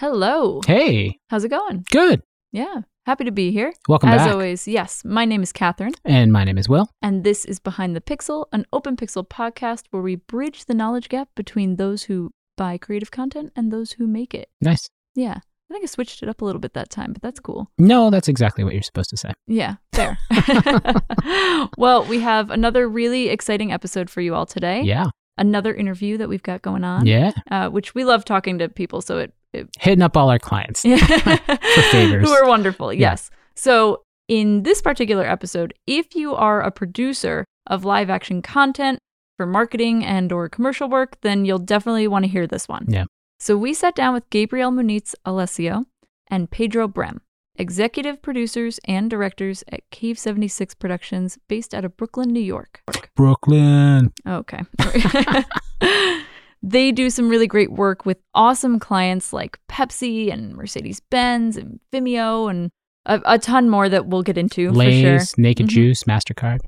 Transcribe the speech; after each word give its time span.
Hello. 0.00 0.60
Hey, 0.64 1.18
How's 1.28 1.42
it 1.42 1.48
going? 1.48 1.84
good. 1.90 2.22
Yeah. 2.52 2.82
Happy 3.04 3.24
to 3.24 3.32
be 3.32 3.50
here. 3.50 3.72
Welcome 3.88 4.10
back. 4.10 4.20
As 4.20 4.26
back. 4.26 4.32
always, 4.32 4.68
yes. 4.68 5.02
My 5.04 5.24
name 5.24 5.42
is 5.42 5.52
Kathryn, 5.52 5.92
And 6.04 6.32
my 6.32 6.44
name 6.44 6.56
is 6.56 6.68
Will. 6.68 6.88
and 7.02 7.24
this 7.24 7.44
is 7.44 7.58
Behind 7.58 7.96
the 7.96 8.00
Pixel, 8.00 8.44
an 8.52 8.64
open 8.72 8.94
pixel 8.96 9.26
podcast 9.26 9.86
where 9.90 10.00
we 10.00 10.14
bridge 10.14 10.66
the 10.66 10.74
knowledge 10.74 11.08
gap 11.08 11.30
between 11.34 11.76
those 11.76 12.04
who 12.04 12.30
buy 12.56 12.78
creative 12.78 13.10
content 13.10 13.50
and 13.56 13.72
those 13.72 13.92
who 13.92 14.06
make 14.06 14.34
it. 14.34 14.48
Nice. 14.60 14.88
Yeah. 15.16 15.38
I 15.68 15.74
think 15.74 15.82
I 15.82 15.86
switched 15.86 16.22
it 16.22 16.28
up 16.28 16.42
a 16.42 16.44
little 16.44 16.60
bit 16.60 16.74
that 16.74 16.90
time, 16.90 17.12
but 17.12 17.20
that's 17.20 17.40
cool. 17.40 17.68
No, 17.76 18.08
that's 18.10 18.28
exactly 18.28 18.62
what 18.62 18.74
you're 18.74 18.82
supposed 18.84 19.10
to 19.10 19.16
say. 19.16 19.32
Yeah, 19.48 19.76
fair. 19.92 20.16
well, 21.76 22.04
we 22.06 22.20
have 22.20 22.50
another 22.52 22.88
really 22.88 23.30
exciting 23.30 23.72
episode 23.72 24.10
for 24.10 24.20
you 24.20 24.36
all 24.36 24.46
today. 24.46 24.80
Yeah. 24.82 25.06
Another 25.36 25.74
interview 25.74 26.16
that 26.18 26.28
we've 26.28 26.42
got 26.42 26.62
going 26.62 26.84
on. 26.84 27.04
Yeah. 27.04 27.32
Uh, 27.50 27.68
which 27.68 27.96
we 27.96 28.04
love 28.04 28.24
talking 28.24 28.58
to 28.58 28.68
people, 28.68 29.00
so 29.00 29.18
it 29.18 29.32
Hitting 29.78 30.02
up 30.02 30.16
all 30.16 30.30
our 30.30 30.38
clients. 30.38 30.82
for 30.82 31.82
favors. 31.90 32.26
Who 32.28 32.32
are 32.34 32.46
wonderful, 32.46 32.92
Yeah. 32.92 33.10
yes. 33.10 33.30
So, 33.54 34.02
in 34.28 34.62
this 34.62 34.82
particular 34.82 35.24
episode, 35.24 35.72
if 35.86 36.14
you 36.14 36.34
are 36.34 36.60
a 36.60 36.70
producer 36.70 37.44
of 37.66 37.84
live 37.84 38.10
action 38.10 38.42
content 38.42 38.98
for 39.36 39.46
marketing 39.46 40.04
and 40.04 40.30
or 40.32 40.48
commercial 40.48 40.88
work, 40.88 41.18
then 41.22 41.44
you'll 41.44 41.58
definitely 41.58 42.06
want 42.08 42.24
to 42.24 42.30
hear 42.30 42.46
this 42.46 42.68
one. 42.68 42.84
Yeah. 42.88 43.04
So, 43.40 43.56
we 43.56 43.72
sat 43.74 43.94
down 43.94 44.14
with 44.14 44.28
Gabriel 44.30 44.70
Muniz 44.70 45.14
Alessio 45.24 45.84
and 46.28 46.50
Pedro 46.50 46.86
Brehm, 46.88 47.20
executive 47.56 48.20
producers 48.20 48.78
and 48.84 49.08
directors 49.08 49.64
at 49.72 49.80
Cave 49.90 50.18
76 50.18 50.74
Productions 50.74 51.38
based 51.48 51.74
out 51.74 51.84
of 51.86 51.96
Brooklyn, 51.96 52.30
New 52.32 52.40
York. 52.40 52.82
Brooklyn. 53.16 54.12
Okay. 54.26 54.60
they 56.62 56.90
do 56.92 57.10
some 57.10 57.28
really 57.28 57.46
great 57.46 57.72
work 57.72 58.04
with 58.06 58.18
awesome 58.34 58.78
clients 58.78 59.32
like 59.32 59.58
Pepsi 59.68 60.32
and 60.32 60.54
Mercedes 60.54 61.00
Benz 61.10 61.56
and 61.56 61.78
Vimeo 61.92 62.50
and 62.50 62.70
a, 63.06 63.20
a 63.24 63.38
ton 63.38 63.68
more 63.70 63.88
that 63.88 64.06
we'll 64.06 64.22
get 64.22 64.36
into 64.38 64.68
for 64.68 64.74
sure. 64.74 64.84
Lay's, 64.84 65.38
Naked 65.38 65.66
Mhm. 65.66 65.70
Juice, 65.70 66.02
MasterCard, 66.04 66.58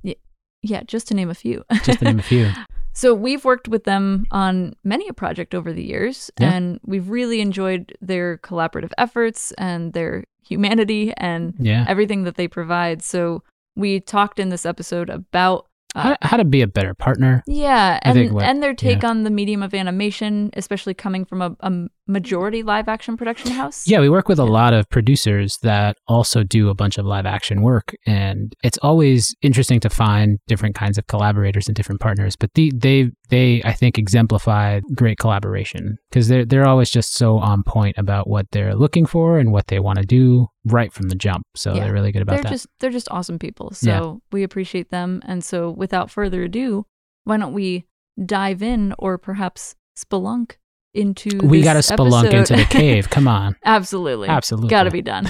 Yeah, 0.62 0.82
just 0.84 1.08
to 1.08 1.14
name 1.14 1.30
a 1.30 1.34
few. 1.34 1.64
just 1.84 1.98
to 1.98 2.04
name 2.04 2.18
a 2.18 2.22
few. 2.22 2.50
so 2.92 3.14
we've 3.14 3.44
worked 3.44 3.68
with 3.68 3.84
them 3.84 4.24
on 4.30 4.74
many 4.84 5.08
a 5.08 5.12
project 5.12 5.54
over 5.54 5.72
the 5.72 5.84
years, 5.84 6.30
Yeah. 6.40 6.52
and 6.52 6.80
we've 6.84 7.08
really 7.10 7.40
enjoyed 7.40 7.96
their 8.00 8.38
collaborative 8.38 8.92
efforts 8.96 9.52
and 9.58 9.92
their 9.92 10.24
humanity 10.46 11.12
and 11.16 11.54
Yeah. 11.58 11.84
everything 11.88 12.24
that 12.24 12.36
they 12.36 12.48
provide. 12.48 13.02
So 13.02 13.42
we 13.76 14.00
talked 14.00 14.38
in 14.38 14.48
this 14.50 14.64
episode 14.66 15.10
about 15.10 15.66
uh, 15.94 16.02
How, 16.02 16.16
how 16.22 16.36
to 16.36 16.44
be 16.44 16.62
a 16.62 16.66
better 16.66 16.94
partner. 16.94 17.42
Yeah, 17.46 17.98
and 18.02 18.18
and 18.18 18.62
their 18.62 18.74
take 18.74 19.04
on 19.04 19.24
the 19.24 19.30
medium 19.30 19.62
of 19.62 19.74
animation, 19.74 20.50
especially 20.54 20.94
coming 20.94 21.24
from 21.24 21.42
a, 21.42 21.56
a 21.60 21.72
majority 22.06 22.62
live 22.62 22.88
action 22.88 23.16
production 23.16 23.52
house. 23.52 23.86
Yeah, 23.86 24.00
we 24.00 24.08
work 24.08 24.28
with 24.28 24.38
a 24.38 24.44
lot 24.44 24.72
of 24.72 24.88
producers 24.90 25.58
that 25.62 25.96
also 26.06 26.42
do 26.42 26.68
a 26.68 26.74
bunch 26.74 26.98
of 26.98 27.06
live 27.06 27.26
action 27.26 27.62
work, 27.62 27.94
and 28.06 28.54
it's 28.62 28.78
always 28.78 29.34
interesting 29.42 29.80
to 29.80 29.90
find 29.90 30.38
different 30.46 30.74
kinds 30.74 30.98
of 30.98 31.06
collaborators 31.06 31.66
and 31.66 31.74
different 31.74 32.00
partners. 32.00 32.36
But 32.36 32.54
the, 32.54 32.72
they 32.74 33.10
they 33.30 33.62
I 33.64 33.72
think 33.72 33.98
exemplify 33.98 34.80
great 34.94 35.18
collaboration 35.18 35.96
because 36.10 36.28
they're 36.28 36.44
they're 36.44 36.66
always 36.68 36.90
just 36.90 37.14
so 37.14 37.38
on 37.38 37.62
point 37.62 37.96
about 37.98 38.28
what 38.28 38.46
they're 38.52 38.74
looking 38.74 39.06
for 39.06 39.38
and 39.38 39.52
what 39.52 39.68
they 39.68 39.80
want 39.80 39.98
to 39.98 40.04
do 40.04 40.46
right 40.66 40.92
from 40.92 41.08
the 41.08 41.14
jump. 41.14 41.44
So 41.56 41.74
Yeah. 41.74 41.84
they're 41.84 41.92
really 41.92 42.12
good 42.12 42.22
about 42.22 42.34
they're 42.34 42.42
that. 42.44 42.50
just 42.50 42.66
they're 42.80 42.90
just 42.90 43.08
awesome 43.10 43.38
people. 43.38 43.70
So 43.72 43.88
Yeah. 43.90 44.14
we 44.32 44.42
appreciate 44.42 44.90
them. 44.90 45.22
And 45.24 45.42
so 45.42 45.70
without 45.70 46.10
further 46.10 46.42
ado, 46.44 46.86
why 47.24 47.36
don't 47.38 47.52
we 47.54 47.86
dive 48.24 48.62
in 48.62 48.94
or 48.98 49.16
perhaps 49.18 49.74
spelunk 49.98 50.56
into 50.92 51.38
we 51.46 51.62
got 51.62 51.74
to 51.74 51.78
spelunk 51.80 52.24
episode? 52.24 52.34
into 52.34 52.56
the 52.56 52.64
cave. 52.64 53.08
Come 53.10 53.28
on, 53.28 53.54
Absolutely. 53.64 54.28
absolutely, 54.28 54.70
Got 54.70 54.84
to 54.84 54.90
be 54.90 55.02
done. 55.02 55.28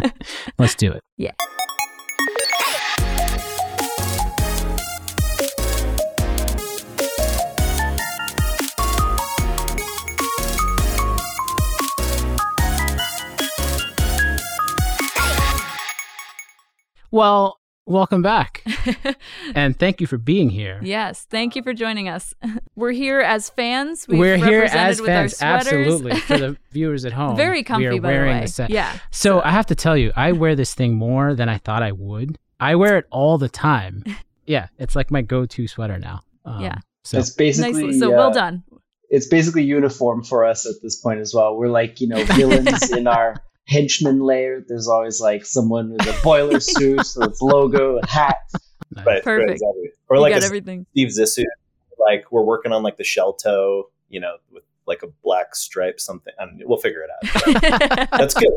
Let's 0.58 0.74
do 0.74 0.92
it. 0.92 1.02
Well, 17.14 17.60
welcome 17.86 18.22
back, 18.22 18.64
and 19.54 19.78
thank 19.78 20.00
you 20.00 20.06
for 20.08 20.18
being 20.18 20.50
here. 20.50 20.80
yes, 20.82 21.28
thank 21.30 21.54
you 21.54 21.62
for 21.62 21.72
joining 21.72 22.08
us. 22.08 22.34
We're 22.74 22.90
here 22.90 23.20
as 23.20 23.50
fans. 23.50 24.08
We've 24.08 24.18
We're 24.18 24.36
here 24.36 24.62
represented 24.62 24.90
as 24.90 25.00
with 25.00 25.06
fans, 25.10 25.36
sweaters. 25.36 25.66
absolutely. 25.66 26.16
For 26.18 26.38
the 26.38 26.56
viewers 26.72 27.04
at 27.04 27.12
home, 27.12 27.36
Very 27.36 27.62
comfy, 27.62 27.88
we 27.88 27.98
are 27.98 28.00
by 28.00 28.08
wearing 28.08 28.34
the 28.34 28.40
way. 28.40 28.46
set. 28.48 28.70
Yeah. 28.70 28.98
So 29.12 29.40
I 29.42 29.52
have 29.52 29.66
to 29.66 29.76
tell 29.76 29.96
you, 29.96 30.10
I 30.16 30.32
wear 30.32 30.56
this 30.56 30.74
thing 30.74 30.94
more 30.96 31.36
than 31.36 31.48
I 31.48 31.58
thought 31.58 31.84
I 31.84 31.92
would. 31.92 32.36
I 32.58 32.74
wear 32.74 32.98
it 32.98 33.06
all 33.12 33.38
the 33.38 33.48
time. 33.48 34.02
Yeah, 34.44 34.66
it's 34.80 34.96
like 34.96 35.12
my 35.12 35.22
go-to 35.22 35.68
sweater 35.68 36.00
now. 36.00 36.22
Um, 36.44 36.62
Yeah. 36.62 36.78
So 37.04 37.18
it's 37.20 37.30
basically 37.30 37.84
Nicely. 37.84 37.98
So 38.00 38.12
uh, 38.12 38.16
well 38.16 38.32
done. 38.32 38.64
It's 39.08 39.28
basically 39.28 39.62
uniform 39.62 40.24
for 40.24 40.44
us 40.44 40.66
at 40.66 40.82
this 40.82 41.00
point 41.00 41.20
as 41.20 41.32
well. 41.32 41.56
We're 41.56 41.68
like 41.68 42.00
you 42.00 42.08
know 42.08 42.24
villains 42.24 42.90
in 42.90 43.06
our 43.06 43.36
henchman 43.66 44.20
layer. 44.20 44.64
There's 44.66 44.88
always 44.88 45.20
like 45.20 45.44
someone 45.44 45.92
with 45.92 46.06
a 46.06 46.20
boiler 46.22 46.60
suit, 46.60 47.04
so 47.06 47.22
it's 47.22 47.40
logo, 47.42 47.98
a 48.02 48.06
hat. 48.06 48.36
nice. 48.94 49.06
Right, 49.06 49.22
Perfect. 49.24 49.26
right, 49.46 49.50
exactly. 49.50 49.90
Or 50.08 50.16
You 50.16 50.22
like 50.22 50.34
got 50.34 50.42
a 50.42 50.46
everything. 50.46 50.86
Steve 50.92 51.08
Zissou, 51.08 51.44
like 51.98 52.30
we're 52.30 52.44
working 52.44 52.72
on 52.72 52.82
like 52.82 52.96
the 52.96 53.04
shell 53.04 53.32
toe, 53.32 53.90
you 54.08 54.20
know, 54.20 54.36
with 54.52 54.64
like 54.86 55.02
a 55.02 55.08
black 55.22 55.54
stripe, 55.56 55.98
something. 56.00 56.32
I 56.38 56.44
don't, 56.44 56.60
we'll 56.64 56.78
figure 56.78 57.02
it 57.02 57.10
out. 57.10 58.10
That's 58.18 58.34
good. 58.34 58.50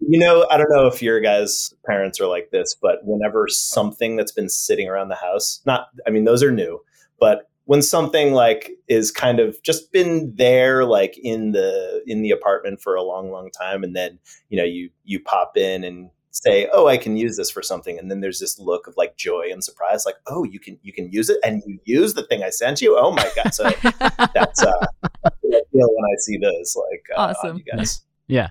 You 0.00 0.18
know, 0.18 0.46
I 0.50 0.56
don't 0.56 0.70
know 0.70 0.86
if 0.86 1.00
your 1.02 1.20
guys' 1.20 1.72
parents 1.86 2.20
are 2.20 2.26
like 2.26 2.50
this, 2.50 2.74
but 2.80 2.98
whenever 3.04 3.46
something 3.48 4.16
that's 4.16 4.30
been 4.30 4.48
sitting 4.48 4.88
around 4.88 5.08
the 5.08 5.14
house, 5.16 5.62
not, 5.64 5.88
I 6.06 6.10
mean, 6.10 6.24
those 6.24 6.42
are 6.42 6.52
new, 6.52 6.80
but 7.18 7.48
when 7.66 7.82
something 7.82 8.32
like 8.32 8.70
is 8.88 9.10
kind 9.10 9.38
of 9.38 9.62
just 9.62 9.92
been 9.92 10.32
there, 10.36 10.84
like 10.84 11.18
in 11.22 11.52
the 11.52 12.02
in 12.06 12.22
the 12.22 12.30
apartment 12.30 12.80
for 12.80 12.94
a 12.94 13.02
long, 13.02 13.30
long 13.30 13.50
time, 13.50 13.84
and 13.84 13.94
then 13.94 14.18
you 14.48 14.56
know 14.56 14.64
you 14.64 14.90
you 15.04 15.20
pop 15.20 15.56
in 15.56 15.84
and 15.84 16.10
say, 16.30 16.68
"Oh, 16.72 16.86
I 16.86 16.96
can 16.96 17.16
use 17.16 17.36
this 17.36 17.50
for 17.50 17.62
something," 17.62 17.98
and 17.98 18.10
then 18.10 18.20
there's 18.20 18.40
this 18.40 18.58
look 18.58 18.86
of 18.86 18.94
like 18.96 19.16
joy 19.16 19.48
and 19.52 19.62
surprise, 19.62 20.04
like, 20.06 20.16
"Oh, 20.26 20.44
you 20.44 20.60
can 20.60 20.78
you 20.82 20.92
can 20.92 21.10
use 21.10 21.28
it, 21.28 21.38
and 21.44 21.62
you 21.66 21.78
use 21.84 22.14
the 22.14 22.22
thing 22.24 22.42
I 22.42 22.50
sent 22.50 22.80
you." 22.80 22.96
Oh 22.98 23.12
my 23.12 23.28
god! 23.34 23.52
So 23.54 23.64
that's 24.34 24.62
uh, 24.62 24.86
that's 25.22 25.36
what 25.40 25.54
I 25.54 25.60
feel 25.72 25.88
when 25.88 26.04
I 26.04 26.16
see 26.18 26.38
those, 26.38 26.76
like, 26.90 27.04
uh, 27.16 27.20
Awesome. 27.20 27.58
you 27.58 27.64
guys. 27.64 28.02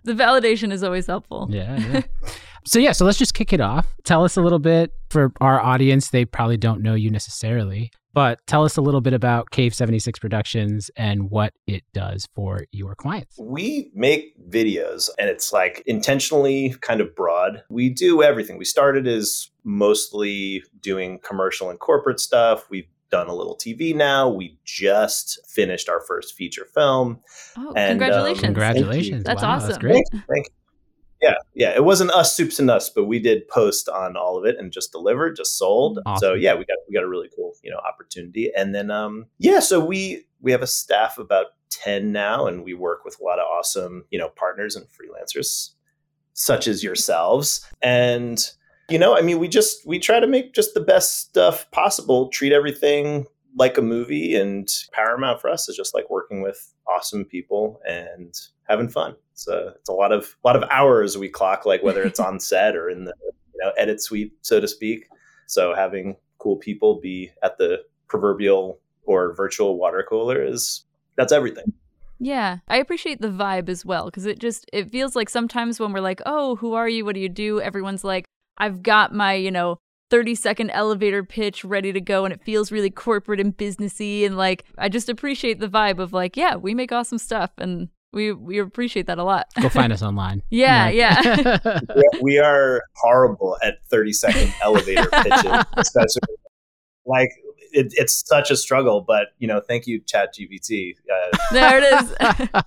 the 0.04 0.14
validation 0.14 0.72
is 0.72 0.84
always 0.84 1.06
helpful. 1.08 1.48
Yeah, 1.50 1.78
yeah. 1.78 2.02
so 2.66 2.80
yeah, 2.80 2.92
so 2.92 3.06
let's 3.06 3.18
just 3.18 3.34
kick 3.34 3.54
it 3.54 3.62
off. 3.62 3.96
Tell 4.04 4.24
us 4.24 4.36
a 4.38 4.42
little 4.42 4.60
bit 4.60 4.92
for 5.10 5.32
our 5.40 5.62
audience. 5.62 6.10
They 6.10 6.26
probably 6.26 6.58
don't 6.58 6.82
know 6.82 6.96
you 6.96 7.12
necessarily, 7.12 7.92
but 8.16 8.40
tell 8.48 8.64
us 8.64 8.78
a 8.78 8.82
little 8.82 9.02
bit 9.02 9.14
about 9.14 9.52
Cave 9.52 9.76
76 9.76 10.20
Productions 10.20 10.90
and 10.96 11.30
what 11.30 11.54
it 11.68 11.84
does 11.94 12.26
for 12.34 12.62
your 12.72 12.96
clients. 12.96 13.38
We 13.38 13.92
make 13.94 14.34
videos 14.50 15.10
and 15.20 15.30
it's 15.30 15.52
like 15.52 15.84
intentionally 15.86 16.76
kind 16.80 17.02
of 17.02 17.14
broad. 17.14 17.64
We 17.70 17.90
do 17.90 18.24
everything. 18.24 18.58
We 18.58 18.64
started 18.64 19.06
as 19.06 19.50
mostly 19.66 20.64
doing 20.80 21.20
commercial 21.20 21.70
and 21.70 21.78
corporate 21.78 22.22
stuff. 22.22 22.70
We've 22.70 22.88
done 23.12 23.28
a 23.28 23.36
little 23.36 23.58
TV 23.58 23.94
now. 23.94 24.30
We 24.30 24.58
just 24.64 25.40
finished 25.50 25.90
our 25.90 26.00
first 26.08 26.36
feature 26.36 26.68
film. 26.74 27.20
Oh, 27.58 27.74
And, 27.76 27.78
um, 27.78 27.88
congratulations. 28.00 28.42
Congratulations. 28.42 29.24
That's 29.26 29.44
wow, 29.44 29.56
awesome. 29.56 29.68
That's 29.68 29.78
great. 29.80 30.04
Thank 30.12 30.48
you. 30.48 30.55
Yeah, 31.26 31.36
yeah. 31.54 31.76
It 31.76 31.84
wasn't 31.84 32.12
us 32.12 32.36
soups 32.36 32.60
and 32.60 32.70
us, 32.70 32.90
but 32.90 33.06
we 33.06 33.20
did 33.20 33.48
post 33.48 33.90
on 33.90 34.16
all 34.16 34.38
of 34.38 34.46
it 34.46 34.58
and 34.60 34.72
just 34.72 34.92
delivered, 34.92 35.36
just 35.36 35.58
sold. 35.58 36.00
Awesome. 36.06 36.20
So 36.20 36.34
yeah, 36.34 36.54
we 36.54 36.66
got 36.66 36.78
we 36.88 36.94
got 36.94 37.04
a 37.04 37.08
really 37.08 37.30
cool, 37.36 37.54
you 37.64 37.72
know, 37.72 37.78
opportunity. 37.78 38.52
And 38.56 38.76
then 38.76 38.92
um 38.92 39.26
yeah, 39.40 39.60
so 39.60 39.84
we 39.84 40.26
we 40.42 40.52
have 40.52 40.62
a 40.62 40.68
staff 40.68 41.18
of 41.18 41.26
about 41.26 41.48
10 41.72 42.12
now 42.12 42.46
and 42.46 42.64
we 42.64 42.74
work 42.74 43.04
with 43.04 43.20
a 43.20 43.24
lot 43.24 43.40
of 43.40 43.46
awesome, 43.46 44.06
you 44.12 44.20
know, 44.20 44.30
partners 44.30 44.76
and 44.76 44.86
freelancers 44.86 45.72
such 46.34 46.68
as 46.68 46.84
yourselves. 46.84 47.66
And 47.82 48.40
you 48.88 49.00
know, 49.00 49.18
I 49.18 49.22
mean, 49.22 49.40
we 49.40 49.48
just 49.48 49.86
we 49.88 49.98
try 49.98 50.20
to 50.20 50.28
make 50.28 50.54
just 50.54 50.76
the 50.76 50.82
best 50.82 51.20
stuff 51.20 51.70
possible, 51.72 52.30
treat 52.30 52.54
everything 52.54 53.26
like 53.58 53.78
a 53.78 53.82
movie 53.82 54.36
and 54.36 54.70
Paramount 54.92 55.42
for 55.42 55.50
us 55.50 55.70
is 55.70 55.78
just 55.78 55.96
like 55.96 56.10
working 56.10 56.42
with 56.42 56.74
awesome 56.88 57.26
people 57.26 57.80
and 57.88 58.34
having 58.68 58.90
fun. 58.90 59.16
So 59.34 59.74
it's 59.76 59.90
a 59.90 59.94
lot 59.94 60.12
of 60.12 60.36
lot 60.44 60.56
of 60.56 60.64
hours 60.72 61.18
we 61.18 61.30
clock, 61.30 61.66
like 61.66 61.84
whether 61.84 62.04
it's 62.04 62.20
on 62.28 62.40
set 62.40 62.76
or 62.76 62.90
in 62.90 63.06
the 63.06 63.14
you 63.26 63.64
know 63.64 63.72
edit 63.78 64.02
suite, 64.02 64.34
so 64.42 64.60
to 64.60 64.68
speak. 64.68 65.08
So 65.48 65.74
having 65.74 66.16
cool 66.40 66.58
people 66.58 67.00
be 67.00 67.32
at 67.44 67.58
the 67.58 67.84
proverbial 68.08 68.80
or 69.04 69.34
virtual 69.34 69.78
water 69.78 70.06
cooler 70.08 70.44
is 70.44 70.86
that's 71.16 71.32
everything. 71.32 71.74
Yeah, 72.20 72.60
I 72.68 72.78
appreciate 72.78 73.22
the 73.22 73.28
vibe 73.28 73.68
as 73.68 73.86
well 73.86 74.06
because 74.06 74.26
it 74.26 74.40
just 74.40 74.70
it 74.72 74.90
feels 74.90 75.16
like 75.16 75.30
sometimes 75.30 75.80
when 75.80 75.92
we're 75.92 76.00
like, 76.00 76.22
"Oh, 76.26 76.56
who 76.56 76.74
are 76.74 76.88
you? 76.88 77.04
What 77.04 77.16
do 77.16 77.22
you 77.22 77.30
do?" 77.30 77.60
Everyone's 77.60 78.04
like, 78.04 78.26
"I've 78.58 78.82
got 78.82 79.14
my, 79.14 79.34
you 79.34 79.52
know, 79.52 79.80
30 80.12 80.36
second 80.36 80.70
elevator 80.70 81.24
pitch 81.24 81.66
ready 81.66 81.92
to 81.92 82.00
go 82.00 82.26
and 82.26 82.34
it 82.34 82.44
feels 82.44 82.72
really 82.72 82.90
corporate 82.90 83.40
and 83.40 83.58
businessy 83.58 84.26
and 84.26 84.38
like 84.38 84.64
I 84.78 84.88
just 84.88 85.10
appreciate 85.10 85.60
the 85.60 85.68
vibe 85.68 86.00
of 86.00 86.14
like, 86.14 86.38
yeah, 86.38 86.56
we 86.56 86.74
make 86.74 86.92
awesome 86.92 87.18
stuff 87.18 87.52
and 87.58 87.90
We 88.16 88.32
we 88.32 88.58
appreciate 88.58 89.06
that 89.08 89.20
a 89.20 89.24
lot. 89.24 89.46
Go 89.62 89.70
find 89.70 89.94
us 89.94 90.02
online. 90.10 90.42
yeah, 90.50 90.86
Right. 90.86 90.96
yeah. 90.96 91.80
we 92.22 92.40
are 92.40 92.82
horrible 92.96 93.58
at 93.62 93.76
30 93.92 94.14
second 94.14 94.54
elevator 94.64 95.06
pitches, 95.12 95.52
especially 95.78 96.36
like 97.06 97.30
it, 97.72 97.88
it's 97.92 98.24
such 98.26 98.50
a 98.50 98.56
struggle. 98.56 99.02
But 99.06 99.28
you 99.38 99.48
know, 99.48 99.60
thank 99.62 99.86
you, 99.86 100.00
Chat 100.00 100.34
GPT. 100.34 100.96
Uh, 101.12 101.38
there 101.52 101.78
it 101.84 101.94
is. 101.94 102.64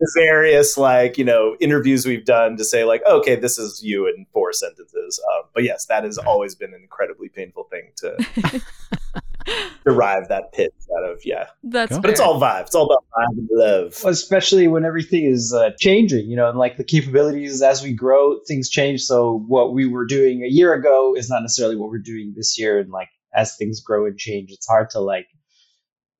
The 0.00 0.10
various 0.16 0.76
like 0.78 1.18
you 1.18 1.24
know 1.24 1.56
interviews 1.60 2.06
we've 2.06 2.24
done 2.24 2.56
to 2.56 2.64
say 2.64 2.84
like 2.84 3.02
okay, 3.06 3.36
this 3.36 3.58
is 3.58 3.82
you 3.84 4.06
in 4.08 4.26
four 4.32 4.52
sentences. 4.52 5.22
Um, 5.34 5.44
but 5.54 5.62
yes, 5.64 5.86
that 5.86 6.04
has 6.04 6.18
always 6.18 6.54
been 6.54 6.74
an 6.74 6.80
incredibly 6.82 7.28
painful 7.28 7.64
thing 7.70 7.92
to 7.98 8.60
derive 9.84 10.28
that 10.28 10.52
pitch 10.52 10.72
out 10.98 11.10
of. 11.10 11.20
Yeah, 11.24 11.46
That's 11.64 11.92
Cool. 11.92 12.00
but 12.00 12.10
it's 12.10 12.20
all 12.20 12.40
vibe. 12.40 12.62
It's 12.66 12.74
all 12.74 12.86
about 12.86 13.04
vibe 13.16 13.38
and 13.38 13.48
love. 13.52 13.96
especially 14.06 14.68
when 14.68 14.84
everything 14.84 15.24
is 15.24 15.52
uh, 15.54 15.70
changing 15.78 16.28
you 16.28 16.36
know 16.36 16.48
and 16.48 16.58
like 16.58 16.76
the 16.76 16.84
capabilities 16.84 17.62
as 17.62 17.82
we 17.82 17.92
grow 17.92 18.38
things 18.46 18.68
change 18.68 19.02
so 19.02 19.44
what 19.48 19.72
we 19.72 19.86
were 19.86 20.04
doing 20.06 20.42
a 20.42 20.46
year 20.48 20.72
ago 20.74 21.14
is 21.16 21.28
not 21.28 21.42
necessarily 21.42 21.76
what 21.76 21.90
we're 21.90 21.98
doing 21.98 22.32
this 22.36 22.58
year 22.58 22.78
and 22.78 22.90
like 22.90 23.08
as 23.34 23.56
things 23.56 23.80
grow 23.80 24.06
and 24.06 24.18
change 24.18 24.50
it's 24.50 24.66
hard 24.66 24.88
to 24.90 25.00
like 25.00 25.26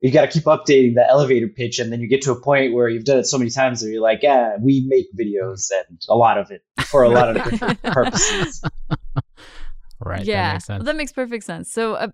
you 0.00 0.10
got 0.10 0.22
to 0.22 0.28
keep 0.28 0.44
updating 0.44 0.94
the 0.94 1.06
elevator 1.08 1.48
pitch 1.48 1.78
and 1.78 1.92
then 1.92 2.00
you 2.00 2.08
get 2.08 2.22
to 2.22 2.32
a 2.32 2.40
point 2.40 2.72
where 2.72 2.88
you've 2.88 3.04
done 3.04 3.18
it 3.18 3.26
so 3.26 3.38
many 3.38 3.50
times 3.50 3.80
that 3.80 3.90
you're 3.90 4.02
like 4.02 4.20
yeah 4.22 4.56
we 4.60 4.84
make 4.88 5.06
videos 5.18 5.70
and 5.88 6.00
a 6.08 6.16
lot 6.16 6.38
of 6.38 6.50
it 6.50 6.62
for 6.86 7.02
a 7.02 7.08
lot 7.08 7.34
of 7.34 7.44
different 7.44 7.82
purposes 7.82 8.62
Right. 10.02 10.24
yeah, 10.24 10.34
That 10.34 10.52
makes 10.54 10.64
sense. 10.64 10.78
Well, 10.78 10.84
that 10.86 10.96
makes 10.96 11.12
perfect 11.12 11.44
sense. 11.44 11.70
So, 11.70 11.94
uh, 11.94 12.08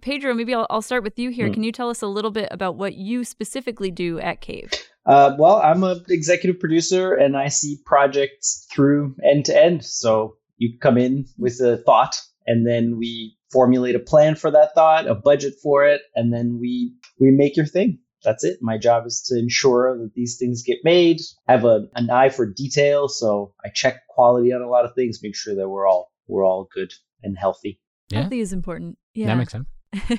Pedro, 0.00 0.34
maybe 0.34 0.54
I'll, 0.54 0.66
I'll 0.70 0.82
start 0.82 1.02
with 1.02 1.18
you 1.18 1.30
here. 1.30 1.48
Hmm. 1.48 1.54
Can 1.54 1.64
you 1.64 1.72
tell 1.72 1.90
us 1.90 2.00
a 2.00 2.06
little 2.06 2.30
bit 2.30 2.48
about 2.50 2.76
what 2.76 2.94
you 2.94 3.24
specifically 3.24 3.90
do 3.90 4.20
at 4.20 4.40
Cave? 4.40 4.70
Uh, 5.04 5.34
well, 5.38 5.56
I'm 5.56 5.82
an 5.82 6.04
executive 6.08 6.60
producer 6.60 7.12
and 7.14 7.36
I 7.36 7.48
see 7.48 7.78
projects 7.84 8.66
through 8.72 9.16
end 9.24 9.46
to 9.46 9.60
end. 9.60 9.84
So 9.84 10.36
you 10.58 10.78
come 10.78 10.96
in 10.96 11.26
with 11.36 11.60
a 11.60 11.78
thought 11.78 12.20
and 12.46 12.66
then 12.66 12.98
we 12.98 13.36
formulate 13.54 13.94
a 13.94 14.00
plan 14.00 14.34
for 14.34 14.50
that 14.50 14.74
thought, 14.74 15.06
a 15.06 15.14
budget 15.14 15.54
for 15.62 15.86
it, 15.86 16.02
and 16.16 16.34
then 16.34 16.58
we 16.60 16.92
we 17.20 17.30
make 17.30 17.56
your 17.56 17.66
thing. 17.66 18.00
That's 18.24 18.42
it. 18.42 18.58
My 18.60 18.78
job 18.78 19.06
is 19.06 19.22
to 19.28 19.38
ensure 19.38 19.96
that 19.98 20.14
these 20.14 20.36
things 20.38 20.62
get 20.62 20.78
made. 20.82 21.20
I 21.46 21.52
have 21.52 21.64
a, 21.64 21.86
an 21.94 22.10
eye 22.10 22.30
for 22.30 22.46
detail, 22.46 23.06
so 23.06 23.54
I 23.64 23.68
check 23.68 24.06
quality 24.08 24.52
on 24.52 24.62
a 24.62 24.68
lot 24.68 24.84
of 24.84 24.94
things, 24.94 25.20
make 25.22 25.36
sure 25.36 25.54
that 25.54 25.68
we're 25.68 25.86
all 25.86 26.10
we're 26.26 26.44
all 26.44 26.68
good 26.74 26.92
and 27.22 27.38
healthy. 27.38 27.80
Yeah. 28.08 28.22
Healthy 28.22 28.40
is 28.40 28.52
important. 28.52 28.98
Yeah. 29.14 29.26
That 29.28 29.36
makes 29.36 29.52
sense. 29.52 29.68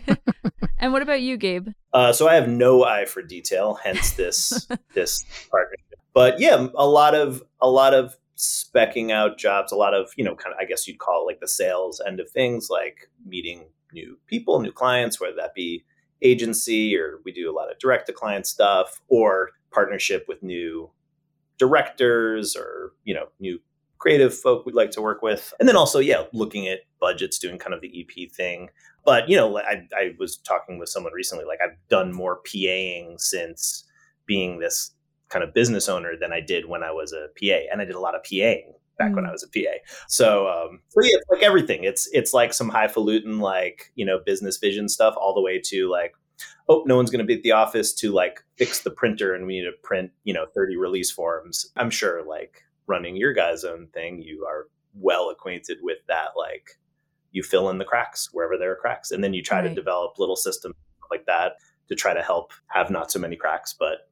and 0.79 0.93
what 0.93 1.01
about 1.01 1.21
you, 1.21 1.35
Gabe? 1.35 1.69
Uh, 1.91 2.13
so 2.13 2.29
I 2.29 2.35
have 2.35 2.47
no 2.47 2.85
eye 2.85 3.05
for 3.05 3.21
detail, 3.21 3.77
hence 3.83 4.11
this 4.11 4.67
this 4.93 5.25
partnership. 5.51 5.99
But 6.13 6.39
yeah, 6.39 6.67
a 6.75 6.87
lot 6.87 7.13
of 7.13 7.43
a 7.59 7.69
lot 7.69 7.93
of 7.93 8.15
specking 8.37 9.11
out 9.11 9.37
jobs, 9.37 9.71
a 9.71 9.75
lot 9.75 9.93
of 9.93 10.11
you 10.17 10.23
know, 10.23 10.35
kind 10.35 10.53
of 10.53 10.59
I 10.59 10.65
guess 10.65 10.87
you'd 10.87 10.99
call 10.99 11.23
it 11.23 11.25
like 11.25 11.39
the 11.39 11.47
sales 11.47 12.01
end 12.05 12.19
of 12.19 12.29
things, 12.29 12.69
like 12.69 13.09
meeting 13.25 13.69
new 13.93 14.17
people, 14.27 14.59
new 14.59 14.71
clients, 14.71 15.19
whether 15.19 15.35
that 15.37 15.53
be 15.53 15.85
agency 16.21 16.97
or 16.97 17.19
we 17.25 17.31
do 17.31 17.49
a 17.49 17.53
lot 17.53 17.71
of 17.71 17.77
direct 17.79 18.07
to 18.07 18.13
client 18.13 18.45
stuff, 18.45 19.01
or 19.07 19.51
partnership 19.71 20.25
with 20.27 20.41
new 20.43 20.89
directors 21.57 22.55
or 22.55 22.91
you 23.03 23.13
know 23.13 23.27
new 23.39 23.59
creative 23.97 24.37
folk 24.37 24.65
we'd 24.65 24.75
like 24.75 24.91
to 24.91 25.01
work 25.01 25.21
with. 25.21 25.53
And 25.59 25.67
then 25.67 25.75
also 25.75 25.99
yeah 25.99 26.23
looking 26.33 26.67
at 26.67 26.81
budgets 26.99 27.39
doing 27.39 27.57
kind 27.57 27.73
of 27.73 27.81
the 27.81 28.01
ep 28.01 28.31
thing. 28.31 28.69
But 29.05 29.29
you 29.29 29.37
know 29.37 29.57
I, 29.59 29.87
I 29.95 30.15
was 30.19 30.37
talking 30.37 30.79
with 30.79 30.89
someone 30.89 31.13
recently 31.13 31.45
like 31.45 31.59
i've 31.63 31.77
done 31.89 32.11
more 32.11 32.39
paing 32.43 33.17
since 33.19 33.85
being 34.25 34.59
this 34.59 34.91
kind 35.35 35.43
of 35.43 35.53
business 35.53 35.89
owner 35.89 36.13
than 36.21 36.31
i 36.31 36.39
did 36.39 36.63
when 36.69 36.81
i 36.83 36.91
was 36.91 37.11
a 37.13 37.27
pa 37.37 37.57
and 37.71 37.81
i 37.81 37.85
did 37.85 37.95
a 37.95 37.99
lot 38.07 38.15
of 38.15 38.23
paing 38.23 38.73
back 38.97 39.13
when 39.13 39.25
Mm. 39.25 39.29
i 39.29 39.31
was 39.31 39.43
a 39.43 39.49
pa 39.55 39.73
so 40.07 40.47
um 40.47 40.79
so 40.93 41.01
yeah 41.03 41.17
it's 41.19 41.29
like 41.29 41.43
everything. 41.43 41.83
It's 41.83 42.07
it's 42.13 42.33
like 42.33 42.53
some 42.53 42.69
highfalutin 42.69 43.39
like 43.39 43.91
you 43.95 44.05
know 44.05 44.19
business 44.25 44.57
vision 44.57 44.87
stuff 44.87 45.15
all 45.17 45.33
the 45.35 45.41
way 45.41 45.59
to 45.71 45.89
like 45.91 46.13
oh 46.69 46.83
no 46.85 46.95
one's 46.95 47.11
going 47.11 47.25
to 47.25 47.25
be 47.25 47.35
at 47.35 47.43
the 47.43 47.51
office 47.51 47.93
to 47.95 48.13
like 48.13 48.39
fix 48.57 48.83
the 48.83 48.91
printer 48.91 49.35
and 49.35 49.45
we 49.45 49.59
need 49.59 49.65
to 49.65 49.73
print 49.83 50.11
you 50.23 50.33
know 50.33 50.45
30 50.55 50.77
release 50.77 51.11
forms. 51.11 51.65
I'm 51.75 51.89
sure 51.89 52.23
like 52.25 52.63
running 52.87 53.17
your 53.17 53.33
guys 53.33 53.65
own 53.65 53.87
thing 53.93 54.21
you 54.21 54.45
are 54.49 54.67
well 54.93 55.29
acquainted 55.29 55.79
with 55.81 55.97
that 56.07 56.29
like 56.37 56.65
you 57.31 57.43
fill 57.43 57.69
in 57.69 57.79
the 57.79 57.85
cracks 57.91 58.29
wherever 58.31 58.57
there 58.57 58.71
are 58.71 58.77
cracks 58.85 59.11
and 59.11 59.21
then 59.23 59.33
you 59.33 59.43
try 59.43 59.59
to 59.61 59.73
develop 59.81 60.17
little 60.17 60.37
systems 60.37 60.75
like 61.11 61.25
that 61.25 61.53
to 61.89 61.95
try 61.95 62.13
to 62.13 62.21
help 62.23 62.53
have 62.67 62.89
not 62.89 63.11
so 63.11 63.19
many 63.19 63.35
cracks 63.35 63.75
but 63.77 64.07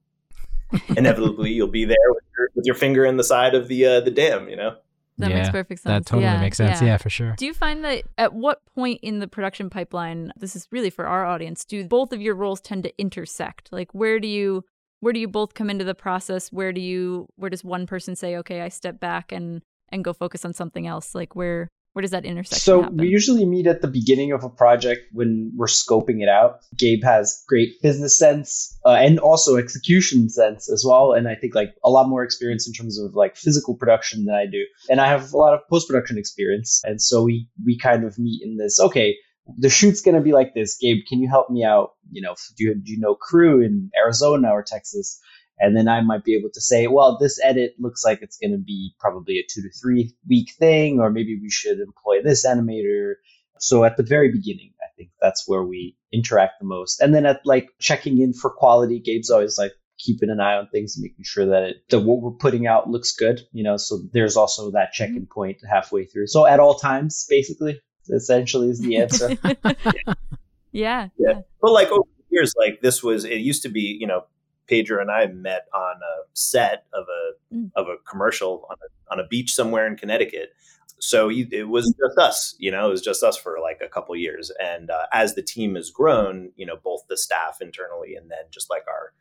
inevitably 0.97 1.51
you'll 1.51 1.67
be 1.67 1.85
there 1.85 1.97
with 2.09 2.23
your, 2.37 2.49
with 2.55 2.65
your 2.65 2.75
finger 2.75 3.05
in 3.05 3.17
the 3.17 3.23
side 3.23 3.55
of 3.55 3.67
the 3.67 3.85
uh, 3.85 4.01
the 4.01 4.11
dam 4.11 4.47
you 4.49 4.55
know 4.55 4.75
That 5.17 5.31
makes 5.31 5.49
perfect 5.49 5.81
sense. 5.81 6.05
That 6.05 6.09
totally 6.09 6.23
yeah, 6.23 6.41
makes 6.41 6.57
sense. 6.57 6.81
Yeah. 6.81 6.97
for 6.97 7.09
sure. 7.09 7.35
Do 7.37 7.45
you 7.45 7.53
find 7.53 7.83
that 7.85 8.03
at 8.17 8.33
what 8.33 8.61
point 8.73 8.99
in 9.03 9.19
the 9.19 9.27
production 9.27 9.69
pipeline, 9.69 10.33
this 10.35 10.55
is 10.55 10.67
really 10.71 10.89
for 10.89 11.05
our 11.05 11.23
audience, 11.23 11.65
do 11.65 11.87
both 11.87 12.11
of 12.13 12.21
your 12.21 12.33
roles 12.33 12.59
tend 12.59 12.83
to 12.83 12.99
intersect? 12.99 13.69
Like 13.71 13.93
where 13.93 14.19
do 14.19 14.27
you 14.27 14.63
where 15.01 15.13
do 15.13 15.19
you 15.19 15.27
both 15.27 15.53
come 15.53 15.69
into 15.69 15.83
the 15.83 15.93
process? 15.93 16.51
Where 16.51 16.71
do 16.71 16.81
you 16.81 17.27
where 17.35 17.49
does 17.49 17.63
one 17.63 17.85
person 17.85 18.15
say, 18.15 18.37
"Okay, 18.37 18.61
I 18.61 18.69
step 18.69 18.99
back 18.99 19.31
and 19.31 19.61
and 19.89 20.03
go 20.03 20.13
focus 20.13 20.45
on 20.45 20.53
something 20.53 20.87
else?" 20.87 21.13
Like 21.13 21.35
where 21.35 21.69
where 21.93 22.01
does 22.01 22.11
that 22.11 22.25
intersection 22.25 22.59
So 22.59 22.81
happen? 22.81 22.97
we 22.97 23.07
usually 23.07 23.45
meet 23.45 23.67
at 23.67 23.81
the 23.81 23.87
beginning 23.87 24.31
of 24.31 24.43
a 24.43 24.49
project 24.49 25.07
when 25.11 25.51
we're 25.55 25.67
scoping 25.67 26.21
it 26.21 26.29
out. 26.29 26.59
Gabe 26.77 27.03
has 27.03 27.43
great 27.47 27.81
business 27.81 28.17
sense 28.17 28.77
uh, 28.85 28.89
and 28.99 29.19
also 29.19 29.57
execution 29.57 30.29
sense 30.29 30.69
as 30.71 30.83
well, 30.87 31.13
and 31.13 31.27
I 31.27 31.35
think 31.35 31.55
like 31.55 31.75
a 31.83 31.89
lot 31.89 32.09
more 32.09 32.23
experience 32.23 32.67
in 32.67 32.73
terms 32.73 32.99
of 32.99 33.13
like 33.15 33.35
physical 33.35 33.75
production 33.75 34.25
than 34.25 34.35
I 34.35 34.45
do. 34.45 34.65
And 34.89 34.99
I 34.99 35.07
have 35.07 35.33
a 35.33 35.37
lot 35.37 35.53
of 35.53 35.61
post 35.69 35.87
production 35.87 36.17
experience, 36.17 36.81
and 36.83 37.01
so 37.01 37.23
we 37.23 37.47
we 37.65 37.77
kind 37.77 38.03
of 38.03 38.17
meet 38.17 38.41
in 38.43 38.57
this. 38.57 38.79
Okay, 38.79 39.15
the 39.57 39.69
shoot's 39.69 40.01
gonna 40.01 40.21
be 40.21 40.33
like 40.33 40.53
this. 40.53 40.77
Gabe, 40.79 41.03
can 41.07 41.21
you 41.21 41.29
help 41.29 41.49
me 41.49 41.63
out? 41.63 41.93
You 42.11 42.21
know, 42.23 42.35
do 42.57 42.63
you, 42.65 42.75
do 42.75 42.91
you 42.91 42.99
know 42.99 43.15
crew 43.15 43.61
in 43.61 43.91
Arizona 43.97 44.49
or 44.49 44.63
Texas? 44.63 45.19
And 45.59 45.77
then 45.77 45.87
I 45.87 46.01
might 46.01 46.23
be 46.23 46.35
able 46.35 46.49
to 46.53 46.61
say, 46.61 46.87
well, 46.87 47.17
this 47.17 47.39
edit 47.43 47.75
looks 47.79 48.03
like 48.03 48.21
it's 48.21 48.37
going 48.37 48.51
to 48.51 48.57
be 48.57 48.93
probably 48.99 49.37
a 49.37 49.43
two 49.49 49.61
to 49.61 49.69
three 49.81 50.13
week 50.27 50.51
thing, 50.59 50.99
or 50.99 51.09
maybe 51.09 51.39
we 51.41 51.49
should 51.49 51.79
employ 51.79 52.21
this 52.21 52.45
animator. 52.45 53.13
So 53.59 53.83
at 53.83 53.95
the 53.97 54.03
very 54.03 54.31
beginning, 54.31 54.73
I 54.81 54.87
think 54.97 55.11
that's 55.21 55.47
where 55.47 55.63
we 55.63 55.95
interact 56.11 56.59
the 56.59 56.65
most. 56.65 57.01
And 57.01 57.13
then 57.13 57.25
at 57.25 57.41
like 57.45 57.69
checking 57.79 58.19
in 58.19 58.33
for 58.33 58.49
quality, 58.49 58.99
Gabe's 58.99 59.29
always 59.29 59.57
like 59.57 59.73
keeping 59.97 60.29
an 60.29 60.39
eye 60.39 60.55
on 60.55 60.67
things 60.67 60.95
and 60.95 61.03
making 61.03 61.23
sure 61.23 61.45
that 61.45 61.63
it, 61.63 61.89
that 61.89 62.01
what 62.01 62.21
we're 62.21 62.31
putting 62.31 62.67
out 62.67 62.89
looks 62.89 63.13
good, 63.13 63.41
you 63.51 63.63
know, 63.63 63.77
so 63.77 63.99
there's 64.11 64.35
also 64.35 64.71
that 64.71 64.87
mm-hmm. 64.87 64.91
check-in 64.93 65.27
point 65.27 65.57
halfway 65.69 66.05
through. 66.05 66.27
So 66.27 66.45
at 66.45 66.59
all 66.59 66.75
times, 66.75 67.25
basically, 67.29 67.79
essentially 68.09 68.69
is 68.69 68.79
the 68.79 68.97
answer. 68.97 69.37
yeah. 70.71 71.07
Yeah. 71.17 71.41
But 71.61 71.71
like 71.71 71.87
over 71.89 72.01
the 72.17 72.23
years, 72.29 72.53
like 72.57 72.81
this 72.81 73.01
was 73.01 73.23
it 73.23 73.37
used 73.37 73.63
to 73.63 73.69
be, 73.69 73.97
you 73.99 74.07
know, 74.07 74.25
Pedro 74.67 75.01
and 75.01 75.11
I 75.11 75.27
met 75.27 75.67
on 75.73 75.95
a 75.97 76.23
set 76.33 76.85
of 76.93 77.05
a 77.09 77.55
Mm. 77.55 77.71
of 77.75 77.87
a 77.87 77.97
commercial 78.09 78.65
on 78.69 78.77
a 78.81 79.13
on 79.13 79.19
a 79.19 79.27
beach 79.27 79.53
somewhere 79.53 79.85
in 79.85 79.95
Connecticut. 79.95 80.51
So 80.99 81.27
you- 81.27 81.47
it 81.51 81.63
was 81.69 81.93
just 81.99 82.17
us, 82.17 82.55
you 82.57 82.71
know, 82.71 82.87
it 82.87 82.89
was 82.89 83.01
just 83.01 83.21
us 83.23 83.37
for 83.37 83.59
like 83.61 83.81
a 83.81 83.89
couple 83.89 84.15
years. 84.15 84.51
And 84.59 84.89
uh, 84.89 85.05
as 85.11 85.35
the 85.35 85.43
team 85.43 85.75
has 85.75 85.89
grown, 85.91 86.51
you 86.55 86.65
know, 86.65 86.77
both 86.77 87.01
the 87.09 87.17
staff 87.17 87.57
internally 87.61 88.15
and 88.15 88.31
then 88.31 88.45
just 88.51 88.69
like 88.69 88.83
our 88.87 89.13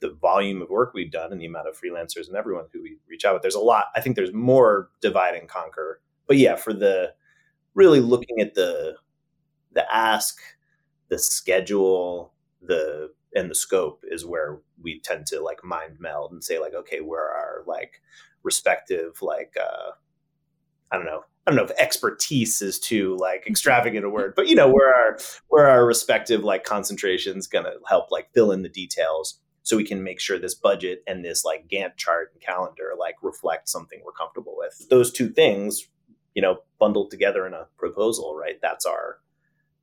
the 0.00 0.10
volume 0.14 0.62
of 0.62 0.70
work 0.70 0.94
we've 0.94 1.12
done 1.12 1.30
and 1.30 1.40
the 1.40 1.44
amount 1.46 1.68
of 1.68 1.78
freelancers 1.78 2.26
and 2.26 2.34
everyone 2.36 2.64
who 2.72 2.82
we 2.82 2.96
reach 3.06 3.26
out 3.26 3.34
with, 3.34 3.42
there's 3.42 3.54
a 3.54 3.60
lot. 3.60 3.86
I 3.94 4.00
think 4.00 4.16
there's 4.16 4.32
more 4.32 4.88
divide 5.02 5.34
and 5.34 5.46
conquer. 5.46 6.00
But 6.26 6.38
yeah, 6.38 6.56
for 6.56 6.72
the 6.72 7.14
really 7.74 8.00
looking 8.00 8.40
at 8.40 8.54
the 8.54 8.96
the 9.72 9.84
ask, 9.94 10.40
the 11.08 11.18
schedule, 11.18 12.32
the 12.62 13.12
and 13.34 13.50
the 13.50 13.54
scope 13.54 14.04
is 14.08 14.24
where 14.24 14.58
we 14.80 15.00
tend 15.00 15.26
to 15.26 15.40
like 15.40 15.64
mind 15.64 15.96
meld 15.98 16.32
and 16.32 16.42
say 16.42 16.58
like, 16.58 16.74
okay, 16.74 17.00
where 17.00 17.22
are 17.22 17.34
our 17.34 17.64
like 17.66 18.00
respective 18.42 19.20
like 19.22 19.54
uh 19.60 19.92
I 20.92 20.96
don't 20.96 21.06
know. 21.06 21.22
I 21.46 21.50
don't 21.50 21.56
know 21.56 21.64
if 21.64 21.78
expertise 21.78 22.60
is 22.62 22.78
too 22.78 23.16
like 23.16 23.46
extravagant 23.46 24.04
a 24.04 24.10
word, 24.10 24.34
but 24.36 24.48
you 24.48 24.54
know 24.54 24.68
where 24.68 24.94
our 24.94 25.18
where 25.48 25.68
our 25.68 25.86
respective 25.86 26.44
like 26.44 26.64
concentrations 26.64 27.46
gonna 27.46 27.74
help 27.88 28.10
like 28.10 28.32
fill 28.34 28.52
in 28.52 28.62
the 28.62 28.68
details 28.68 29.40
so 29.62 29.76
we 29.76 29.84
can 29.84 30.02
make 30.02 30.20
sure 30.20 30.38
this 30.38 30.54
budget 30.54 31.02
and 31.06 31.24
this 31.24 31.44
like 31.44 31.68
Gantt 31.68 31.96
chart 31.96 32.30
and 32.32 32.42
calendar 32.42 32.92
like 32.98 33.16
reflect 33.22 33.68
something 33.68 34.00
we're 34.04 34.12
comfortable 34.12 34.54
with. 34.56 34.86
Those 34.90 35.12
two 35.12 35.28
things, 35.28 35.86
you 36.34 36.42
know, 36.42 36.58
bundled 36.78 37.10
together 37.10 37.46
in 37.46 37.54
a 37.54 37.66
proposal, 37.78 38.34
right? 38.34 38.58
That's 38.60 38.86
our 38.86 39.18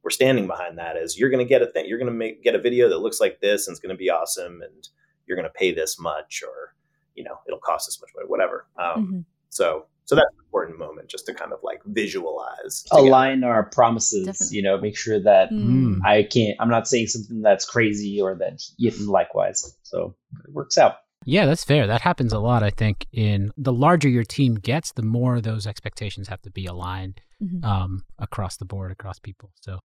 we're 0.08 0.12
standing 0.12 0.48
behind 0.48 0.78
that 0.78 0.96
is 0.96 1.20
you're 1.20 1.30
going 1.30 1.46
to 1.46 1.50
get 1.50 1.62
a 1.62 1.66
thing, 1.68 1.86
you're 1.86 1.98
going 1.98 2.12
to 2.12 2.18
make 2.18 2.42
get 2.42 2.56
a 2.56 2.62
video 2.62 2.88
that 2.88 3.00
looks 3.00 3.20
like 3.20 3.42
this 3.42 3.68
and 3.68 3.74
it's 3.74 3.82
going 3.82 3.94
to 3.94 4.00
be 4.00 4.10
awesome, 4.10 4.62
and 4.62 4.88
you're 5.26 5.36
going 5.36 5.44
to 5.52 5.60
pay 5.60 5.74
this 5.74 6.00
much, 6.00 6.42
or 6.48 6.74
you 7.14 7.26
know, 7.26 7.38
it'll 7.46 7.60
cost 7.60 7.88
this 7.88 8.00
much, 8.02 8.10
money, 8.16 8.26
whatever. 8.30 8.68
Um, 8.80 9.08
Mhm. 9.08 9.26
So, 9.50 9.86
so 10.06 10.16
that's 10.16 10.28
an 10.34 10.46
important 10.46 10.78
moment 10.80 11.10
just 11.10 11.26
to 11.26 11.34
kind 11.34 11.52
of 11.52 11.60
like 11.62 11.82
visualize. 11.86 12.84
together. 12.84 13.08
Align 13.08 13.44
our 13.44 13.64
promises, 13.70 14.26
Definitely. 14.28 14.56
you 14.58 14.64
know, 14.64 14.78
make 14.80 14.96
sure 14.98 15.20
that 15.20 15.52
Mm. 15.52 16.00
I 16.06 16.24
can't. 16.24 16.56
I'm 16.62 16.70
not 16.70 16.88
saying 16.88 17.08
something 17.08 17.42
that's 17.42 17.66
crazy 17.66 18.22
or 18.22 18.36
that 18.36 18.62
he 18.78 18.90
likewise. 18.92 19.76
So 19.84 20.16
it 20.46 20.54
works 20.54 20.78
out. 20.78 20.96
Yeah, 21.26 21.46
that's 21.46 21.66
fair. 21.66 21.88
That 21.88 22.02
happens 22.02 22.32
a 22.32 22.40
lot, 22.40 22.64
I 22.64 22.70
think. 22.70 23.06
In 23.12 23.52
the 23.58 23.74
larger 23.74 24.08
your 24.08 24.24
team 24.24 24.56
gets, 24.56 24.94
the 24.94 25.02
more 25.02 25.42
those 25.42 25.68
expectations 25.68 26.28
have 26.30 26.42
to 26.44 26.52
be 26.52 26.66
aligned 26.68 27.20
Mhm. 27.44 27.64
um, 27.66 28.04
across 28.20 28.56
the 28.58 28.66
board, 28.66 28.92
across 28.92 29.20
people. 29.20 29.52
So 29.60 29.80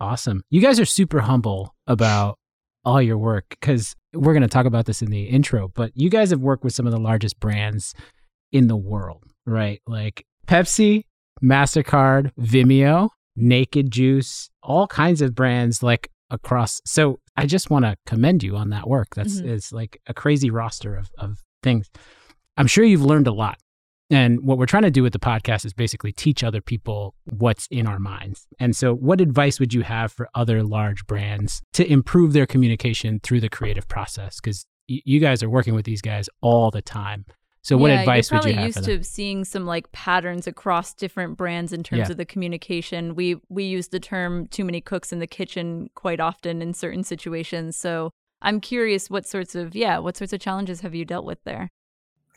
awesome. 0.00 0.42
You 0.50 0.60
guys 0.60 0.80
are 0.80 0.84
super 0.84 1.20
humble 1.20 1.74
about 1.86 2.38
all 2.84 3.00
your 3.02 3.18
work 3.18 3.44
because 3.50 3.94
we're 4.14 4.32
going 4.32 4.42
to 4.42 4.48
talk 4.48 4.66
about 4.66 4.86
this 4.86 5.02
in 5.02 5.10
the 5.10 5.24
intro, 5.24 5.68
but 5.74 5.92
you 5.94 6.08
guys 6.10 6.30
have 6.30 6.40
worked 6.40 6.64
with 6.64 6.72
some 6.74 6.86
of 6.86 6.92
the 6.92 6.98
largest 7.00 7.38
brands 7.38 7.94
in 8.52 8.66
the 8.66 8.76
world, 8.76 9.22
right? 9.46 9.80
Like 9.86 10.24
Pepsi, 10.46 11.04
MasterCard, 11.42 12.30
Vimeo, 12.40 13.10
Naked 13.36 13.90
Juice, 13.90 14.50
all 14.62 14.86
kinds 14.86 15.20
of 15.22 15.34
brands 15.34 15.82
like 15.82 16.10
across. 16.30 16.80
So 16.84 17.18
I 17.36 17.46
just 17.46 17.70
want 17.70 17.84
to 17.84 17.96
commend 18.06 18.42
you 18.42 18.56
on 18.56 18.70
that 18.70 18.88
work. 18.88 19.08
That's 19.14 19.40
Mhm. 19.40 19.46
it's 19.48 19.72
like 19.72 20.00
a 20.06 20.14
crazy 20.14 20.50
roster 20.50 20.96
of, 20.96 21.10
of 21.18 21.38
things. 21.62 21.90
I'm 22.56 22.66
sure 22.66 22.84
you've 22.84 23.04
learned 23.04 23.26
a 23.26 23.32
lot. 23.32 23.58
And 24.10 24.44
what 24.44 24.58
we're 24.58 24.66
trying 24.66 24.82
to 24.82 24.90
do 24.90 25.02
with 25.04 25.12
the 25.12 25.20
podcast 25.20 25.64
is 25.64 25.72
basically 25.72 26.12
teach 26.12 26.42
other 26.42 26.60
people 26.60 27.14
what's 27.26 27.66
in 27.70 27.86
our 27.86 27.98
minds. 28.00 28.46
And 28.58 28.74
so, 28.74 28.94
what 28.94 29.20
advice 29.20 29.60
would 29.60 29.72
you 29.72 29.82
have 29.82 30.10
for 30.12 30.28
other 30.34 30.62
large 30.64 31.06
brands 31.06 31.62
to 31.74 31.90
improve 31.90 32.32
their 32.32 32.46
communication 32.46 33.20
through 33.22 33.40
the 33.40 33.48
creative 33.48 33.86
process? 33.86 34.40
Because 34.40 34.66
y- 34.88 35.00
you 35.04 35.20
guys 35.20 35.42
are 35.42 35.48
working 35.50 35.74
with 35.74 35.84
these 35.84 36.02
guys 36.02 36.28
all 36.40 36.70
the 36.72 36.82
time. 36.82 37.24
So, 37.62 37.76
what 37.76 37.90
Yeah, 37.90 38.00
advice 38.00 38.30
you're 38.30 38.40
would 38.40 38.48
you 38.48 38.54
have 38.56 38.66
used 38.66 38.84
to 38.84 39.04
seeing 39.04 39.44
some 39.44 39.64
like 39.66 39.92
patterns 39.92 40.46
across 40.48 40.92
different 40.94 41.36
brands 41.36 41.72
in 41.72 41.82
terms 41.84 42.08
Yeah. 42.08 42.10
of 42.10 42.16
the 42.16 42.24
communication. 42.24 43.14
We 43.14 43.36
we 43.48 43.64
use 43.64 43.88
the 43.88 44.00
term 44.00 44.48
"too 44.48 44.64
many 44.64 44.80
cooks 44.80 45.12
in 45.12 45.18
the 45.20 45.26
kitchen" 45.28 45.88
quite 45.94 46.18
often 46.20 46.62
in 46.62 46.74
certain 46.74 47.04
situations. 47.04 47.76
So 47.76 48.10
I'm 48.42 48.60
curious, 48.60 49.08
what 49.10 49.26
sorts 49.26 49.54
of 49.54 49.76
yeah, 49.76 49.98
what 49.98 50.16
sorts 50.16 50.32
of 50.32 50.40
challenges 50.40 50.80
have 50.80 50.94
you 50.94 51.04
dealt 51.04 51.26
with 51.26 51.44
there? 51.44 51.68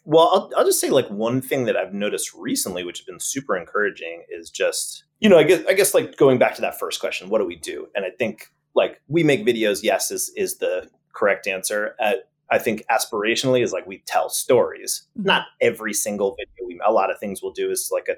Well, 0.05 0.29
I'll, 0.33 0.51
I'll 0.57 0.65
just 0.65 0.79
say 0.81 0.89
like 0.89 1.07
one 1.09 1.41
thing 1.41 1.65
that 1.65 1.77
I've 1.77 1.93
noticed 1.93 2.33
recently, 2.33 2.83
which 2.83 2.99
has 2.99 3.05
been 3.05 3.19
super 3.19 3.55
encouraging, 3.55 4.23
is 4.29 4.49
just 4.49 5.05
you 5.19 5.29
know 5.29 5.37
I 5.37 5.43
guess 5.43 5.63
I 5.67 5.73
guess 5.73 5.93
like 5.93 6.17
going 6.17 6.37
back 6.37 6.55
to 6.55 6.61
that 6.61 6.77
first 6.79 6.99
question, 6.99 7.29
what 7.29 7.39
do 7.39 7.45
we 7.45 7.55
do? 7.55 7.87
And 7.95 8.05
I 8.05 8.09
think 8.09 8.51
like 8.75 9.01
we 9.07 9.23
make 9.23 9.45
videos. 9.45 9.81
Yes, 9.83 10.11
is 10.11 10.31
is 10.35 10.57
the 10.57 10.89
correct 11.13 11.47
answer. 11.47 11.95
At, 11.99 12.29
I 12.51 12.59
think 12.59 12.83
aspirationally 12.91 13.63
is 13.63 13.71
like 13.71 13.87
we 13.87 14.03
tell 14.05 14.29
stories. 14.29 15.07
Mhm. 15.17 15.25
Not 15.25 15.45
every 15.61 15.93
single 15.93 16.35
video. 16.35 16.67
We 16.67 16.79
a 16.85 16.91
lot 16.91 17.09
of 17.09 17.17
things 17.19 17.41
we'll 17.41 17.53
do 17.53 17.71
is 17.71 17.89
like 17.91 18.07
a 18.09 18.15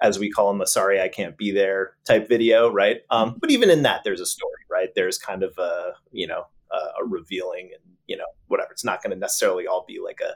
as 0.00 0.18
we 0.18 0.30
call 0.30 0.50
them 0.50 0.60
a 0.60 0.66
sorry 0.66 1.00
I 1.00 1.08
can't 1.08 1.36
be 1.36 1.50
there 1.50 1.94
type 2.06 2.28
video, 2.28 2.72
right? 2.72 3.00
Um, 3.10 3.36
but 3.40 3.50
even 3.50 3.68
in 3.68 3.82
that, 3.82 4.02
there's 4.04 4.20
a 4.20 4.26
story, 4.26 4.62
right? 4.70 4.88
There's 4.94 5.18
kind 5.18 5.42
of 5.42 5.58
a 5.58 5.92
you 6.12 6.26
know 6.26 6.44
a, 6.72 7.02
a 7.02 7.06
revealing 7.06 7.70
and 7.74 7.82
you 8.06 8.16
know 8.16 8.24
whatever. 8.46 8.70
It's 8.72 8.84
not 8.84 9.02
going 9.02 9.10
to 9.10 9.18
necessarily 9.18 9.66
all 9.66 9.84
be 9.86 9.98
like 10.02 10.20
a 10.20 10.34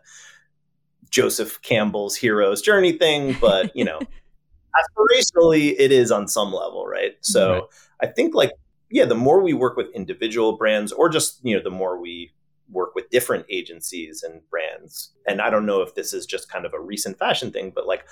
Joseph 1.13 1.61
Campbell's 1.63 2.17
hero's 2.17 2.61
journey 2.63 2.93
thing, 2.93 3.37
but 3.41 3.71
you 3.77 3.85
know, 3.85 4.01
aspirationally, 4.99 5.77
it 5.79 5.93
is 5.93 6.11
on 6.11 6.27
some 6.27 6.53
level, 6.53 6.87
right? 6.87 7.13
So 7.21 7.53
Right. 7.53 7.63
I 8.03 8.07
think 8.09 8.35
like 8.35 8.51
yeah, 8.91 9.05
the 9.07 9.15
more 9.15 9.41
we 9.41 9.55
work 9.55 9.77
with 9.77 9.87
individual 9.95 10.57
brands, 10.57 10.91
or 10.91 11.09
just 11.09 11.39
you 11.45 11.57
know, 11.57 11.63
the 11.63 11.71
more 11.71 12.01
we 12.01 12.33
work 12.71 12.95
with 12.95 13.11
different 13.11 13.47
agencies 13.49 14.23
and 14.23 14.41
brands, 14.51 15.13
and 15.27 15.41
I 15.41 15.51
don't 15.51 15.67
know 15.67 15.83
if 15.83 15.95
this 15.95 16.13
is 16.13 16.27
just 16.27 16.51
kind 16.51 16.67
of 16.67 16.75
a 16.75 16.81
recent 16.81 17.19
fashion 17.19 17.53
thing, 17.53 17.73
but 17.75 17.87
like 17.87 18.05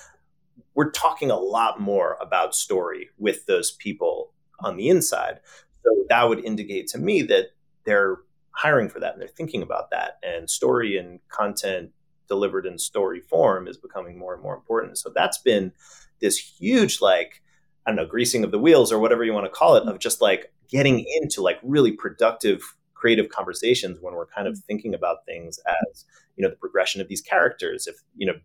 we're 0.74 0.90
talking 0.90 1.30
a 1.30 1.38
lot 1.38 1.80
more 1.80 2.16
about 2.20 2.54
story 2.54 3.10
with 3.18 3.46
those 3.46 3.72
people 3.72 4.32
on 4.60 4.76
the 4.76 4.88
inside. 4.88 5.40
So 5.82 5.90
that 6.08 6.28
would 6.28 6.44
indicate 6.44 6.86
to 6.88 6.98
me 6.98 7.22
that 7.22 7.48
they're 7.84 8.18
hiring 8.52 8.88
for 8.88 9.00
that 9.00 9.14
and 9.14 9.20
they're 9.20 9.28
thinking 9.28 9.62
about 9.62 9.90
that. 9.90 10.18
And 10.22 10.48
story 10.50 10.98
and 10.98 11.20
content 11.28 11.90
delivered 12.30 12.64
in 12.64 12.78
story 12.78 13.20
form 13.20 13.68
is 13.68 13.76
becoming 13.76 14.18
more 14.18 14.32
and 14.32 14.42
more 14.42 14.54
important. 14.54 14.96
So 14.96 15.12
that's 15.14 15.36
been 15.38 15.72
this 16.20 16.38
huge, 16.38 17.02
like, 17.02 17.42
I 17.84 17.90
don't 17.90 17.96
know, 17.96 18.06
greasing 18.06 18.44
of 18.44 18.52
the 18.52 18.58
wheels 18.58 18.90
or 18.90 18.98
whatever 18.98 19.24
you 19.24 19.34
want 19.34 19.44
to 19.44 19.50
call 19.50 19.76
it, 19.76 19.86
of 19.86 19.98
just 19.98 20.22
like 20.22 20.52
getting 20.68 21.04
into 21.20 21.42
like 21.42 21.58
really 21.62 21.92
productive 21.92 22.76
creative 22.94 23.28
conversations 23.28 23.98
when 24.00 24.14
we're 24.14 24.26
kind 24.26 24.46
of 24.46 24.54
mm-hmm. 24.54 24.66
thinking 24.66 24.94
about 24.94 25.26
things 25.26 25.58
as, 25.66 26.04
you 26.36 26.42
know, 26.42 26.48
the 26.50 26.56
progression 26.56 27.00
of 27.00 27.08
these 27.08 27.20
characters. 27.20 27.86
If, 27.86 27.96
you 28.16 28.26
know, 28.26 28.38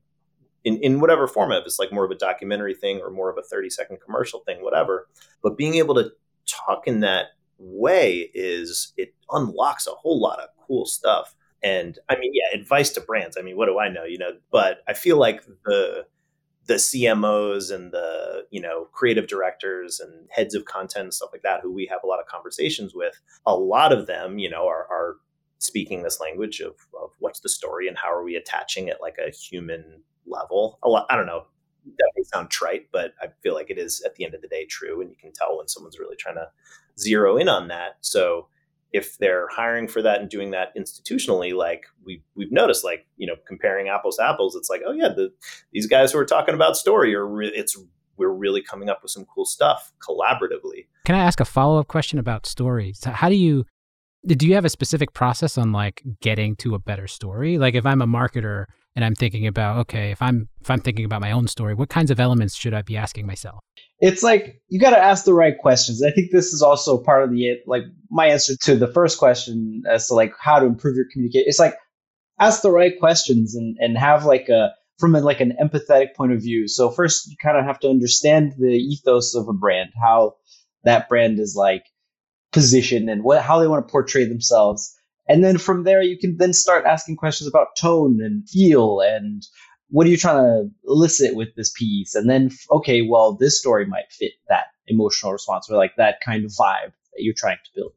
in, 0.64 0.78
in 0.78 1.00
whatever 1.00 1.28
format, 1.28 1.60
if 1.60 1.66
it's 1.66 1.80
like 1.80 1.94
more 1.94 2.04
of 2.04 2.12
a 2.12 2.16
documentary 2.16 2.74
thing 2.74 3.00
or 3.00 3.12
more 3.12 3.30
of 3.30 3.38
a 3.38 3.44
30 3.44 3.70
second 3.70 4.00
commercial 4.04 4.40
thing, 4.40 4.64
whatever. 4.64 5.08
But 5.44 5.58
being 5.58 5.76
able 5.76 5.96
to 5.96 6.12
talk 6.48 6.88
in 6.88 7.02
that 7.02 7.28
way 7.58 8.32
is 8.34 8.94
it 8.98 9.14
unlocks 9.30 9.88
a 9.88 9.92
whole 9.92 10.20
lot 10.20 10.40
of 10.40 10.50
cool 10.68 10.86
stuff. 10.86 11.36
And 11.66 11.98
I 12.08 12.16
mean, 12.20 12.32
yeah, 12.32 12.58
advice 12.58 12.92
to 12.92 13.02
brands. 13.02 13.38
I 13.40 13.42
mean, 13.42 13.58
what 13.58 13.66
do 13.66 13.80
I 13.80 13.90
know? 13.90 14.04
You 14.04 14.20
know, 14.20 14.34
but 14.52 14.84
I 14.88 14.94
feel 14.94 15.18
like 15.18 15.44
the 15.66 16.06
the 16.68 16.76
CMOs 16.76 17.74
and 17.74 17.92
the 17.92 18.46
you 18.52 18.62
know 18.62 18.86
creative 18.94 19.28
directors 19.28 20.00
and 20.00 20.28
heads 20.30 20.54
of 20.54 20.66
content 20.66 21.06
and 21.06 21.14
stuff 21.14 21.32
like 21.34 21.42
that, 21.42 21.62
who 21.62 21.74
we 21.74 21.88
have 21.88 22.02
a 22.04 22.08
lot 22.08 22.20
of 22.20 22.28
conversations 22.28 22.94
with, 22.94 23.20
a 23.48 23.56
lot 23.56 23.92
of 23.92 24.06
them, 24.06 24.38
you 24.38 24.48
know, 24.48 24.68
are, 24.68 24.86
are 24.92 25.16
speaking 25.58 26.04
this 26.04 26.20
language 26.20 26.60
of, 26.60 26.76
of 27.02 27.10
what's 27.18 27.40
the 27.40 27.50
story 27.50 27.88
and 27.88 27.98
how 27.98 28.14
are 28.14 28.24
we 28.24 28.36
attaching 28.36 28.88
it 28.88 28.98
like 29.02 29.18
a 29.18 29.32
human 29.32 30.04
level. 30.28 30.78
A 30.84 30.90
lot, 30.90 31.08
I 31.10 31.16
don't 31.16 31.26
know. 31.26 31.46
That 31.86 32.12
may 32.16 32.24
sound 32.24 32.52
trite, 32.52 32.90
but 32.92 33.14
I 33.22 33.28
feel 33.42 33.56
like 33.56 33.72
it 33.72 33.80
is 33.80 34.02
at 34.06 34.16
the 34.16 34.26
end 34.26 34.36
of 34.36 34.42
the 34.42 34.48
day 34.48 34.66
true, 34.66 35.02
and 35.02 35.10
you 35.10 35.16
can 35.16 35.32
tell 35.32 35.58
when 35.58 35.68
someone's 35.68 36.00
really 36.00 36.16
trying 36.16 36.36
to 36.36 36.50
zero 37.00 37.38
in 37.38 37.48
on 37.50 37.68
that. 37.70 37.98
So 38.02 38.48
if 38.96 39.18
they're 39.18 39.50
hiring 39.50 39.90
for 39.90 40.02
that 40.02 40.22
and 40.22 40.30
doing 40.30 40.52
that 40.52 40.70
institutionally, 40.78 41.54
like 41.54 41.86
we 42.06 42.24
we've 42.36 42.52
noticed, 42.52 42.86
like 42.86 43.06
you 43.18 43.28
know, 43.28 43.36
comparing 43.46 43.90
apples 43.90 44.16
to 44.16 44.24
apples, 44.24 44.56
it's 44.56 44.70
like, 44.70 44.82
oh 44.88 44.94
yeah, 44.94 45.10
the 45.10 45.34
these 45.74 45.86
guys 45.86 46.14
who 46.14 46.18
are 46.18 46.26
talking 46.26 46.56
about 46.56 46.78
story 46.78 47.14
are 47.14 47.28
re- 47.28 47.52
it's 47.54 47.78
we're 48.18 48.30
really 48.30 48.62
coming 48.62 48.90
up 48.90 49.00
with 49.04 49.12
some 49.12 49.26
cool 49.26 49.46
stuff 49.46 49.92
collaboratively. 50.00 50.88
Can 51.04 51.16
I 51.16 51.20
ask 51.20 51.42
a 51.42 51.46
follow 51.46 51.78
up 51.78 51.90
question 51.90 52.20
about 52.20 52.46
stories? 52.46 53.04
How 53.04 53.28
do 53.28 53.36
you 53.36 53.66
do 54.26 54.48
you 54.48 54.56
have 54.56 54.66
a 54.66 54.70
specific 54.70 55.14
process 55.14 55.58
on 55.58 55.74
like 55.74 56.02
getting 56.22 56.56
to 56.58 56.74
a 56.74 56.80
better 56.80 57.08
story? 57.08 57.58
Like 57.58 57.76
if 57.76 57.86
I'm 57.86 58.02
a 58.02 58.08
marketer 58.08 58.66
and 58.96 59.04
I'm 59.06 59.16
thinking 59.16 59.48
about 59.48 59.78
okay, 59.82 60.12
if 60.12 60.22
I'm 60.22 60.50
if 60.62 60.70
I'm 60.70 60.80
thinking 60.80 61.06
about 61.06 61.22
my 61.22 61.32
own 61.32 61.48
story, 61.48 61.74
what 61.74 61.90
kinds 61.90 62.12
of 62.12 62.20
elements 62.20 62.56
should 62.56 62.74
I 62.74 62.82
be 62.82 62.98
asking 62.98 63.26
myself? 63.28 63.62
it's 64.00 64.24
like 64.24 64.62
you 64.68 64.80
got 64.80 64.90
to 64.90 64.98
ask 64.98 65.26
the 65.26 65.34
right 65.34 65.58
questions. 65.58 66.04
I 66.04 66.12
think 66.12 66.32
this 66.32 66.54
is 66.54 66.62
also 66.62 66.98
part 66.98 67.24
of 67.24 67.32
the 67.32 67.58
like 67.66 67.84
my 68.10 68.28
answer 68.28 68.56
to 68.64 68.76
the 68.76 68.88
first 68.88 69.18
question 69.18 69.84
as 69.90 70.08
to 70.08 70.14
like 70.14 70.34
how 70.40 70.60
to 70.60 70.66
improve 70.66 70.96
your 70.96 71.06
communication. 71.12 71.46
It's 71.48 71.60
like 71.60 71.76
ask 72.40 72.62
the 72.62 72.72
right 72.72 73.00
questions 73.00 73.56
and 73.56 73.78
and 73.80 73.98
have 73.98 74.26
like 74.26 74.50
a 74.50 74.74
from 75.00 75.16
a, 75.16 75.22
like 75.22 75.42
an 75.42 75.54
empathetic 75.62 76.14
point 76.16 76.34
of 76.34 76.42
view. 76.42 76.68
So 76.68 76.90
first 76.90 77.28
you 77.30 77.36
kind 77.42 77.58
of 77.58 77.66
have 77.66 77.80
to 77.80 77.90
understand 77.90 78.54
the 78.58 78.74
ethos 78.76 79.34
of 79.36 79.48
a 79.48 79.54
brand, 79.54 79.92
how 80.02 80.36
that 80.84 81.08
brand 81.08 81.40
is 81.40 81.56
like 81.58 81.86
positioned 82.52 83.10
and 83.10 83.24
what 83.24 83.42
how 83.42 83.60
they 83.60 83.68
want 83.68 83.88
to 83.88 83.92
portray 83.92 84.26
themselves. 84.26 84.94
And 85.28 85.44
then 85.44 85.58
from 85.58 85.84
there 85.84 86.02
you 86.02 86.18
can 86.18 86.38
then 86.38 86.54
start 86.54 86.86
asking 86.86 87.18
questions 87.18 87.48
about 87.48 87.76
tone 87.78 88.20
and 88.22 88.48
feel 88.48 89.00
and 89.02 89.44
what 89.90 90.08
are 90.08 90.10
you 90.10 90.18
trying 90.18 90.38
to 90.38 90.70
elicit 90.88 91.36
with 91.36 91.50
this 91.56 91.72
piece? 91.72 92.16
And 92.16 92.30
then, 92.30 92.52
okay, 92.72 93.02
well, 93.02 93.36
this 93.36 93.60
story 93.60 93.86
might 93.86 94.12
fit 94.12 94.32
that 94.50 94.66
emotional 94.88 95.32
response 95.32 95.70
or 95.70 95.78
like 95.78 95.96
that 95.98 96.22
kind 96.26 96.44
of 96.44 96.52
vibe 96.52 96.92
that 97.14 97.20
you're 97.20 97.36
trying 97.38 97.58
to 97.64 97.72
build. 97.76 97.92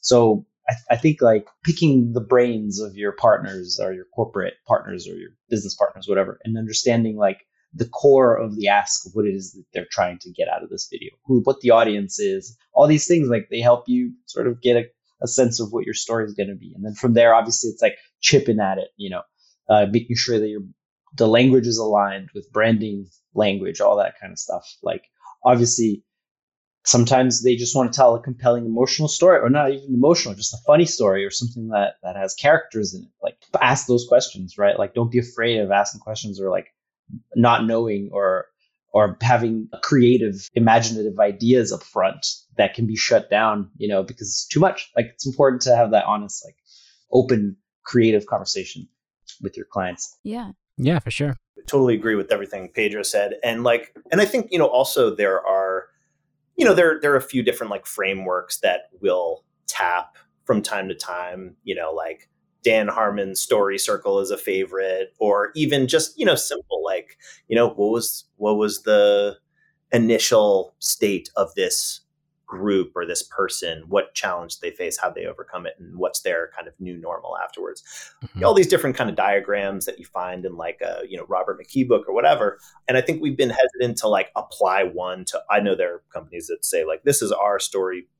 So 0.00 0.46
I, 0.68 0.74
I 0.90 0.96
think 0.96 1.22
like 1.22 1.46
picking 1.64 2.12
the 2.12 2.20
brains 2.20 2.80
of 2.80 2.96
your 2.96 3.12
partners 3.12 3.78
or 3.82 3.92
your 3.92 4.06
corporate 4.14 4.54
partners 4.66 5.08
or 5.08 5.14
your 5.14 5.30
business 5.48 5.74
partners, 5.74 6.06
whatever, 6.08 6.38
and 6.44 6.58
understanding 6.58 7.16
like 7.16 7.46
the 7.74 7.88
core 7.88 8.34
of 8.36 8.56
the 8.56 8.68
ask 8.68 9.06
of 9.06 9.12
what 9.14 9.26
it 9.26 9.34
is 9.34 9.52
that 9.52 9.64
they're 9.72 9.86
trying 9.90 10.18
to 10.20 10.32
get 10.32 10.48
out 10.48 10.62
of 10.62 10.70
this 10.70 10.88
video, 10.90 11.10
who, 11.26 11.40
what 11.44 11.60
the 11.60 11.70
audience 11.70 12.18
is, 12.18 12.56
all 12.72 12.86
these 12.86 13.06
things, 13.06 13.28
like 13.28 13.48
they 13.50 13.60
help 13.60 13.84
you 13.86 14.12
sort 14.26 14.46
of 14.46 14.60
get 14.60 14.76
a, 14.76 14.84
a 15.22 15.28
sense 15.28 15.60
of 15.60 15.72
what 15.72 15.84
your 15.84 15.94
story 15.94 16.24
is 16.24 16.34
going 16.34 16.48
to 16.48 16.54
be. 16.54 16.72
And 16.74 16.84
then 16.84 16.94
from 16.94 17.14
there, 17.14 17.34
obviously, 17.34 17.70
it's 17.70 17.82
like 17.82 17.96
chipping 18.20 18.60
at 18.60 18.78
it, 18.78 18.88
you 18.96 19.10
know, 19.10 19.22
uh, 19.68 19.86
making 19.90 20.16
sure 20.16 20.38
that 20.38 20.48
you're 20.48 20.62
the 21.16 21.28
language 21.28 21.66
is 21.66 21.78
aligned 21.78 22.30
with 22.34 22.52
branding 22.52 23.06
language, 23.34 23.80
all 23.80 23.96
that 23.96 24.14
kind 24.20 24.32
of 24.32 24.38
stuff. 24.38 24.64
Like 24.82 25.04
obviously 25.44 26.02
sometimes 26.84 27.42
they 27.42 27.56
just 27.56 27.76
want 27.76 27.92
to 27.92 27.96
tell 27.96 28.14
a 28.14 28.22
compelling 28.22 28.66
emotional 28.66 29.08
story 29.08 29.40
or 29.40 29.50
not 29.50 29.70
even 29.70 29.94
emotional, 29.94 30.34
just 30.34 30.54
a 30.54 30.58
funny 30.66 30.84
story 30.84 31.24
or 31.24 31.30
something 31.30 31.68
that, 31.68 31.94
that 32.02 32.16
has 32.16 32.34
characters 32.34 32.94
in 32.94 33.02
it. 33.02 33.10
Like 33.22 33.36
ask 33.60 33.86
those 33.86 34.06
questions, 34.08 34.56
right? 34.58 34.78
Like 34.78 34.94
don't 34.94 35.10
be 35.10 35.18
afraid 35.18 35.60
of 35.60 35.70
asking 35.70 36.00
questions 36.00 36.40
or 36.40 36.50
like 36.50 36.68
not 37.34 37.66
knowing 37.66 38.10
or 38.12 38.46
or 38.92 39.16
having 39.22 39.68
creative, 39.82 40.48
imaginative 40.54 41.18
ideas 41.18 41.72
up 41.72 41.82
front 41.82 42.26
that 42.56 42.74
can 42.74 42.86
be 42.86 42.96
shut 42.96 43.30
down, 43.30 43.70
you 43.76 43.88
know, 43.88 44.02
because 44.02 44.28
it's 44.28 44.46
too 44.46 44.60
much. 44.60 44.90
Like 44.96 45.06
it's 45.06 45.26
important 45.26 45.62
to 45.62 45.76
have 45.76 45.90
that 45.90 46.04
honest, 46.04 46.44
like 46.44 46.56
open, 47.12 47.56
creative 47.84 48.26
conversation 48.26 48.88
with 49.42 49.56
your 49.56 49.66
clients. 49.66 50.16
Yeah. 50.24 50.52
Yeah, 50.76 50.98
for 51.00 51.10
sure. 51.10 51.36
totally 51.66 51.94
agree 51.94 52.14
with 52.14 52.32
everything 52.32 52.70
Pedro 52.72 53.02
said. 53.02 53.34
And 53.42 53.64
like, 53.64 53.94
and 54.10 54.20
I 54.20 54.24
think, 54.24 54.48
you 54.50 54.58
know, 54.58 54.68
also 54.68 55.14
there 55.14 55.44
are, 55.46 55.86
you 56.56 56.64
know, 56.64 56.74
there, 56.74 56.98
there 57.00 57.12
are 57.12 57.16
a 57.16 57.22
few 57.22 57.42
different 57.42 57.70
like 57.70 57.86
frameworks 57.86 58.60
that 58.60 58.90
will 59.00 59.44
tap 59.66 60.16
from 60.44 60.62
time 60.62 60.88
to 60.88 60.94
time, 60.94 61.56
you 61.62 61.74
know, 61.74 61.92
like 61.92 62.28
Dan 62.64 62.88
Harmon 62.88 63.34
story 63.34 63.78
circle 63.78 64.18
is 64.20 64.30
a 64.30 64.38
favorite, 64.38 65.14
or 65.18 65.50
even 65.54 65.86
just 65.86 66.18
you 66.18 66.26
know 66.26 66.34
simple 66.34 66.82
like 66.84 67.16
you 67.48 67.56
know 67.56 67.68
what 67.68 67.90
was 67.90 68.24
what 68.36 68.56
was 68.56 68.82
the 68.82 69.36
initial 69.92 70.74
state 70.78 71.30
of 71.36 71.54
this 71.54 72.00
group 72.48 72.92
or 72.96 73.06
this 73.06 73.22
person, 73.22 73.84
what 73.88 74.14
challenge 74.14 74.58
they 74.60 74.70
face, 74.70 74.98
how 74.98 75.10
they 75.10 75.26
overcome 75.26 75.66
it, 75.66 75.74
and 75.78 75.96
what's 75.98 76.22
their 76.22 76.50
kind 76.56 76.66
of 76.66 76.74
new 76.80 76.96
normal 76.96 77.36
afterwards. 77.38 77.84
Mm-hmm. 78.24 78.44
All 78.44 78.54
these 78.54 78.66
different 78.66 78.96
kind 78.96 79.08
of 79.08 79.14
diagrams 79.14 79.84
that 79.84 79.98
you 79.98 80.06
find 80.06 80.44
in 80.44 80.56
like 80.56 80.80
a 80.80 81.02
you 81.08 81.16
know 81.16 81.26
Robert 81.28 81.60
McKee 81.60 81.86
book 81.86 82.08
or 82.08 82.14
whatever. 82.14 82.58
And 82.88 82.96
I 82.96 83.02
think 83.02 83.22
we've 83.22 83.36
been 83.36 83.50
hesitant 83.50 83.98
to 83.98 84.08
like 84.08 84.30
apply 84.34 84.82
one 84.82 85.24
to. 85.26 85.40
I 85.48 85.60
know 85.60 85.76
there 85.76 85.94
are 85.94 86.02
companies 86.12 86.48
that 86.48 86.64
say 86.64 86.84
like 86.84 87.04
this 87.04 87.22
is 87.22 87.30
our 87.30 87.60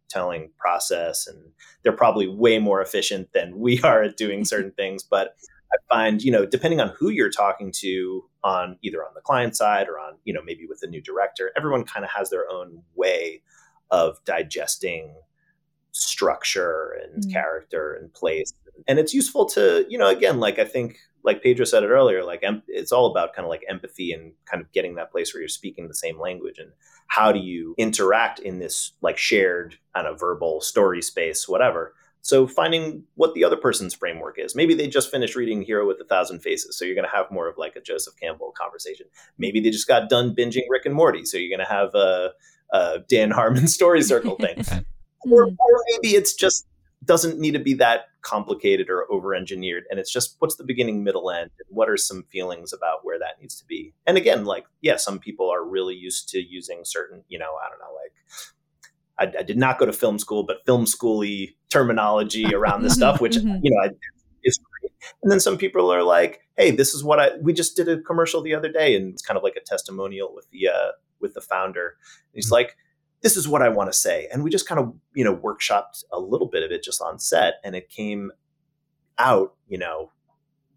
storytelling 0.09 0.51
process, 0.59 1.27
and 1.27 1.39
they're 1.83 1.93
probably 1.93 2.27
way 2.27 2.59
more 2.59 2.81
efficient 2.81 3.29
than 3.33 3.59
we 3.59 3.81
are 3.83 4.03
at 4.05 4.17
doing 4.17 4.45
certain 4.45 4.73
things, 4.73 5.03
but. 5.03 5.35
I 5.71 5.77
find, 5.95 6.23
you 6.23 6.33
know, 6.33 6.47
depending 6.47 6.81
on 6.81 6.95
who 6.99 7.11
you're 7.11 7.29
talking 7.29 7.71
to 7.81 8.25
on 8.43 8.79
either 8.81 9.05
on 9.05 9.11
the 9.15 9.21
client 9.21 9.55
side 9.55 9.87
or 9.87 9.99
on, 9.99 10.15
you 10.25 10.33
know, 10.33 10.41
maybe 10.43 10.65
with 10.67 10.83
a 10.83 10.87
new 10.87 11.03
director, 11.03 11.53
everyone 11.59 11.85
kind 11.85 12.07
of 12.07 12.11
has 12.11 12.31
their 12.31 12.51
own 12.51 12.83
way 12.95 13.43
of 13.91 14.17
digesting 14.25 15.15
structure 15.93 16.99
and 17.03 17.23
mm. 17.23 17.31
character 17.31 17.93
and 17.93 18.11
place. 18.15 18.55
And 18.87 18.99
it's 18.99 19.13
useful 19.13 19.45
to, 19.51 19.85
you 19.91 19.99
know, 19.99 20.09
again, 20.09 20.41
like 20.41 20.59
I 20.59 20.65
think, 20.65 20.97
like 21.29 21.43
Pedro 21.43 21.67
said 21.67 21.83
it 21.83 21.89
earlier, 21.89 22.25
like 22.25 22.43
em- 22.43 22.63
it's 22.67 22.91
all 22.91 23.05
about 23.05 23.35
kind 23.35 23.45
of 23.45 23.51
like 23.51 23.63
empathy 23.69 24.13
and 24.13 24.33
kind 24.51 24.63
of 24.63 24.73
getting 24.73 24.95
that 24.95 25.13
place 25.13 25.35
where 25.35 25.43
you're 25.43 25.49
speaking 25.49 25.87
the 25.87 25.95
same 25.95 26.19
language 26.19 26.59
and 26.59 26.73
how 27.09 27.31
do 27.33 27.39
you 27.39 27.75
interact 27.77 28.39
in 28.39 28.61
this 28.61 28.93
like 29.03 29.19
shared 29.19 29.77
kind 29.95 30.07
of 30.07 30.19
verbal 30.19 30.63
story 30.63 31.03
space, 31.03 31.47
whatever. 31.47 31.93
So 32.23 32.47
finding 32.47 33.05
what 33.15 33.35
the 33.35 33.45
other 33.45 33.59
person's 33.59 33.93
framework 33.93 34.39
is. 34.39 34.57
Maybe 34.57 34.75
they 34.75 34.89
just 34.89 35.11
finished 35.11 35.37
reading 35.37 35.61
Hero 35.61 35.87
with 35.87 36.01
a 36.01 36.05
Thousand 36.05 36.41
Faces, 36.41 36.79
so 36.79 36.87
you're 36.87 36.95
going 36.95 37.09
to 37.09 37.15
have 37.15 37.31
more 37.31 37.47
of 37.47 37.59
like 37.59 37.77
a 37.77 37.81
Joseph 37.83 38.15
Campbell 38.19 38.55
conversation. 38.59 39.07
Maybe 39.37 39.61
they 39.61 39.71
just 39.71 39.87
got 39.87 40.09
done 40.09 40.35
binging 40.35 40.65
Rick 40.71 40.87
and 40.87 40.95
Morty, 40.95 41.27
so 41.27 41.37
you're 41.37 41.55
going 41.55 41.67
to 41.67 41.73
have 41.73 41.95
a 41.95 42.33
uh, 42.73 42.99
Dan 43.07 43.31
Harmon 43.31 43.69
story 43.69 44.03
circle 44.13 44.37
thing. 44.37 44.65
or, 45.31 45.45
or 45.45 45.85
maybe 45.91 46.17
it's 46.17 46.35
just 46.35 46.67
doesn't 47.05 47.39
need 47.39 47.53
to 47.53 47.59
be 47.59 47.75
that 47.75 48.07
complicated 48.23 48.91
or 48.91 49.11
over 49.11 49.35
engineered 49.35 49.85
and 49.91 50.01
it's 50.01 50.11
just 50.11 50.37
what's 50.41 50.57
the 50.57 50.65
beginning 50.65 51.05
middle 51.05 51.31
end 51.31 51.51
and 51.59 51.77
what 51.77 51.89
are 51.89 51.97
some 51.97 52.25
feelings 52.25 52.73
about 52.73 53.05
where 53.05 53.19
that 53.19 53.41
needs 53.41 53.57
to 53.57 53.65
be 53.65 53.95
and 54.07 54.17
again 54.17 54.45
like 54.45 54.67
yeah 54.81 54.97
some 54.97 55.19
people 55.19 55.49
are 55.49 55.65
really 55.65 55.95
used 55.95 56.29
to 56.29 56.41
using 56.41 56.81
certain 56.85 57.23
you 57.29 57.39
know 57.39 57.53
i 57.65 57.69
don't 57.69 57.79
know 57.79 57.95
like 57.95 59.35
i, 59.37 59.41
I 59.41 59.43
did 59.43 59.57
not 59.57 59.79
go 59.79 59.87
to 59.87 59.93
film 59.93 60.19
school 60.19 60.43
but 60.43 60.67
film 60.67 60.85
schooly 60.85 61.55
terminology 61.71 62.47
around 62.55 62.83
this 62.83 62.95
stuff 62.95 63.21
which 63.21 63.37
mm-hmm. 63.37 63.61
you 63.63 63.71
know 63.71 63.83
I, 63.85 63.91
is 64.45 64.59
great 64.59 64.93
and 65.23 65.31
then 65.31 65.41
some 65.41 65.57
people 65.57 65.93
are 65.93 66.03
like 66.03 66.41
hey 66.57 66.73
this 66.73 66.95
is 66.95 67.05
what 67.05 67.21
i 67.21 67.31
we 67.41 67.53
just 67.53 67.77
did 67.77 67.89
a 67.89 68.01
commercial 68.01 68.43
the 68.43 68.55
other 68.55 68.71
day 68.71 68.97
and 68.97 69.13
it's 69.13 69.23
kind 69.23 69.37
of 69.37 69.45
like 69.45 69.57
a 69.57 69.65
testimonial 69.65 70.35
with 70.35 70.51
the 70.51 70.69
uh 70.69 70.91
with 71.21 71.35
the 71.35 71.41
founder. 71.41 71.97
And 71.99 72.35
he's 72.35 72.47
mm-hmm. 72.47 72.55
like, 72.55 72.77
this 73.23 73.37
is 73.37 73.49
what 73.49 73.63
I 73.63 73.69
want 73.69 73.91
to 73.91 73.99
say. 73.99 74.29
And 74.33 74.45
we 74.45 74.51
just 74.51 74.69
kind 74.69 74.81
of, 74.81 74.95
you 75.15 75.25
know, 75.25 75.37
workshopped 75.37 76.05
a 76.13 76.21
little 76.21 76.47
bit 76.47 76.63
of 76.63 76.71
it 76.71 76.83
just 76.83 77.03
on 77.03 77.19
set 77.19 77.55
and 77.65 77.75
it 77.75 77.89
came 77.89 78.31
out, 79.19 79.55
you 79.67 79.79
know, 79.79 80.13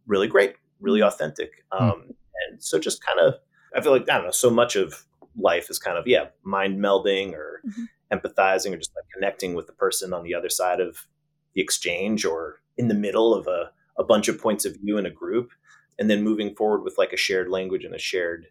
really 0.07 0.27
great, 0.27 0.55
really 0.79 0.99
mm-hmm. 0.99 1.07
authentic. 1.07 1.63
Mm-hmm. 1.71 1.83
Um, 1.83 2.03
and 2.49 2.63
so 2.63 2.79
just 2.79 3.05
kind 3.05 3.19
of, 3.19 3.35
I 3.75 3.81
feel 3.81 3.91
like, 3.91 4.09
I 4.09 4.15
don't 4.15 4.25
know, 4.25 4.31
so 4.31 4.49
much 4.49 4.75
of 4.75 5.05
life 5.35 5.69
is 5.69 5.79
kind 5.79 5.97
of, 5.97 6.07
yeah, 6.07 6.27
mind 6.43 6.79
melding 6.79 7.33
or 7.33 7.61
mm-hmm. 7.65 8.17
empathizing 8.17 8.73
or 8.73 8.77
just 8.77 8.91
like 8.95 9.05
connecting 9.13 9.53
with 9.53 9.67
the 9.67 9.73
person 9.73 10.13
on 10.13 10.23
the 10.23 10.33
other 10.33 10.49
side 10.49 10.79
of 10.79 11.07
the 11.53 11.61
exchange 11.61 12.25
or 12.25 12.61
in 12.77 12.87
the 12.87 12.93
middle 12.93 13.33
of 13.33 13.47
a, 13.47 13.71
a 13.97 14.03
bunch 14.03 14.27
of 14.27 14.41
points 14.41 14.65
of 14.65 14.77
view 14.77 14.97
in 14.97 15.05
a 15.05 15.11
group 15.11 15.51
and 15.99 16.09
then 16.09 16.23
moving 16.23 16.55
forward 16.55 16.83
with 16.83 16.97
like 16.97 17.13
a 17.13 17.17
shared 17.17 17.49
language 17.49 17.83
and 17.83 17.93
a 17.93 17.99
shared 17.99 18.47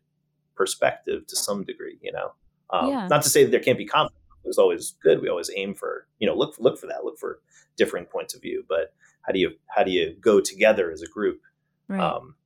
perspective 0.55 1.27
to 1.27 1.35
some 1.35 1.65
degree, 1.65 1.99
you 2.01 2.13
know. 2.13 2.33
Um, 2.73 2.89
yeah. 2.89 3.09
Not 3.09 3.23
to 3.23 3.29
say 3.29 3.45
that 3.45 3.51
there 3.51 3.61
can't 3.61 3.79
be 3.79 3.87
conflict. 3.87 4.17
It's 4.45 4.59
always 4.59 4.97
good. 5.03 5.21
We 5.21 5.29
always 5.29 5.51
aim 5.55 5.75
for, 5.75 6.07
you 6.19 6.27
know, 6.27 6.35
look 6.35 6.57
look 6.59 6.79
for 6.79 6.87
that, 6.87 7.05
look 7.05 7.19
for 7.19 7.41
differing 7.77 8.07
points 8.07 8.35
of 8.35 8.43
view. 8.43 8.65
But 8.69 8.95
how 9.23 9.33
do 9.33 9.39
you 9.39 9.51
how 9.67 9.83
do 9.83 9.91
you 9.91 10.17
go 10.21 10.41
together 10.41 10.91
as 10.91 11.03
a 11.03 11.07
group? 11.07 11.41
Right. 11.89 12.01
Um, 12.01 12.37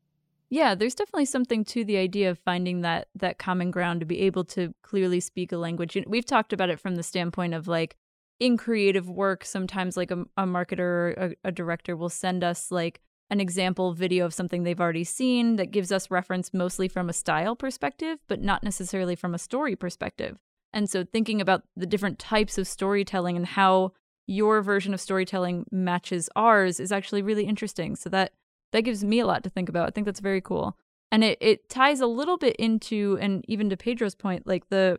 yeah, 0.51 0.75
there's 0.75 0.95
definitely 0.95 1.25
something 1.25 1.65
to 1.67 1.85
the 1.85 1.97
idea 1.97 2.31
of 2.31 2.39
finding 2.39 2.83
that 2.83 3.09
that 3.17 3.39
common 3.39 3.71
ground 3.71 4.01
to 4.01 4.07
be 4.07 4.21
able 4.21 4.45
to 4.47 4.75
clearly 4.83 5.21
speak 5.21 5.53
a 5.53 5.57
language. 5.57 5.97
We've 6.07 6.27
talked 6.27 6.53
about 6.53 6.71
it 6.71 6.81
from 6.81 6.97
the 6.97 7.03
standpoint 7.03 7.55
of 7.55 7.67
like 7.69 7.97
in 8.41 8.57
creative 8.57 9.09
work, 9.09 9.45
sometimes 9.45 9.97
like 9.97 10.11
a, 10.11 10.25
a 10.37 10.45
marketer 10.45 10.79
or 10.81 11.15
a, 11.45 11.49
a 11.49 11.53
director 11.53 11.97
will 11.97 12.09
send 12.09 12.43
us 12.45 12.71
like 12.71 13.01
an 13.31 13.41
example 13.41 13.93
video 13.93 14.27
of 14.27 14.35
something 14.35 14.63
they've 14.63 14.81
already 14.81 15.05
seen 15.05 15.57
that 15.57 15.71
gives 15.71 15.91
us 15.91 16.11
reference 16.11 16.53
mostly 16.53 16.89
from 16.89 17.09
a 17.09 17.15
style 17.15 17.57
perspective, 17.57 18.19
but 18.29 18.41
not 18.41 18.63
necessarily 18.63 19.17
from 19.17 19.35
a 19.35 19.39
story 19.39 19.75
perspective. 19.75 20.39
And 20.73 20.91
so 20.91 21.05
thinking 21.05 21.41
about 21.41 21.63
the 21.77 21.87
different 21.87 22.19
types 22.19 22.59
of 22.59 22.67
storytelling 22.67 23.37
and 23.37 23.47
how 23.47 23.93
your 24.27 24.63
version 24.63 24.93
of 24.93 25.01
storytelling 25.01 25.67
matches 25.71 26.29
ours 26.35 26.81
is 26.81 26.93
actually 26.93 27.23
really 27.23 27.45
interesting. 27.45 27.97
So 27.97 28.11
that 28.11 28.33
that 28.73 28.83
gives 28.83 29.05
me 29.05 29.21
a 29.21 29.27
lot 29.27 29.45
to 29.45 29.51
think 29.51 29.69
about. 29.69 29.87
I 29.87 29.91
think 29.91 30.05
that's 30.05 30.21
very 30.21 30.41
cool. 30.41 30.77
And 31.13 31.23
it, 31.23 31.39
it 31.41 31.69
ties 31.69 32.01
a 32.01 32.09
little 32.09 32.37
bit 32.37 32.57
into 32.57 33.17
and 33.21 33.45
even 33.47 33.71
to 33.71 33.77
Pedro's 33.77 34.17
point, 34.17 34.47
like 34.47 34.69
the 34.69 34.99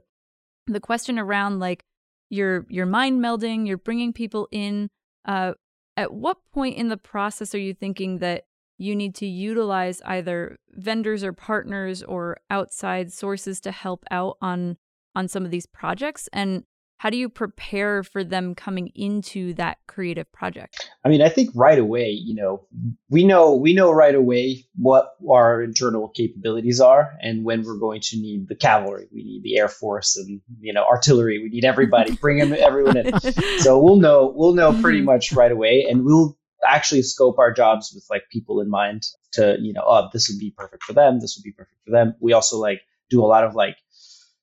the 0.68 0.80
question 0.80 1.20
around 1.20 1.60
like 1.60 1.84
your 2.30 2.66
your 2.70 2.86
mind 2.86 3.22
melding, 3.22 3.68
you're 3.68 3.78
bringing 3.78 4.14
people 4.14 4.48
in 4.52 4.90
uh, 5.26 5.54
at 5.98 6.14
what 6.14 6.38
point 6.54 6.78
in 6.78 6.90
the 6.90 6.98
process 6.98 7.56
are 7.56 7.60
you 7.60 7.74
thinking 7.74 8.20
that 8.20 8.46
you 8.78 8.96
need 8.96 9.16
to 9.16 9.26
utilize 9.26 10.02
either 10.06 10.58
vendors 10.72 11.24
or 11.24 11.32
partners 11.32 12.04
or 12.04 12.38
outside 12.50 13.12
sources 13.14 13.62
to 13.62 13.72
help 13.72 14.04
out 14.12 14.38
on 14.42 14.78
on 15.16 15.28
some 15.28 15.46
of 15.46 15.52
these 15.52 15.66
projects? 15.66 16.28
And 16.34 16.66
how 16.98 17.10
do 17.10 17.18
you 17.18 17.30
prepare 17.30 18.04
for 18.04 18.24
them 18.24 18.56
coming 18.56 18.92
into 18.96 19.54
that 19.56 19.78
creative 19.88 20.32
project? 20.32 20.90
I 21.04 21.10
mean 21.10 21.22
i 21.22 21.30
think 21.30 21.52
right 21.54 21.80
away 21.80 22.10
you 22.10 22.36
know 22.36 22.66
we 23.10 23.24
know 23.24 23.56
we 23.56 23.74
know 23.74 23.92
right 23.92 24.16
away 24.16 24.66
what 24.76 25.12
our 25.30 25.62
internal 25.62 26.10
capabilities 26.10 26.82
are 26.82 27.14
and 27.22 27.44
when 27.44 27.64
we're 27.64 27.78
going 27.78 28.02
to 28.02 28.18
need 28.18 28.48
the 28.48 28.56
cavalry. 28.56 29.08
We 29.14 29.24
need 29.24 29.44
the 29.44 29.58
air 29.58 29.68
force 29.68 30.16
and 30.18 30.42
you 30.60 30.74
know 30.74 30.84
artillery. 30.84 31.42
We 31.42 31.50
need 31.50 31.66
everybody. 31.66 32.16
Bring 32.16 32.38
them 32.38 32.54
everyone 32.58 32.98
in. 32.98 33.14
So 33.60 33.80
we'll 33.80 33.98
know 33.98 34.34
we'll 34.36 34.54
know 34.54 34.74
pretty 34.82 35.00
mm-hmm. 35.00 35.06
much 35.06 35.32
right 35.32 35.52
away 35.52 35.86
and 35.90 36.04
we'll 36.04 36.38
actually 36.68 37.02
scope 37.04 37.38
our 37.40 37.54
jobs 37.54 37.92
with 37.94 38.06
like 38.10 38.24
people 38.32 38.60
in 38.60 38.70
mind 38.70 39.04
to 39.34 39.58
you 39.60 39.74
know 39.74 39.84
oh 39.86 40.10
this 40.12 40.30
would 40.30 40.40
be 40.40 40.54
perfect 40.56 40.84
for 40.84 40.94
them. 40.94 41.20
This 41.20 41.38
would 41.38 41.44
be 41.44 41.52
perfect 41.52 41.78
for 41.86 41.92
them. 41.92 42.16
We 42.20 42.34
also 42.34 42.58
like 42.58 42.82
do 43.10 43.24
a 43.24 43.28
lot 43.28 43.44
of 43.44 43.56
like 43.56 43.78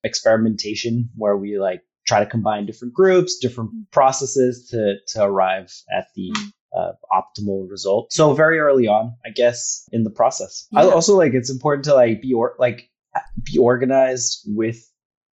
experimentation 0.05 1.11
where 1.17 1.37
we 1.37 1.59
like 1.59 1.83
try 2.07 2.21
to 2.21 2.27
combine 2.27 2.67
different 2.67 2.95
groups, 2.95 3.39
different 3.39 3.71
mm. 3.71 3.91
processes 3.91 4.69
to, 4.71 4.97
to 5.09 5.23
arrive 5.23 5.73
at 5.97 6.07
the 6.15 6.33
mm. 6.35 6.53
uh, 6.77 6.93
optimal 7.13 7.71
result. 7.71 8.13
So 8.13 8.35
very 8.35 8.59
early 8.59 8.89
on, 8.89 9.17
I 9.25 9.31
guess, 9.31 9.89
in 9.93 10.05
the 10.05 10.11
process. 10.11 10.67
Yeah. 10.71 10.81
I 10.81 10.91
also 10.91 11.17
like 11.17 11.35
it's 11.35 11.51
important 11.51 11.85
to 11.87 11.95
like 11.95 12.23
be 12.23 12.35
or 12.35 12.55
like 12.59 12.89
be 13.45 13.59
organized 13.59 14.43
with 14.47 14.79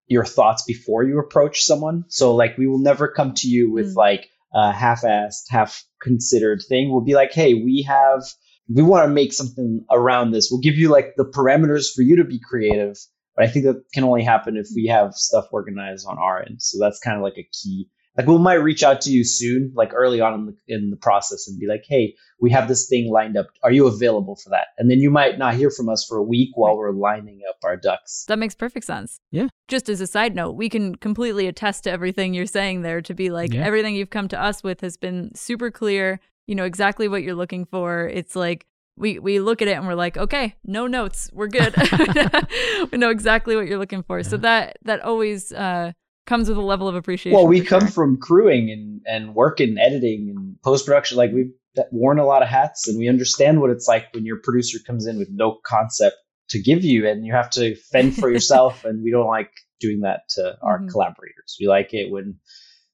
your 0.08 0.26
thoughts 0.26 0.64
before 0.64 1.04
you 1.04 1.20
approach 1.20 1.64
someone. 1.64 2.06
So 2.08 2.36
like 2.36 2.58
we 2.58 2.68
will 2.68 2.80
never 2.80 3.08
come 3.08 3.34
to 3.36 3.48
you 3.48 3.72
with 3.72 3.94
mm. 3.94 3.98
like 3.98 4.30
a 4.54 4.72
half-assed, 4.72 5.50
half-considered 5.50 6.62
thing. 6.68 6.92
We'll 6.92 7.02
be 7.02 7.16
like, 7.16 7.34
hey, 7.34 7.54
we 7.54 7.86
have 7.88 8.24
we 8.70 8.84
want 8.84 9.06
to 9.06 9.14
make 9.14 9.32
something 9.32 9.86
around 9.90 10.32
this. 10.32 10.50
We'll 10.52 10.62
give 10.62 10.76
you 10.76 10.90
like 10.90 11.14
the 11.16 11.26
parameters 11.26 11.94
for 11.94 12.02
you 12.02 12.18
to 12.18 12.26
be 12.26 12.40
creative 12.40 12.98
but 13.38 13.46
I 13.46 13.50
think 13.50 13.66
that 13.66 13.84
can 13.94 14.04
only 14.04 14.24
happen 14.24 14.58
if 14.58 14.68
we 14.76 14.88
have 14.88 15.14
stuff 15.14 15.46
organized 15.52 16.08
on 16.08 16.18
our 16.18 16.42
end. 16.42 16.62
So 16.62 16.80
that's 16.80 17.00
kind 17.00 17.16
of 17.16 17.24
like 17.24 17.38
a 17.38 17.48
key. 17.54 17.88
Like 18.18 18.26
we 18.26 18.40
might 18.40 18.56
reach 18.56 18.82
out 18.82 19.00
to 19.02 19.12
you 19.12 19.24
soon, 19.24 19.72
like 19.76 19.92
early 19.94 20.20
on 20.20 20.34
in 20.34 20.46
the, 20.48 20.56
in 20.68 20.90
the 20.90 20.98
process, 20.98 21.48
and 21.48 21.60
be 21.60 21.68
like, 21.68 21.84
"Hey, 21.88 22.16
we 22.42 22.50
have 22.50 22.68
this 22.68 22.88
thing 22.88 23.12
lined 23.12 23.38
up. 23.38 23.46
Are 23.62 23.72
you 23.72 23.86
available 23.86 24.36
for 24.36 24.50
that?" 24.50 24.70
And 24.80 24.90
then 24.90 24.98
you 24.98 25.12
might 25.12 25.38
not 25.38 25.54
hear 25.54 25.70
from 25.70 25.88
us 25.88 26.04
for 26.04 26.18
a 26.18 26.24
week 26.24 26.50
while 26.56 26.76
we're 26.76 26.94
lining 26.94 27.42
up 27.48 27.58
our 27.64 27.78
ducks. 27.78 28.26
That 28.28 28.40
makes 28.40 28.56
perfect 28.56 28.88
sense. 28.88 29.20
Yeah. 29.30 29.50
Just 29.68 29.88
as 29.88 30.02
a 30.02 30.08
side 30.08 30.34
note, 30.34 30.54
we 30.54 30.68
can 30.68 30.96
completely 30.96 31.46
attest 31.46 31.84
to 31.84 31.92
everything 31.92 32.34
you're 32.34 32.48
saying 32.48 32.82
there. 32.82 33.02
To 33.02 33.14
be 33.14 33.30
like, 33.30 33.54
yeah. 33.54 33.64
everything 33.64 33.94
you've 33.94 34.10
come 34.10 34.28
to 34.30 34.42
us 34.42 34.64
with 34.64 34.82
has 34.82 34.98
been 34.98 35.36
super 35.36 35.70
clear. 35.70 36.20
You 36.48 36.56
know 36.56 36.66
exactly 36.66 37.08
what 37.08 37.22
you're 37.22 37.36
looking 37.36 37.66
for. 37.66 38.08
It's 38.08 38.36
like 38.36 38.66
we 38.98 39.20
we 39.20 39.40
look 39.40 39.62
at 39.62 39.68
it 39.68 39.78
and 39.78 39.88
we're 39.88 39.96
like, 39.96 40.18
okay, 40.18 40.56
no 40.66 40.88
notes, 40.88 41.30
we're 41.32 41.48
good. 41.48 41.74
we 42.92 42.98
know 42.98 43.10
exactly 43.10 43.56
what 43.56 43.68
you're 43.68 43.78
looking 43.78 44.04
for. 44.04 44.24
So 44.24 44.38
that 44.38 44.78
that 44.84 45.02
always 45.02 45.52
uh, 45.52 45.94
comes 46.26 46.50
with 46.50 46.58
a 46.58 46.62
level 46.62 46.88
of 46.88 46.96
appreciation. 46.96 47.38
Well, 47.38 47.48
we 47.48 47.62
come 47.62 47.82
sure. 47.82 47.90
from 47.90 48.18
crewing 48.18 48.72
and 48.72 49.02
and 49.06 49.36
work 49.36 49.60
and 49.60 49.78
editing 49.80 50.34
and 50.36 50.62
post 50.64 50.86
production. 50.86 51.18
Like 51.18 51.32
we've 51.32 51.52
worn 51.92 52.20
a 52.20 52.26
lot 52.26 52.42
of 52.42 52.50
hats, 52.50 52.88
and 52.88 52.98
we 52.98 53.08
understand 53.08 53.62
what 53.62 53.70
it's 53.70 53.88
like 53.88 54.06
when 54.14 54.26
your 54.26 54.40
producer 54.44 54.80
comes 54.86 55.06
in 55.06 55.18
with 55.18 55.30
no 55.32 55.60
concept 55.66 56.18
to 56.50 56.62
give 56.62 56.84
you, 56.84 57.08
and 57.08 57.26
you 57.26 57.34
have 57.34 57.52
to 57.52 57.76
fend 57.92 58.16
for 58.16 58.32
yourself. 58.32 58.84
and 58.84 59.04
we 59.04 59.12
don't 59.12 59.28
like 59.28 59.52
doing 59.80 60.02
that 60.02 60.22
to 60.30 60.58
our 60.62 60.80
mm-hmm. 60.80 60.90
collaborators. 60.90 61.56
We 61.60 61.68
like 61.68 61.94
it 61.94 62.12
when 62.12 62.40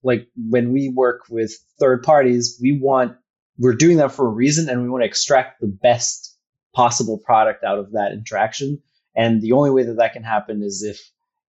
like 0.04 0.28
when 0.36 0.74
we 0.74 0.90
work 0.94 1.22
with 1.30 1.54
third 1.80 2.04
parties, 2.04 2.60
we 2.62 2.78
want 2.78 3.16
we're 3.58 3.76
doing 3.76 3.98
that 3.98 4.12
for 4.12 4.26
a 4.26 4.30
reason 4.30 4.70
and 4.70 4.82
we 4.82 4.90
want 4.90 5.02
to 5.02 5.08
extract 5.08 5.62
the 5.62 5.68
best 5.68 6.38
possible 6.74 7.18
product 7.18 7.64
out 7.64 7.78
of 7.78 7.92
that 7.92 8.12
interaction 8.12 8.82
and 9.16 9.42
the 9.42 9.52
only 9.52 9.70
way 9.70 9.84
that 9.84 9.98
that 9.98 10.14
can 10.14 10.24
happen 10.24 10.64
is 10.64 10.84
if 10.84 11.00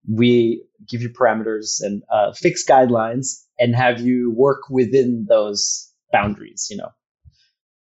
we 0.06 0.62
give 0.88 1.00
you 1.00 1.08
parameters 1.08 1.80
and 1.80 2.02
uh, 2.12 2.32
fixed 2.32 2.68
guidelines 2.68 3.42
and 3.58 3.74
have 3.74 4.00
you 4.00 4.30
work 4.32 4.68
within 4.68 5.26
those 5.28 5.90
boundaries 6.12 6.66
you 6.70 6.76
know 6.76 6.90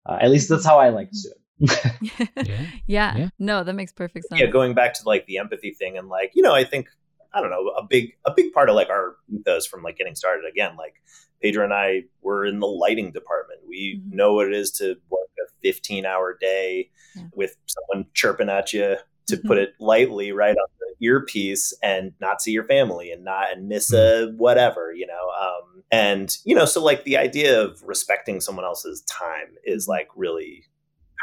uh, 0.05 0.17
at 0.21 0.31
least 0.31 0.47
that's 0.49 0.65
how 0.65 0.79
i 0.79 0.89
like 0.89 1.09
to 1.11 1.19
do 1.21 1.29
it 1.29 1.37
yeah. 2.01 2.65
yeah. 2.87 3.17
yeah. 3.17 3.29
No, 3.39 3.63
that 3.63 3.73
makes 3.73 3.91
perfect 3.91 4.27
sense. 4.27 4.41
Yeah, 4.41 4.47
going 4.47 4.73
back 4.73 4.95
to 4.95 5.01
like 5.05 5.25
the 5.27 5.37
empathy 5.37 5.71
thing 5.71 5.97
and 5.97 6.09
like, 6.09 6.31
you 6.33 6.41
know, 6.41 6.53
I 6.53 6.63
think 6.63 6.89
I 7.33 7.41
don't 7.41 7.49
know, 7.49 7.67
a 7.77 7.83
big 7.83 8.13
a 8.25 8.31
big 8.33 8.53
part 8.53 8.69
of 8.69 8.75
like 8.75 8.89
our 8.89 9.15
ethos 9.29 9.65
from 9.65 9.83
like 9.83 9.97
getting 9.97 10.15
started 10.15 10.45
again, 10.49 10.75
like 10.77 10.95
Pedro 11.41 11.63
and 11.63 11.73
I 11.73 12.03
were 12.21 12.45
in 12.45 12.59
the 12.59 12.67
lighting 12.67 13.11
department. 13.11 13.61
We 13.67 13.99
mm-hmm. 13.99 14.15
know 14.15 14.33
what 14.33 14.47
it 14.47 14.53
is 14.53 14.71
to 14.73 14.95
work 15.09 15.23
a 15.39 15.51
15 15.61 16.05
hour 16.05 16.37
day 16.39 16.89
yeah. 17.15 17.23
with 17.35 17.55
someone 17.65 18.07
chirping 18.13 18.49
at 18.49 18.73
you 18.73 18.97
to 19.27 19.37
mm-hmm. 19.37 19.47
put 19.47 19.57
it 19.57 19.73
lightly 19.79 20.31
right 20.31 20.55
on 20.55 20.67
the 20.79 21.05
earpiece 21.05 21.73
and 21.83 22.13
not 22.19 22.41
see 22.41 22.51
your 22.51 22.65
family 22.65 23.11
and 23.11 23.23
not 23.23 23.51
and 23.51 23.67
miss 23.67 23.91
mm-hmm. 23.91 24.33
a 24.33 24.37
whatever 24.37 24.93
you 24.93 25.05
know 25.05 25.29
um, 25.41 25.83
and 25.91 26.37
you 26.45 26.55
know 26.55 26.65
so 26.65 26.83
like 26.83 27.03
the 27.03 27.17
idea 27.17 27.61
of 27.61 27.81
respecting 27.83 28.39
someone 28.39 28.65
else's 28.65 29.01
time 29.03 29.55
is 29.63 29.83
mm-hmm. 29.83 29.91
like 29.91 30.07
really 30.15 30.65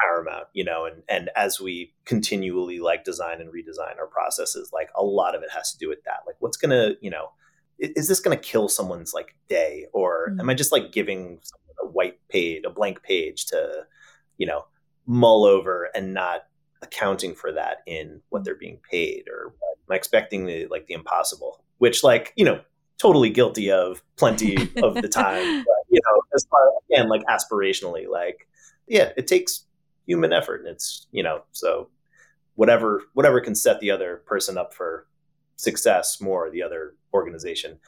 paramount 0.00 0.46
you 0.52 0.64
know 0.64 0.84
and 0.84 1.02
and 1.08 1.30
as 1.36 1.60
we 1.60 1.92
continually 2.04 2.80
like 2.80 3.04
design 3.04 3.40
and 3.40 3.52
redesign 3.52 3.98
our 3.98 4.06
processes 4.06 4.70
like 4.72 4.90
a 4.96 5.04
lot 5.04 5.34
of 5.34 5.42
it 5.42 5.50
has 5.50 5.72
to 5.72 5.78
do 5.78 5.88
with 5.88 6.02
that. 6.04 6.20
Like 6.26 6.36
what's 6.40 6.56
gonna 6.56 6.92
you 7.00 7.10
know 7.10 7.30
is 7.78 8.08
this 8.08 8.20
gonna 8.20 8.36
kill 8.36 8.68
someone's 8.68 9.14
like 9.14 9.34
day? 9.48 9.86
Or 9.92 10.28
mm-hmm. 10.30 10.40
am 10.40 10.50
i 10.50 10.54
just 10.54 10.72
like 10.72 10.92
giving 10.92 11.40
a 11.82 11.86
white 11.86 12.18
page 12.28 12.62
a 12.64 12.70
blank 12.70 13.02
page 13.02 13.46
to 13.46 13.86
you 14.38 14.46
know 14.46 14.64
mull 15.06 15.44
over 15.44 15.88
and 15.94 16.14
not 16.14 16.42
accounting 16.82 17.34
for 17.34 17.52
that 17.52 17.78
in 17.86 18.22
what 18.30 18.44
they're 18.44 18.54
being 18.54 18.78
paid 18.90 19.24
or 19.28 19.48
am 19.64 19.92
i 19.92 19.94
expecting 19.94 20.46
the 20.46 20.66
like 20.68 20.86
the 20.86 20.94
impossible? 20.94 21.62
Which 21.78 22.04
like 22.04 22.32
you 22.36 22.44
know 22.44 22.60
totally 22.98 23.30
guilty 23.30 23.70
of 23.70 24.02
plenty 24.16 24.56
of 24.82 24.94
the 24.94 25.08
time 25.08 25.64
but, 25.64 25.84
you 25.88 26.00
know 26.04 26.22
as 26.34 26.46
far 26.50 26.60
again 26.90 27.08
like 27.08 27.22
aspirationally 27.24 28.06
like 28.06 28.46
yeah 28.86 29.10
it 29.16 29.26
takes 29.26 29.64
human 30.10 30.32
effort 30.32 30.60
and 30.62 30.68
it's 30.68 31.06
you 31.12 31.22
know 31.22 31.42
so 31.52 31.88
whatever 32.56 33.02
whatever 33.14 33.40
can 33.40 33.54
set 33.54 33.78
the 33.78 33.92
other 33.92 34.22
person 34.26 34.58
up 34.58 34.74
for 34.74 35.06
success 35.54 36.20
more 36.20 36.50
the 36.50 36.62
other 36.62 36.94
organization. 37.14 37.78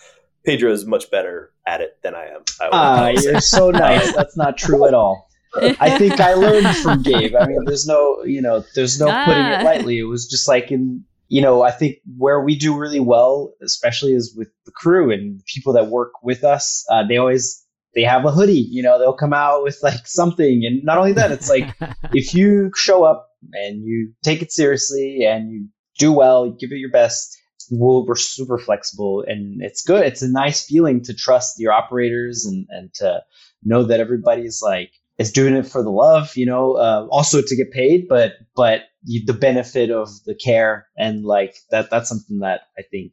Pedro 0.45 0.73
is 0.73 0.85
much 0.87 1.11
better 1.11 1.53
at 1.67 1.81
it 1.81 1.99
than 2.03 2.15
i 2.15 2.27
am 2.27 2.43
ah 2.61 3.09
you're 3.09 3.41
so 3.41 3.71
nice. 3.71 4.15
That's 4.15 4.37
not 4.37 4.57
true 4.57 4.87
at 4.87 4.95
all. 4.95 5.29
I 5.57 5.99
think 5.99 6.21
i 6.21 6.35
learned 6.35 6.77
from 6.77 7.03
gabe. 7.03 7.35
I 7.35 7.47
mean 7.47 7.65
there's 7.67 7.87
no 7.87 8.23
you 8.25 8.41
know 8.41 8.65
there's 8.77 9.01
no 9.01 9.09
ah. 9.09 9.25
putting 9.25 9.45
it 9.45 9.61
ah. 9.61 9.65
lightly. 9.65 9.99
It 9.99 10.05
was 10.15 10.29
just 10.29 10.47
like 10.47 10.71
in 10.71 11.05
you 11.29 11.41
know 11.41 11.63
i 11.63 11.71
think 11.71 11.97
where 12.19 12.41
we 12.43 12.55
do 12.55 12.77
really 12.77 13.01
well 13.01 13.55
especially 13.63 14.13
is 14.13 14.35
with 14.37 14.51
the 14.67 14.71
crew 14.71 15.11
and 15.11 15.41
the 15.41 15.45
people 15.47 15.73
that 15.73 15.87
work 15.87 16.13
with 16.23 16.45
us 16.45 16.85
uh, 16.91 17.03
they 17.09 17.17
always 17.17 17.65
they 17.95 18.03
have 18.03 18.25
a 18.25 18.31
hoodie, 18.31 18.67
you 18.71 18.83
know, 18.83 18.99
they'll 18.99 19.13
come 19.13 19.33
out 19.33 19.63
with 19.63 19.79
like 19.83 20.07
something. 20.07 20.63
And 20.67 20.85
not 20.85 20.99
only 20.99 21.13
that, 21.15 21.33
it's 21.33 21.49
like 21.49 21.75
if 22.13 22.35
you 22.35 22.71
show 22.75 23.05
up 23.05 23.29
and 23.53 23.85
you 23.85 24.13
take 24.23 24.43
it 24.43 24.53
seriously 24.53 25.25
and 25.25 25.51
you 25.51 25.69
do 25.99 26.13
well, 26.13 26.47
you 26.47 26.57
give 26.59 26.73
it 26.73 26.79
your 26.79 26.91
best, 26.91 27.37
we'll, 27.71 28.07
we're 28.07 28.17
super 28.17 28.59
flexible 28.59 29.25
and 29.27 29.63
it's 29.63 29.83
good. 29.83 30.05
It's 30.07 30.23
a 30.23 30.31
nice 30.31 30.65
feeling 30.65 31.03
to 31.05 31.15
trust 31.15 31.59
your 31.59 31.73
operators 31.73 32.47
and, 32.47 32.67
and 32.71 32.93
to 32.95 33.21
know 33.63 33.85
that 33.85 34.01
everybody's 34.01 34.61
like, 34.63 34.91
is 35.19 35.31
doing 35.31 35.55
it 35.55 35.67
for 35.67 35.83
the 35.83 35.91
love, 35.91 36.35
you 36.37 36.47
know, 36.47 36.73
uh, 36.73 37.07
also 37.11 37.43
to 37.43 37.57
get 37.57 37.71
paid, 37.71 38.07
but, 38.09 38.33
but 38.57 38.85
you, 39.05 39.25
the 39.27 39.35
benefit 39.35 39.91
of 39.91 40.09
the 40.25 40.35
care 40.35 40.87
and 40.97 41.25
like 41.25 41.55
that, 41.71 41.91
that's 41.91 42.09
something 42.09 42.39
that 42.39 42.63
I 42.79 42.83
think 42.91 43.13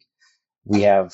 we 0.64 0.84
have 0.84 1.14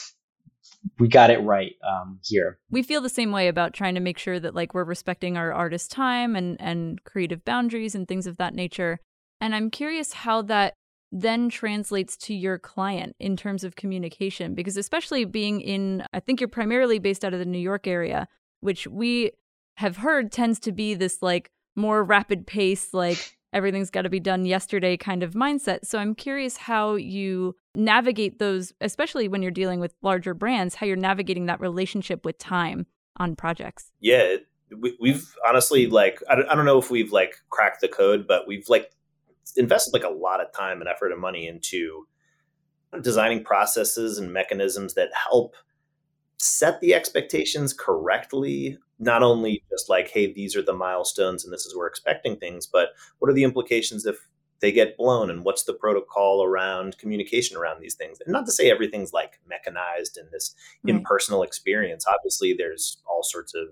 we 1.00 1.08
got 1.08 1.30
it 1.30 1.40
right 1.40 1.74
um, 1.88 2.20
here. 2.24 2.60
We 2.70 2.84
feel 2.84 3.02
the 3.02 3.10
same 3.10 3.32
way 3.32 3.48
about 3.48 3.74
trying 3.74 3.96
to 3.96 4.02
make 4.02 4.18
sure 4.18 4.40
that 4.40 4.56
like 4.56 4.74
we're 4.74 4.84
respecting 4.84 5.38
our 5.38 5.52
artist 5.54 5.92
time 5.92 6.36
and 6.36 6.60
and 6.60 7.04
creative 7.04 7.44
boundaries 7.46 7.96
and 7.96 8.08
things 8.08 8.28
of 8.28 8.38
that 8.38 8.54
nature. 8.54 9.00
And 9.42 9.56
I'm 9.56 9.70
curious 9.70 10.14
how 10.14 10.42
that 10.44 10.74
then 11.12 11.50
translates 11.50 12.18
to 12.18 12.34
your 12.34 12.58
client 12.60 13.16
in 13.20 13.38
terms 13.38 13.64
of 13.64 13.76
communication 13.76 14.54
because 14.54 14.78
especially 14.78 15.26
being 15.26 15.62
in 15.62 16.04
I 16.14 16.20
think 16.20 16.40
you're 16.40 16.48
primarily 16.48 17.00
based 17.00 17.24
out 17.24 17.34
of 17.34 17.40
the 17.40 17.46
New 17.46 17.60
York 17.60 17.88
area, 17.88 18.28
which 18.62 18.88
we 18.88 19.32
have 19.78 19.98
heard 19.98 20.32
tends 20.32 20.60
to 20.62 20.72
be 20.72 20.94
this 20.94 21.22
like 21.22 21.50
more 21.76 22.04
rapid 22.04 22.48
pace 22.48 22.94
like 22.94 23.38
everything's 23.54 23.90
got 23.90 24.04
to 24.04 24.10
be 24.10 24.20
done 24.20 24.46
yesterday 24.46 24.98
kind 24.98 25.24
of 25.24 25.34
mindset. 25.34 25.86
So 25.86 25.98
I'm 25.98 26.16
curious 26.16 26.58
how 26.58 26.96
you 26.96 27.56
navigate 27.76 28.40
those, 28.40 28.74
especially 28.82 29.28
when 29.28 29.42
you're 29.42 29.52
dealing 29.52 29.80
with 29.80 29.94
larger 30.02 30.34
brands, 30.34 30.76
how 30.76 30.86
you're 30.86 30.96
navigating 30.96 31.46
that 31.48 31.60
relationship 31.60 32.26
with 32.26 32.38
time 32.38 32.86
on 33.18 33.36
projects. 33.36 33.92
Yeah, 34.00 34.38
we, 34.80 35.12
have 35.12 35.24
honestly 35.48 35.88
like 35.88 36.22
I 36.30 36.36
don't, 36.36 36.48
I 36.50 36.56
don't 36.56 36.66
know 36.66 36.78
if 36.78 36.92
we've 36.92 37.12
like 37.12 37.36
cracked 37.50 37.82
the 37.82 37.88
code, 37.88 38.28
but 38.28 38.48
we've 38.48 38.68
like 38.68 38.92
invested 39.58 39.94
like 39.94 40.04
a 40.04 40.10
lot 40.10 40.42
of 40.42 40.52
time 40.52 40.80
and 40.82 40.90
effort 40.90 41.12
and 41.12 41.22
money 41.22 41.48
into 41.48 42.08
designing 43.02 43.44
processes 43.44 44.18
and 44.18 44.32
mechanisms 44.32 44.94
that 44.94 45.10
help 45.14 45.56
set 46.38 46.80
the 46.82 46.94
expectations 46.94 47.74
correctly 47.74 48.78
not 49.00 49.24
only 49.24 49.64
just 49.70 49.90
like 49.90 50.10
hey 50.10 50.32
these 50.32 50.56
are 50.56 50.62
the 50.62 50.74
milestones 50.74 51.44
and 51.44 51.54
this 51.54 51.66
is 51.66 51.74
where 51.74 51.84
we're 51.84 51.88
expecting 51.88 52.38
things 52.38 52.68
but 52.68 52.90
what 53.20 53.30
are 53.30 53.34
the 53.34 53.44
implications 53.44 54.06
if 54.06 54.18
they 54.62 54.72
get 54.72 54.98
blown 54.98 55.30
and 55.30 55.44
what's 55.44 55.64
the 55.64 55.74
protocol 55.74 56.44
around 56.44 56.98
communication 56.98 57.58
around 57.58 57.82
these 57.82 57.96
things? 57.96 58.20
And 58.22 58.32
not 58.32 58.46
to 58.46 58.52
say 58.52 58.72
everything's 58.72 59.14
like 59.14 59.40
mechanized 59.48 60.18
in 60.18 60.26
this 60.32 60.56
right. 60.84 60.96
impersonal 60.96 61.44
experience. 61.44 62.06
Obviously 62.08 62.54
there's 62.58 62.98
all 63.08 63.24
sorts 63.24 63.54
of 63.54 63.68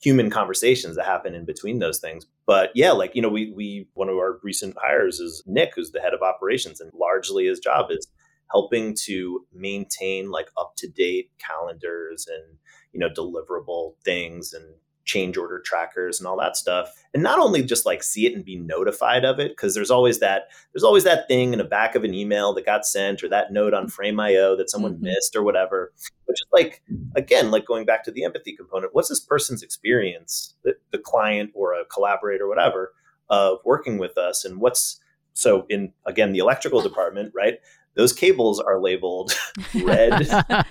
human 0.00 0.30
conversations 0.30 0.96
that 0.96 1.06
happen 1.06 1.34
in 1.34 1.44
between 1.44 1.78
those 1.78 1.98
things. 1.98 2.26
But 2.46 2.70
yeah 2.74 2.92
like 2.92 3.14
you 3.14 3.22
know 3.22 3.28
we 3.28 3.52
we 3.52 3.88
one 3.94 4.08
of 4.08 4.16
our 4.16 4.38
recent 4.42 4.76
hires 4.80 5.20
is 5.20 5.42
nick 5.46 5.72
who's 5.74 5.90
the 5.90 6.00
head 6.00 6.14
of 6.14 6.22
operations 6.22 6.80
and 6.80 6.90
largely 6.94 7.46
his 7.46 7.58
job 7.58 7.90
is 7.90 8.06
helping 8.50 8.94
to 9.04 9.46
maintain 9.52 10.30
like 10.30 10.48
up 10.56 10.72
to 10.76 10.88
date 10.88 11.30
calendars 11.38 12.26
and 12.26 12.58
you 12.92 13.00
know 13.00 13.08
deliverable 13.08 13.94
things 14.04 14.52
and 14.52 14.64
change 15.08 15.38
order 15.38 15.58
trackers 15.58 16.20
and 16.20 16.28
all 16.28 16.36
that 16.36 16.54
stuff 16.54 16.92
and 17.14 17.22
not 17.22 17.40
only 17.40 17.62
just 17.62 17.86
like 17.86 18.02
see 18.02 18.26
it 18.26 18.34
and 18.34 18.44
be 18.44 18.56
notified 18.56 19.24
of 19.24 19.40
it 19.40 19.52
because 19.52 19.74
there's 19.74 19.90
always 19.90 20.20
that 20.20 20.48
there's 20.72 20.84
always 20.84 21.02
that 21.02 21.26
thing 21.26 21.52
in 21.54 21.58
the 21.58 21.64
back 21.64 21.94
of 21.94 22.04
an 22.04 22.12
email 22.12 22.52
that 22.52 22.66
got 22.66 22.84
sent 22.84 23.24
or 23.24 23.28
that 23.28 23.50
note 23.50 23.72
on 23.72 23.88
frame.io 23.88 24.54
that 24.54 24.68
someone 24.68 24.94
mm-hmm. 24.94 25.04
missed 25.04 25.34
or 25.34 25.42
whatever 25.42 25.92
but 26.26 26.36
just 26.36 26.52
like 26.52 26.82
again 27.16 27.50
like 27.50 27.64
going 27.64 27.86
back 27.86 28.04
to 28.04 28.10
the 28.10 28.22
empathy 28.22 28.54
component 28.54 28.94
what's 28.94 29.08
this 29.08 29.18
person's 29.18 29.62
experience 29.62 30.54
the, 30.62 30.76
the 30.92 30.98
client 30.98 31.50
or 31.54 31.72
a 31.72 31.86
collaborator 31.86 32.44
or 32.44 32.48
whatever 32.48 32.92
of 33.30 33.58
working 33.64 33.96
with 33.96 34.18
us 34.18 34.44
and 34.44 34.60
what's 34.60 35.00
so 35.32 35.64
in 35.70 35.90
again 36.04 36.32
the 36.32 36.38
electrical 36.38 36.82
department 36.82 37.32
right 37.34 37.60
those 37.94 38.12
cables 38.12 38.60
are 38.60 38.78
labeled 38.78 39.32
red 39.82 40.28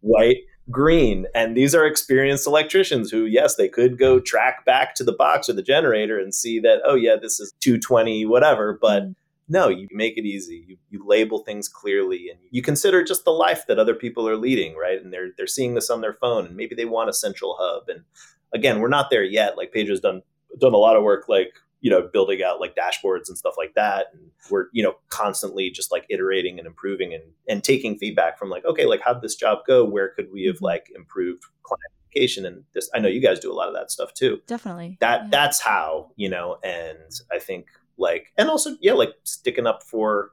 white 0.00 0.42
green. 0.70 1.26
And 1.34 1.56
these 1.56 1.74
are 1.74 1.86
experienced 1.86 2.46
electricians 2.46 3.10
who, 3.10 3.24
yes, 3.24 3.56
they 3.56 3.68
could 3.68 3.98
go 3.98 4.20
track 4.20 4.64
back 4.64 4.94
to 4.96 5.04
the 5.04 5.12
box 5.12 5.48
or 5.48 5.52
the 5.52 5.62
generator 5.62 6.18
and 6.18 6.34
see 6.34 6.58
that, 6.60 6.80
oh, 6.84 6.94
yeah, 6.94 7.16
this 7.20 7.40
is 7.40 7.52
220, 7.60 8.26
whatever. 8.26 8.78
But 8.80 9.04
mm. 9.04 9.14
no, 9.48 9.68
you 9.68 9.88
make 9.90 10.16
it 10.16 10.24
easy. 10.24 10.64
You, 10.66 10.76
you 10.90 11.06
label 11.06 11.40
things 11.40 11.68
clearly 11.68 12.28
and 12.30 12.38
you 12.50 12.62
consider 12.62 13.04
just 13.04 13.24
the 13.24 13.30
life 13.30 13.66
that 13.66 13.78
other 13.78 13.94
people 13.94 14.28
are 14.28 14.36
leading, 14.36 14.76
right? 14.76 15.02
And 15.02 15.12
they're, 15.12 15.30
they're 15.36 15.46
seeing 15.46 15.74
this 15.74 15.90
on 15.90 16.00
their 16.00 16.14
phone 16.14 16.46
and 16.46 16.56
maybe 16.56 16.74
they 16.74 16.86
want 16.86 17.10
a 17.10 17.14
central 17.14 17.56
hub. 17.58 17.88
And 17.88 18.04
again, 18.52 18.80
we're 18.80 18.88
not 18.88 19.10
there 19.10 19.24
yet. 19.24 19.56
Like 19.56 19.72
Pedro's 19.72 20.00
done 20.00 20.22
done 20.60 20.74
a 20.74 20.78
lot 20.78 20.96
of 20.96 21.02
work 21.02 21.28
like 21.28 21.52
you 21.84 21.90
know 21.90 22.08
building 22.10 22.42
out 22.42 22.60
like 22.60 22.74
dashboards 22.74 23.28
and 23.28 23.36
stuff 23.36 23.56
like 23.58 23.74
that. 23.74 24.06
And 24.14 24.30
we're 24.50 24.68
you 24.72 24.82
know 24.82 24.94
constantly 25.10 25.68
just 25.68 25.92
like 25.92 26.06
iterating 26.08 26.58
and 26.58 26.66
improving 26.66 27.12
and 27.12 27.22
and 27.46 27.62
taking 27.62 27.98
feedback 27.98 28.38
from 28.38 28.48
like 28.48 28.64
okay 28.64 28.86
like 28.86 29.02
how'd 29.02 29.20
this 29.20 29.34
job 29.36 29.58
go? 29.66 29.84
Where 29.84 30.08
could 30.08 30.32
we 30.32 30.46
have 30.46 30.56
mm-hmm. 30.56 30.64
like 30.64 30.90
improved 30.96 31.44
client 31.62 31.92
communication? 32.10 32.46
And 32.46 32.64
this 32.72 32.88
i 32.94 32.98
know 32.98 33.08
you 33.08 33.20
guys 33.20 33.38
do 33.38 33.52
a 33.52 33.54
lot 33.54 33.68
of 33.68 33.74
that 33.74 33.90
stuff 33.90 34.14
too. 34.14 34.40
Definitely. 34.46 34.96
That 35.00 35.24
yeah. 35.24 35.28
that's 35.30 35.60
how 35.60 36.10
you 36.16 36.30
know 36.30 36.56
and 36.64 36.98
i 37.30 37.38
think 37.38 37.66
like 37.98 38.32
and 38.38 38.48
also 38.48 38.76
yeah 38.80 38.94
like 38.94 39.12
sticking 39.24 39.66
up 39.66 39.82
for 39.82 40.32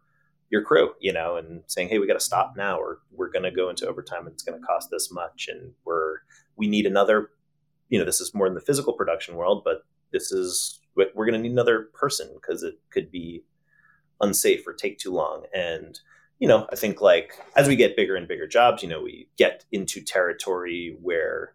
your 0.49 0.63
crew 0.63 0.91
you 1.01 1.11
know 1.11 1.35
and 1.35 1.63
saying 1.67 1.89
hey 1.89 1.99
we 1.99 2.07
got 2.07 2.13
to 2.13 2.19
stop 2.19 2.53
now 2.55 2.77
or 2.79 2.99
we're 3.11 3.29
going 3.29 3.43
to 3.43 3.51
go 3.51 3.69
into 3.69 3.87
overtime 3.87 4.25
and 4.25 4.33
it's 4.33 4.43
going 4.43 4.59
to 4.59 4.65
cost 4.65 4.89
this 4.89 5.11
much 5.11 5.49
and 5.51 5.73
we're 5.85 6.19
we 6.55 6.67
need 6.67 6.85
another 6.85 7.29
you 7.89 7.99
know 7.99 8.05
this 8.05 8.21
is 8.21 8.33
more 8.33 8.47
in 8.47 8.53
the 8.53 8.61
physical 8.61 8.93
production 8.93 9.35
world 9.35 9.63
but 9.63 9.83
this 10.11 10.31
is 10.31 10.80
we're 10.95 11.25
going 11.25 11.33
to 11.33 11.39
need 11.39 11.51
another 11.51 11.89
person 11.93 12.29
because 12.35 12.63
it 12.63 12.75
could 12.89 13.11
be 13.11 13.43
unsafe 14.21 14.67
or 14.67 14.73
take 14.73 14.99
too 14.99 15.11
long 15.11 15.45
and 15.53 15.99
you 16.39 16.47
know 16.47 16.67
i 16.71 16.75
think 16.75 17.01
like 17.01 17.33
as 17.55 17.67
we 17.67 17.75
get 17.75 17.95
bigger 17.95 18.15
and 18.15 18.27
bigger 18.27 18.47
jobs 18.47 18.83
you 18.83 18.89
know 18.89 19.01
we 19.01 19.27
get 19.37 19.65
into 19.71 20.01
territory 20.01 20.95
where 21.01 21.53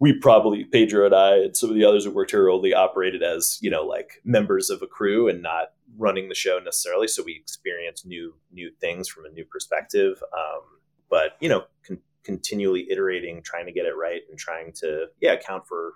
we 0.00 0.12
probably 0.12 0.64
Pedro 0.64 1.06
and 1.06 1.14
I 1.14 1.36
and 1.38 1.56
some 1.56 1.70
of 1.70 1.76
the 1.76 1.84
others 1.84 2.04
who 2.04 2.10
worked 2.10 2.30
here 2.30 2.48
only 2.48 2.72
operated 2.72 3.22
as 3.22 3.58
you 3.60 3.70
know 3.70 3.82
like 3.82 4.20
members 4.24 4.70
of 4.70 4.82
a 4.82 4.86
crew 4.86 5.28
and 5.28 5.42
not 5.42 5.72
running 5.96 6.28
the 6.28 6.34
show 6.34 6.58
necessarily. 6.58 7.08
So 7.08 7.22
we 7.24 7.36
experience 7.36 8.04
new 8.04 8.34
new 8.52 8.70
things 8.80 9.08
from 9.08 9.24
a 9.24 9.30
new 9.30 9.44
perspective. 9.44 10.22
Um, 10.32 10.62
but 11.10 11.32
you 11.40 11.48
know, 11.48 11.64
con- 11.86 12.02
continually 12.22 12.86
iterating, 12.90 13.42
trying 13.42 13.66
to 13.66 13.72
get 13.72 13.86
it 13.86 13.96
right, 13.96 14.22
and 14.28 14.38
trying 14.38 14.72
to 14.74 15.06
yeah 15.20 15.32
account 15.32 15.66
for 15.66 15.94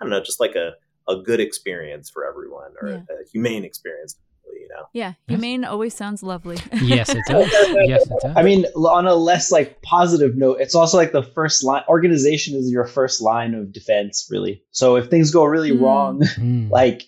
I 0.00 0.04
don't 0.04 0.10
know, 0.10 0.20
just 0.20 0.40
like 0.40 0.54
a 0.54 0.72
a 1.08 1.16
good 1.16 1.40
experience 1.40 2.10
for 2.10 2.26
everyone 2.26 2.72
or 2.80 2.88
Yeah. 2.88 2.94
a, 3.10 3.22
a 3.22 3.28
humane 3.32 3.64
experience. 3.64 4.16
You 4.52 4.68
know, 4.68 4.86
Yeah, 4.92 5.08
Yes. 5.08 5.38
humane 5.40 5.64
always 5.64 5.92
sounds 5.94 6.22
lovely. 6.22 6.56
yes, 6.80 7.08
it 7.10 7.24
does. 7.26 7.50
Yes, 7.86 8.06
it 8.06 8.12
does. 8.22 8.32
I 8.36 8.42
mean, 8.42 8.64
on 8.76 9.06
a 9.06 9.14
less 9.14 9.50
like 9.50 9.82
positive 9.82 10.36
note, 10.36 10.60
it's 10.60 10.74
also 10.74 10.96
like 10.96 11.12
the 11.12 11.22
first 11.22 11.64
line. 11.64 11.82
Organization 11.88 12.54
is 12.56 12.70
your 12.70 12.86
first 12.86 13.20
line 13.20 13.54
of 13.54 13.72
defense, 13.72 14.28
really. 14.30 14.62
So 14.70 14.96
if 14.96 15.08
things 15.10 15.30
go 15.32 15.44
really 15.44 15.72
Mm. 15.72 15.80
wrong, 15.80 16.20
Mm. 16.38 16.70
like, 16.70 17.02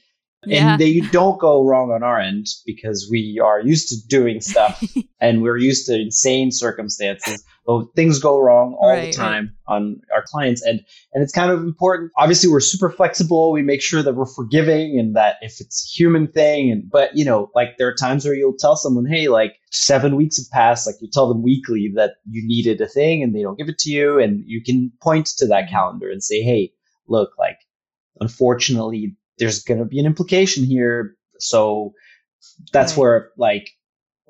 Yeah. 0.46 0.72
and 0.72 0.80
they 0.80 1.00
don't 1.00 1.40
go 1.40 1.64
wrong 1.64 1.90
on 1.90 2.04
our 2.04 2.20
end 2.20 2.46
because 2.64 3.08
we 3.10 3.40
are 3.42 3.60
used 3.60 3.88
to 3.88 3.96
doing 4.06 4.40
stuff 4.40 4.82
and 5.20 5.42
we're 5.42 5.56
used 5.56 5.86
to 5.86 6.00
insane 6.00 6.52
circumstances. 6.52 7.44
But 7.66 7.86
things 7.96 8.18
go 8.18 8.38
wrong 8.38 8.74
all 8.80 8.90
Right, 8.90 9.06
the 9.06 9.12
time 9.12 9.54
on 9.66 10.00
our 10.14 10.22
clients, 10.22 10.62
and 10.62 10.80
and 11.12 11.22
it's 11.22 11.32
kind 11.32 11.50
of 11.50 11.60
important. 11.62 12.12
Obviously, 12.16 12.48
we're 12.48 12.60
super 12.60 12.88
flexible. 12.88 13.52
We 13.52 13.60
make 13.60 13.82
sure 13.82 14.02
that 14.02 14.14
we're 14.14 14.24
forgiving 14.24 14.98
and 14.98 15.14
that 15.16 15.36
if 15.42 15.60
it's 15.60 15.84
a 15.84 15.88
human 15.94 16.28
thing, 16.28 16.70
and 16.70 16.88
but 16.90 17.14
you 17.14 17.26
know, 17.26 17.50
like 17.54 17.76
there 17.76 17.88
are 17.88 17.94
times 17.94 18.24
where 18.24 18.32
you'll 18.32 18.56
tell 18.56 18.76
someone, 18.76 19.04
hey, 19.04 19.28
like 19.28 19.56
seven 19.70 20.16
weeks 20.16 20.38
have 20.38 20.50
passed. 20.50 20.86
Like 20.86 20.96
you 21.02 21.10
tell 21.12 21.28
them 21.28 21.42
weekly 21.42 21.92
that 21.96 22.14
you 22.30 22.46
needed 22.46 22.80
a 22.80 22.88
thing, 22.88 23.22
and 23.22 23.34
they 23.34 23.42
don't 23.42 23.58
give 23.58 23.68
it 23.68 23.78
to 23.80 23.90
you, 23.90 24.18
and 24.18 24.42
you 24.46 24.62
can 24.62 24.90
point 25.02 25.26
to 25.36 25.46
that 25.48 25.64
mm-hmm. 25.64 25.74
calendar 25.74 26.10
and 26.10 26.24
say, 26.24 26.40
hey, 26.40 26.72
look, 27.06 27.32
like 27.38 27.58
unfortunately, 28.18 29.14
there's 29.38 29.62
going 29.64 29.78
to 29.78 29.86
be 29.86 29.98
an 29.98 30.06
implication 30.06 30.64
here. 30.64 31.16
So 31.38 31.94
that's 32.72 32.92
Right. 32.92 32.98
where 33.00 33.30
like 33.36 33.70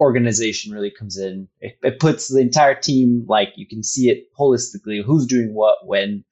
organization 0.00 0.72
really 0.72 0.90
comes 0.90 1.18
in. 1.18 1.48
It, 1.60 1.78
it 1.82 1.98
puts 2.00 2.28
the 2.28 2.40
entire 2.40 2.74
team 2.80 3.24
like 3.28 3.50
you 3.56 3.66
can 3.66 3.82
see 3.82 4.10
it 4.10 4.26
holistically. 4.38 5.02
Who's 5.04 5.26
doing 5.26 5.54
what 5.54 5.86
when. 5.86 6.24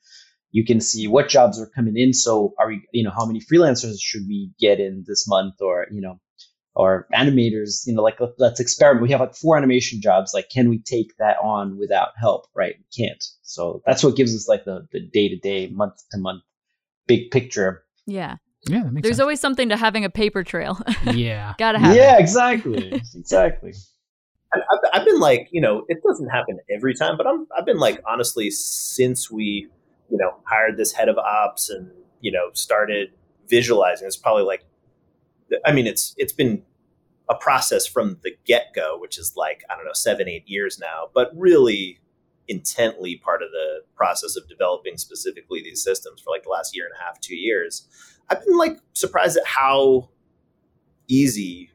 You 0.52 0.64
can 0.64 0.80
see 0.80 1.06
what 1.06 1.28
jobs 1.28 1.60
are 1.60 1.66
coming 1.66 1.98
in. 1.98 2.14
So 2.14 2.54
are 2.58 2.68
we, 2.68 2.86
you 2.90 3.04
know, 3.04 3.10
how 3.10 3.26
many 3.26 3.40
freelancers 3.40 3.96
should 4.00 4.22
we 4.26 4.52
get 4.58 4.80
in 4.80 5.04
this 5.06 5.28
month, 5.28 5.56
or 5.60 5.86
you 5.92 6.00
know, 6.00 6.18
or 6.74 7.06
animators? 7.12 7.86
You 7.86 7.94
know, 7.94 8.02
like 8.02 8.18
let- 8.20 8.38
let's 8.38 8.60
experiment. 8.60 9.02
We 9.02 9.10
have 9.10 9.20
like 9.20 9.34
four 9.34 9.58
animation 9.58 10.00
jobs. 10.00 10.32
Like, 10.32 10.48
can 10.48 10.70
we 10.70 10.78
take 10.78 11.14
that 11.18 11.36
on 11.42 11.76
without 11.78 12.10
help? 12.18 12.46
Right? 12.54 12.76
We 12.78 13.04
can't. 13.04 13.22
So 13.42 13.82
that's 13.84 14.02
what 14.02 14.16
gives 14.16 14.34
us 14.34 14.48
like 14.48 14.64
the 14.64 14.86
the 14.92 15.00
day 15.00 15.28
to 15.28 15.36
day, 15.36 15.66
month 15.66 15.96
to 16.12 16.18
month, 16.18 16.42
big 17.06 17.30
picture. 17.30 17.84
yeah, 18.06 18.36
yeah, 18.68 18.82
that 18.84 18.92
makes 18.92 19.04
there's 19.04 19.16
sense. 19.16 19.20
always 19.22 19.40
something 19.40 19.68
to 19.68 19.76
having 19.76 20.04
a 20.04 20.10
paper 20.10 20.42
trail. 20.42 20.78
yeah. 21.04 21.54
Gotta 21.58 21.78
have 21.78 21.94
Yeah, 21.94 22.16
it. 22.16 22.20
exactly, 22.20 22.92
exactly. 23.14 23.74
I- 24.52 24.58
I've, 24.58 25.00
I've 25.00 25.04
been 25.06 25.20
like, 25.20 25.48
you 25.52 25.60
know, 25.60 25.84
it 25.88 26.02
doesn't 26.02 26.28
happen 26.28 26.58
every 26.74 26.94
time, 26.94 27.16
but 27.16 27.26
I'm, 27.26 27.46
I've 27.56 27.66
been 27.66 27.78
like, 27.78 28.02
honestly, 28.08 28.50
since 28.50 29.30
we, 29.30 29.68
you 30.10 30.16
know, 30.18 30.36
hired 30.44 30.76
this 30.76 30.92
head 30.92 31.08
of 31.08 31.18
ops 31.18 31.68
and, 31.70 31.90
you 32.20 32.32
know, 32.32 32.50
started 32.54 33.10
visualizing, 33.48 34.06
it's 34.06 34.16
probably 34.16 34.44
like, 34.44 34.64
I 35.64 35.72
mean, 35.72 35.86
it's, 35.86 36.14
it's 36.16 36.32
been 36.32 36.62
a 37.28 37.34
process 37.34 37.86
from 37.86 38.18
the 38.22 38.32
get 38.46 38.72
go, 38.74 38.98
which 38.98 39.18
is 39.18 39.34
like, 39.36 39.64
I 39.70 39.76
don't 39.76 39.84
know, 39.84 39.92
seven, 39.92 40.28
eight 40.28 40.44
years 40.46 40.78
now, 40.78 41.08
but 41.14 41.30
really 41.36 41.98
intently 42.48 43.16
part 43.16 43.42
of 43.42 43.50
the 43.50 43.80
process 43.96 44.36
of 44.36 44.48
developing 44.48 44.96
specifically 44.96 45.60
these 45.62 45.82
systems 45.82 46.20
for 46.20 46.30
like 46.30 46.44
the 46.44 46.48
last 46.48 46.74
year 46.76 46.84
and 46.86 46.94
a 47.00 47.04
half, 47.04 47.20
two 47.20 47.34
years. 47.36 47.88
I've 48.28 48.44
been 48.44 48.56
like 48.58 48.78
surprised 48.92 49.36
at 49.36 49.46
how 49.46 50.08
easy 51.08 51.70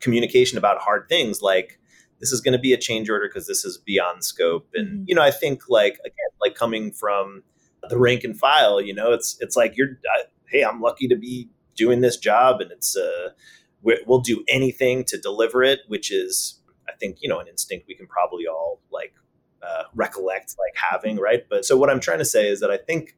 communication 0.00 0.58
about 0.58 0.78
hard 0.78 1.08
things 1.08 1.42
like 1.42 1.78
this 2.20 2.32
is 2.32 2.40
going 2.40 2.52
to 2.52 2.58
be 2.58 2.72
a 2.72 2.76
change 2.76 3.08
order 3.10 3.28
because 3.28 3.46
this 3.46 3.64
is 3.64 3.78
beyond 3.78 4.24
scope. 4.24 4.68
And 4.74 5.00
Mhm. 5.00 5.04
you 5.08 5.14
know 5.14 5.22
i 5.22 5.30
think 5.30 5.68
like 5.68 5.94
again 6.04 6.30
like 6.40 6.54
coming 6.54 6.92
from 6.92 7.42
the 7.88 7.98
rank 7.98 8.24
and 8.24 8.38
file 8.38 8.80
you 8.80 8.92
know 8.94 9.12
it's 9.12 9.36
it's 9.40 9.56
like 9.56 9.76
you're 9.76 9.98
uh, 10.16 10.22
hey 10.50 10.62
i'm 10.64 10.80
lucky 10.80 11.08
to 11.08 11.16
be 11.16 11.48
doing 11.76 12.00
this 12.00 12.16
job 12.16 12.60
and 12.60 12.70
it's 12.72 12.96
uh 12.96 13.30
we- 13.82 14.02
we'll 14.06 14.20
do 14.20 14.44
anything 14.48 15.04
to 15.04 15.16
deliver 15.18 15.62
it 15.62 15.80
which 15.88 16.10
is 16.12 16.60
i 16.88 16.92
think 16.98 17.18
you 17.20 17.28
know 17.28 17.38
an 17.38 17.46
instinct 17.48 17.86
we 17.88 17.94
can 17.94 18.06
probably 18.06 18.46
all 18.46 18.80
like 18.92 19.14
uh, 19.62 19.82
recollect 19.96 20.54
like 20.58 20.76
having 20.76 21.16
right? 21.18 21.44
But 21.50 21.64
so 21.64 21.76
what 21.76 21.90
i'm 21.90 21.98
trying 22.00 22.18
to 22.20 22.24
say 22.24 22.48
is 22.48 22.60
that 22.60 22.70
i 22.70 22.76
think 22.76 23.16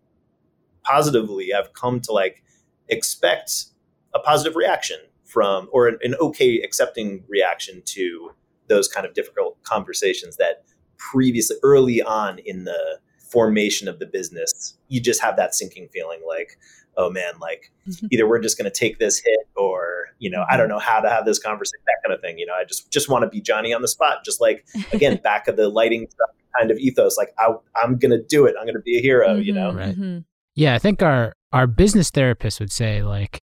positively 0.91 1.47
i've 1.55 1.73
come 1.73 2.01
to 2.01 2.13
like 2.13 2.43
expect 2.89 3.67
a 4.15 4.19
positive 4.19 4.57
reaction 4.57 4.99
from 5.25 5.69
or 5.73 5.87
an, 5.89 5.99
an 6.03 6.15
okay 6.21 6.61
accepting 6.63 7.23
reaction 7.29 7.83
to 7.85 8.31
those 8.69 8.89
kind 8.89 9.07
of 9.07 9.15
difficult 9.15 9.63
conversations 9.63 10.37
that 10.37 10.65
previously 10.97 11.57
early 11.63 12.03
on 12.03 12.39
in 12.45 12.65
the 12.65 12.99
formation 13.31 13.87
of 13.89 13.99
the 14.01 14.07
business 14.07 14.77
you 14.89 15.01
just 15.01 15.21
have 15.23 15.37
that 15.37 15.55
sinking 15.55 15.89
feeling 15.93 16.21
like 16.27 16.59
oh 16.97 17.09
man 17.11 17.33
like 17.41 17.71
Mhm. 17.89 18.09
either 18.13 18.29
we're 18.29 18.41
just 18.41 18.59
going 18.59 18.71
to 18.71 18.77
take 18.85 18.99
this 18.99 19.17
hit 19.25 19.47
or 19.57 20.09
you 20.19 20.29
know 20.31 20.45
i 20.51 20.57
don't 20.57 20.69
know 20.69 20.79
how 20.81 21.01
to 21.01 21.09
have 21.09 21.25
this 21.25 21.39
conversation 21.39 21.81
that 21.87 21.99
kind 22.05 22.13
of 22.15 22.21
thing 22.21 22.37
you 22.39 22.47
know 22.47 22.53
i 22.55 22.65
just 22.65 22.91
just 22.91 23.09
want 23.09 23.23
to 23.23 23.29
be 23.29 23.41
johnny 23.41 23.73
on 23.73 23.83
the 23.83 23.89
spot 23.89 24.25
just 24.25 24.41
like 24.41 24.67
again 24.93 25.17
back 25.29 25.47
of 25.49 25.57
the 25.57 25.69
lighting 25.69 26.07
stuff 26.11 26.31
kind 26.59 26.71
of 26.73 26.79
ethos 26.79 27.17
like 27.17 27.33
I, 27.39 27.55
i'm 27.81 27.97
going 27.99 28.11
to 28.11 28.23
do 28.23 28.45
it 28.47 28.55
i'm 28.59 28.65
going 28.67 28.75
to 28.75 28.81
be 28.93 28.99
a 28.99 29.01
hero 29.01 29.37
you 29.37 29.53
know 29.53 29.71
Mhm, 29.73 29.77
Right. 29.77 29.97
mhm. 29.99 30.25
Yeah, 30.57 30.75
I 30.75 30.79
think 30.79 31.03
our 31.03 31.33
our 31.53 31.67
business 31.67 32.11
therapist 32.11 32.61
would 32.61 32.73
say 32.73 33.03
like 33.03 33.41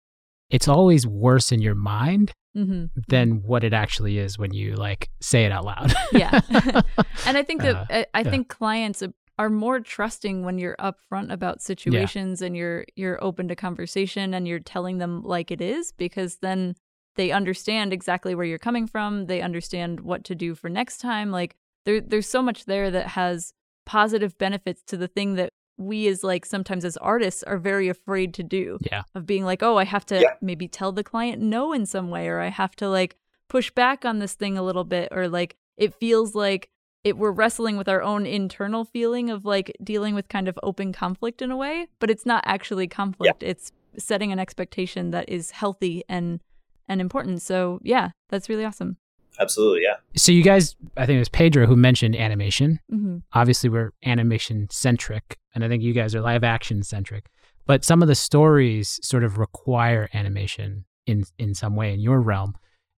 it's 0.49 0.67
always 0.67 1.07
worse 1.07 1.51
in 1.51 1.61
your 1.61 1.75
mind 1.75 2.31
Mhm. 2.55 2.89
than 3.09 3.41
what 3.43 3.63
it 3.65 3.73
actually 3.73 4.17
is 4.17 4.37
when 4.37 4.53
you 4.53 4.75
like 4.75 5.09
say 5.21 5.43
it 5.45 5.51
out 5.51 5.65
loud. 5.65 5.93
Yeah. 6.13 6.39
And 7.25 7.37
I 7.37 7.43
think 7.43 7.61
that 7.63 7.75
Uh, 7.75 7.85
I, 7.89 8.05
I 8.13 8.19
yeah. 8.21 8.29
think 8.29 8.47
clients 8.47 9.03
are 9.37 9.49
more 9.49 9.81
trusting 9.81 10.45
when 10.45 10.57
you're 10.57 10.77
upfront 10.77 11.31
about 11.33 11.61
situations 11.61 12.41
and 12.41 12.55
you're 12.55 12.85
you're 12.95 13.21
open 13.21 13.47
to 13.49 13.55
conversation 13.55 14.33
and 14.33 14.47
you're 14.47 14.59
telling 14.59 14.99
them 14.99 15.21
like 15.23 15.51
it 15.51 15.59
is 15.61 15.91
because 15.97 16.37
then 16.37 16.75
they 17.15 17.31
understand 17.31 17.91
exactly 17.91 18.35
where 18.35 18.45
you're 18.45 18.57
coming 18.59 18.87
from. 18.87 19.25
They 19.25 19.41
understand 19.41 19.99
what 20.01 20.23
to 20.25 20.35
do 20.35 20.55
for 20.55 20.69
next 20.69 20.99
time. 20.99 21.31
Like 21.31 21.55
there 21.85 21.99
there's 21.99 22.29
so 22.29 22.41
much 22.41 22.65
there 22.65 22.89
that 22.91 23.07
has 23.07 23.51
positive 23.85 24.37
benefits 24.37 24.81
to 24.87 24.95
the 24.97 25.07
thing 25.09 25.35
that 25.35 25.49
we 25.77 26.07
as 26.07 26.23
like 26.23 26.45
sometimes 26.45 26.85
as 26.85 26.97
artists 26.97 27.43
are 27.43 27.57
very 27.57 27.89
afraid 27.89 28.33
to 28.35 28.43
do 28.43 28.77
yeah. 28.91 29.03
of 29.13 29.25
being 29.25 29.43
like, 29.43 29.61
oh, 29.61 29.77
I 29.77 29.83
have 29.85 30.05
to 30.07 30.21
Yeah. 30.21 30.35
maybe 30.41 30.67
tell 30.67 30.91
the 30.91 31.03
client 31.03 31.41
no 31.41 31.73
in 31.73 31.85
some 31.85 32.09
way, 32.09 32.27
or 32.27 32.39
I 32.39 32.47
have 32.47 32.75
to 32.77 32.89
like 32.89 33.17
push 33.49 33.71
back 33.71 34.05
on 34.05 34.19
this 34.19 34.33
thing 34.33 34.57
a 34.57 34.63
little 34.63 34.85
bit, 34.85 35.09
or 35.11 35.27
like 35.27 35.55
it 35.77 35.93
feels 35.93 36.33
like 36.35 36.69
it 37.03 37.17
we're 37.17 37.31
wrestling 37.31 37.77
with 37.77 37.87
our 37.87 38.01
own 38.01 38.25
internal 38.25 38.83
feeling 38.85 39.29
of 39.29 39.45
like 39.45 39.71
dealing 39.83 40.15
with 40.15 40.27
kind 40.29 40.47
of 40.47 40.57
open 40.63 40.91
conflict 40.93 41.41
in 41.41 41.51
a 41.51 41.57
way, 41.57 41.87
but 41.99 42.09
it's 42.09 42.25
not 42.25 42.43
actually 42.47 42.87
conflict. 42.87 43.43
It's 43.43 43.71
setting 43.97 44.31
an 44.31 44.39
expectation 44.39 45.11
that 45.11 45.29
is 45.29 45.51
healthy 45.51 46.03
and 46.09 46.41
and 46.87 47.01
important. 47.01 47.41
So 47.41 47.79
yeah, 47.83 48.09
that's 48.29 48.49
really 48.49 48.65
awesome. 48.65 48.97
Absolutely 49.39 49.81
yeah 49.83 49.95
So 50.15 50.31
you 50.31 50.43
guys, 50.43 50.75
I 50.97 51.05
think 51.05 51.17
it 51.17 51.19
was 51.19 51.29
Pedro 51.29 51.65
who 51.67 51.75
mentioned 51.75 52.15
animation. 52.15 52.79
hmm 52.89 53.17
Obviously, 53.33 53.69
we're 53.69 53.91
animation 54.05 54.67
centric, 54.71 55.37
and 55.53 55.63
I 55.63 55.67
think 55.67 55.83
you 55.83 55.93
guys 55.93 56.15
are 56.15 56.21
live 56.21 56.43
action 56.43 56.83
centric. 56.83 57.25
But 57.65 57.83
some 57.83 58.01
of 58.01 58.07
the 58.07 58.15
stories 58.15 58.99
sort 59.01 59.23
of 59.23 59.37
require 59.37 60.09
animation 60.13 60.85
in 61.05 61.23
in 61.37 61.53
some 61.53 61.75
way 61.75 61.93
in 61.93 61.99
your 61.99 62.21
realm. 62.21 62.55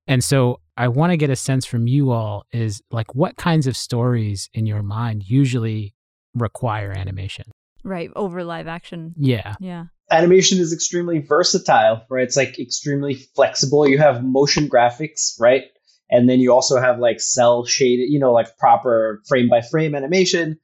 And 0.07 0.23
so 0.23 0.61
I 0.77 0.87
want 0.87 1.11
to 1.11 1.17
get 1.17 1.29
a 1.29 1.35
sense 1.35 1.65
from 1.65 1.87
you 1.87 2.11
all 2.11 2.45
is 2.51 2.81
like 2.91 3.13
what 3.15 3.35
kinds 3.35 3.67
of 3.67 3.75
stories 3.75 4.49
in 4.53 4.65
your 4.65 4.83
mind 4.83 5.23
usually 5.27 5.93
require 6.33 6.91
animation? 6.91 7.51
Right 7.83 8.09
over 8.15 8.43
live 8.43 8.67
action. 8.67 9.13
Yeah. 9.17 9.55
Yeah. 9.59 9.85
Animation 10.11 10.59
is 10.59 10.71
extremely 10.71 11.19
versatile, 11.19 12.05
right? 12.09 12.23
It's 12.23 12.37
like 12.37 12.59
extremely 12.59 13.15
flexible. 13.15 13.87
You 13.87 13.97
have 13.97 14.23
motion 14.23 14.69
graphics, 14.69 15.39
right? 15.39 15.63
And 16.09 16.29
then 16.29 16.39
you 16.39 16.53
also 16.53 16.79
have 16.79 16.99
like 16.99 17.19
cel 17.19 17.65
shaded, 17.65 18.09
you 18.09 18.19
know, 18.19 18.33
like 18.33 18.57
proper 18.57 19.21
frame 19.27 19.49
by 19.49 19.61
frame 19.61 19.95
animation. 19.95 20.59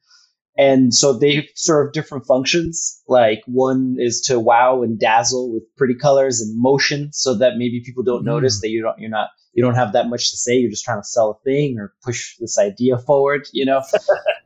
And 0.56 0.94
so 0.94 1.12
they 1.12 1.48
serve 1.56 1.92
different 1.92 2.26
functions. 2.26 3.02
Like 3.08 3.42
one 3.46 3.96
is 3.98 4.20
to 4.22 4.38
wow 4.38 4.82
and 4.82 4.98
dazzle 4.98 5.52
with 5.52 5.64
pretty 5.76 5.94
colors 5.94 6.40
and 6.40 6.54
motion 6.60 7.12
so 7.12 7.34
that 7.38 7.56
maybe 7.56 7.82
people 7.84 8.04
don't 8.04 8.24
Mm. 8.24 8.24
notice 8.24 8.60
that 8.60 8.68
you 8.70 8.82
don't 8.82 8.98
you're 8.98 9.10
not 9.10 9.30
you 9.52 9.62
don't 9.62 9.74
have 9.74 9.92
that 9.92 10.08
much 10.08 10.30
to 10.30 10.36
say. 10.36 10.56
You're 10.56 10.70
just 10.70 10.84
trying 10.84 11.00
to 11.00 11.04
sell 11.08 11.30
a 11.30 11.44
thing 11.44 11.78
or 11.78 11.92
push 12.04 12.36
this 12.38 12.58
idea 12.58 12.98
forward, 12.98 13.48
you 13.52 13.64
know? 13.64 13.82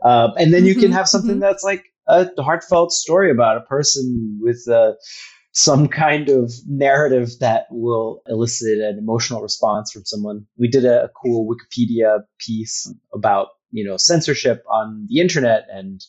um, 0.02 0.32
and 0.38 0.52
then 0.52 0.64
you 0.66 0.74
can 0.76 0.90
Mhm, 0.90 0.92
have 0.92 1.08
something 1.08 1.38
mhm. 1.38 1.40
that's 1.40 1.64
like 1.64 1.84
a 2.06 2.28
heartfelt 2.42 2.92
story 2.92 3.30
about 3.30 3.58
a 3.58 3.62
person 3.62 4.38
with 4.42 4.66
uh, 4.68 4.92
some 5.52 5.88
kind 5.88 6.28
of 6.28 6.52
narrative 6.66 7.30
that 7.40 7.66
will 7.70 8.22
elicit 8.26 8.78
an 8.78 8.98
emotional 8.98 9.40
response 9.42 9.92
from 9.92 10.04
someone. 10.04 10.46
We 10.56 10.68
did 10.68 10.84
a, 10.84 11.04
a 11.04 11.08
cool 11.08 11.48
Wikipedia 11.48 12.20
piece 12.38 12.92
about 13.12 13.48
you 13.70 13.84
know 13.84 13.96
censorship 13.96 14.62
on 14.70 15.06
the 15.08 15.20
internet, 15.20 15.66
and 15.70 16.00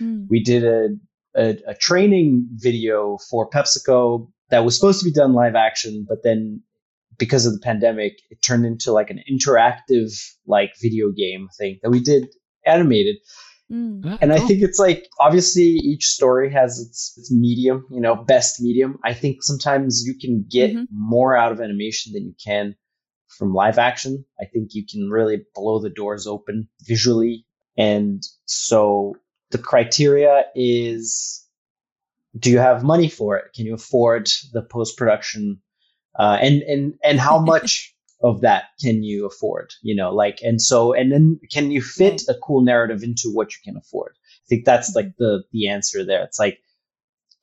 Mm. 0.00 0.26
we 0.30 0.42
did 0.42 0.64
a 0.64 0.88
a, 1.36 1.58
a 1.66 1.74
training 1.74 2.48
video 2.52 3.18
for 3.30 3.50
PepsiCo 3.50 4.30
that 4.50 4.64
was 4.64 4.74
supposed 4.76 5.00
to 5.00 5.04
be 5.04 5.12
done 5.12 5.32
live 5.32 5.54
action, 5.54 6.06
but 6.08 6.22
then 6.22 6.62
because 7.18 7.46
of 7.46 7.52
the 7.52 7.60
pandemic, 7.60 8.12
it 8.30 8.38
turned 8.42 8.64
into 8.64 8.92
like 8.92 9.10
an 9.10 9.20
interactive 9.30 10.12
like 10.46 10.72
video 10.80 11.10
game 11.10 11.48
thing 11.58 11.78
that 11.82 11.90
we 11.90 12.00
did 12.00 12.28
animated. 12.64 13.16
Mm. 13.70 14.02
Ah, 14.04 14.18
And 14.20 14.32
I 14.32 14.38
think 14.38 14.62
it's 14.62 14.78
like 14.78 15.08
obviously 15.20 15.64
each 15.64 16.06
story 16.06 16.50
has 16.52 16.80
its, 16.80 17.14
its 17.18 17.30
medium, 17.32 17.86
you 17.90 18.00
know, 18.00 18.14
best 18.16 18.60
medium. 18.60 18.98
I 19.04 19.12
think 19.14 19.42
sometimes 19.42 20.04
you 20.06 20.14
can 20.18 20.44
get 20.48 20.70
Mhm. 20.72 20.86
more 20.90 21.36
out 21.36 21.52
of 21.52 21.60
animation 21.60 22.12
than 22.12 22.24
you 22.26 22.34
can 22.42 22.76
from 23.26 23.52
live 23.52 23.78
action. 23.78 24.24
I 24.40 24.46
think 24.46 24.74
you 24.74 24.86
can 24.86 25.10
really 25.10 25.44
blow 25.54 25.80
the 25.80 25.90
doors 25.90 26.26
open 26.26 26.68
visually. 26.82 27.46
And 27.76 28.22
so 28.46 29.16
the 29.50 29.58
criteria 29.58 30.44
is 30.54 31.44
do 32.38 32.50
you 32.50 32.58
have 32.58 32.84
money 32.84 33.08
for 33.08 33.36
it? 33.36 33.52
Can 33.54 33.66
you 33.66 33.74
afford 33.74 34.30
the 34.52 34.62
post 34.62 34.96
production? 34.96 35.60
Uh, 36.18 36.38
and 36.40 36.62
and 36.62 36.94
and 37.04 37.18
how 37.20 37.38
much 37.52 37.94
of 38.22 38.40
that 38.40 38.64
can 38.80 39.02
you 39.02 39.26
afford? 39.26 39.70
You 39.82 39.94
know, 39.94 40.12
like 40.14 40.40
and 40.42 40.60
so 40.60 40.92
and 40.92 41.12
then 41.12 41.40
can 41.52 41.70
you 41.70 41.82
fit 41.82 42.22
a 42.28 42.34
cool 42.42 42.62
narrative 42.62 43.02
into 43.02 43.30
what 43.32 43.52
you 43.52 43.58
can 43.64 43.76
afford? 43.76 44.14
I 44.16 44.46
think 44.48 44.64
that's 44.64 44.94
like 44.94 45.16
the 45.18 45.42
the 45.52 45.68
answer 45.68 46.04
there. 46.04 46.24
It's 46.24 46.38
like 46.38 46.58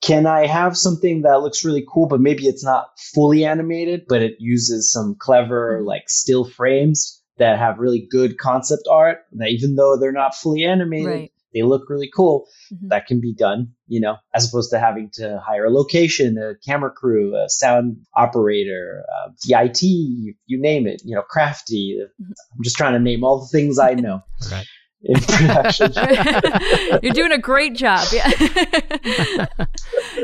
can 0.02 0.26
I 0.26 0.46
have 0.46 0.76
something 0.76 1.22
that 1.22 1.40
looks 1.40 1.64
really 1.64 1.84
cool, 1.90 2.06
but 2.06 2.20
maybe 2.20 2.46
it's 2.46 2.64
not 2.64 2.90
fully 3.14 3.44
animated, 3.44 4.04
but 4.08 4.22
it 4.22 4.36
uses 4.38 4.92
some 4.92 5.16
clever 5.18 5.80
Mhm. 5.80 5.86
like 5.86 6.08
still 6.08 6.44
frames 6.44 7.22
that 7.38 7.58
have 7.58 7.78
really 7.78 8.06
good 8.10 8.38
concept 8.38 8.82
art 8.90 9.18
that 9.32 9.48
even 9.48 9.74
though 9.76 9.96
they're 9.96 10.12
not 10.12 10.34
fully 10.34 10.64
animated, 10.64 11.06
Right. 11.06 11.32
They 11.56 11.62
look 11.62 11.88
really 11.88 12.10
cool. 12.14 12.46
Mhm. 12.72 12.88
That 12.90 13.06
can 13.06 13.20
be 13.20 13.32
done, 13.34 13.72
you 13.88 14.00
know, 14.00 14.16
as 14.34 14.48
opposed 14.48 14.70
to 14.72 14.78
having 14.78 15.10
to 15.14 15.40
hire 15.44 15.64
a 15.64 15.70
location, 15.70 16.36
a 16.38 16.54
camera 16.68 16.90
crew, 16.90 17.34
a 17.36 17.48
sound 17.48 17.96
operator, 18.14 19.04
uh, 19.14 19.30
the 19.46 19.54
IT, 19.64 19.82
you, 19.82 20.34
you 20.46 20.60
name 20.60 20.86
it, 20.86 21.00
you 21.04 21.14
know, 21.16 21.22
crafty. 21.22 21.98
Mhm. 22.20 22.34
I'm 22.52 22.62
just 22.62 22.76
trying 22.76 22.92
to 22.92 23.00
name 23.00 23.24
all 23.24 23.40
the 23.40 23.48
things 23.56 23.78
I 23.78 23.94
know 23.94 24.20
Right. 24.52 24.66
in 25.08 25.20
production. 25.20 25.92
You're 27.02 27.12
doing 27.14 27.30
a 27.32 27.38
great 27.38 27.74
job. 27.74 28.06
Yeah. 28.12 28.28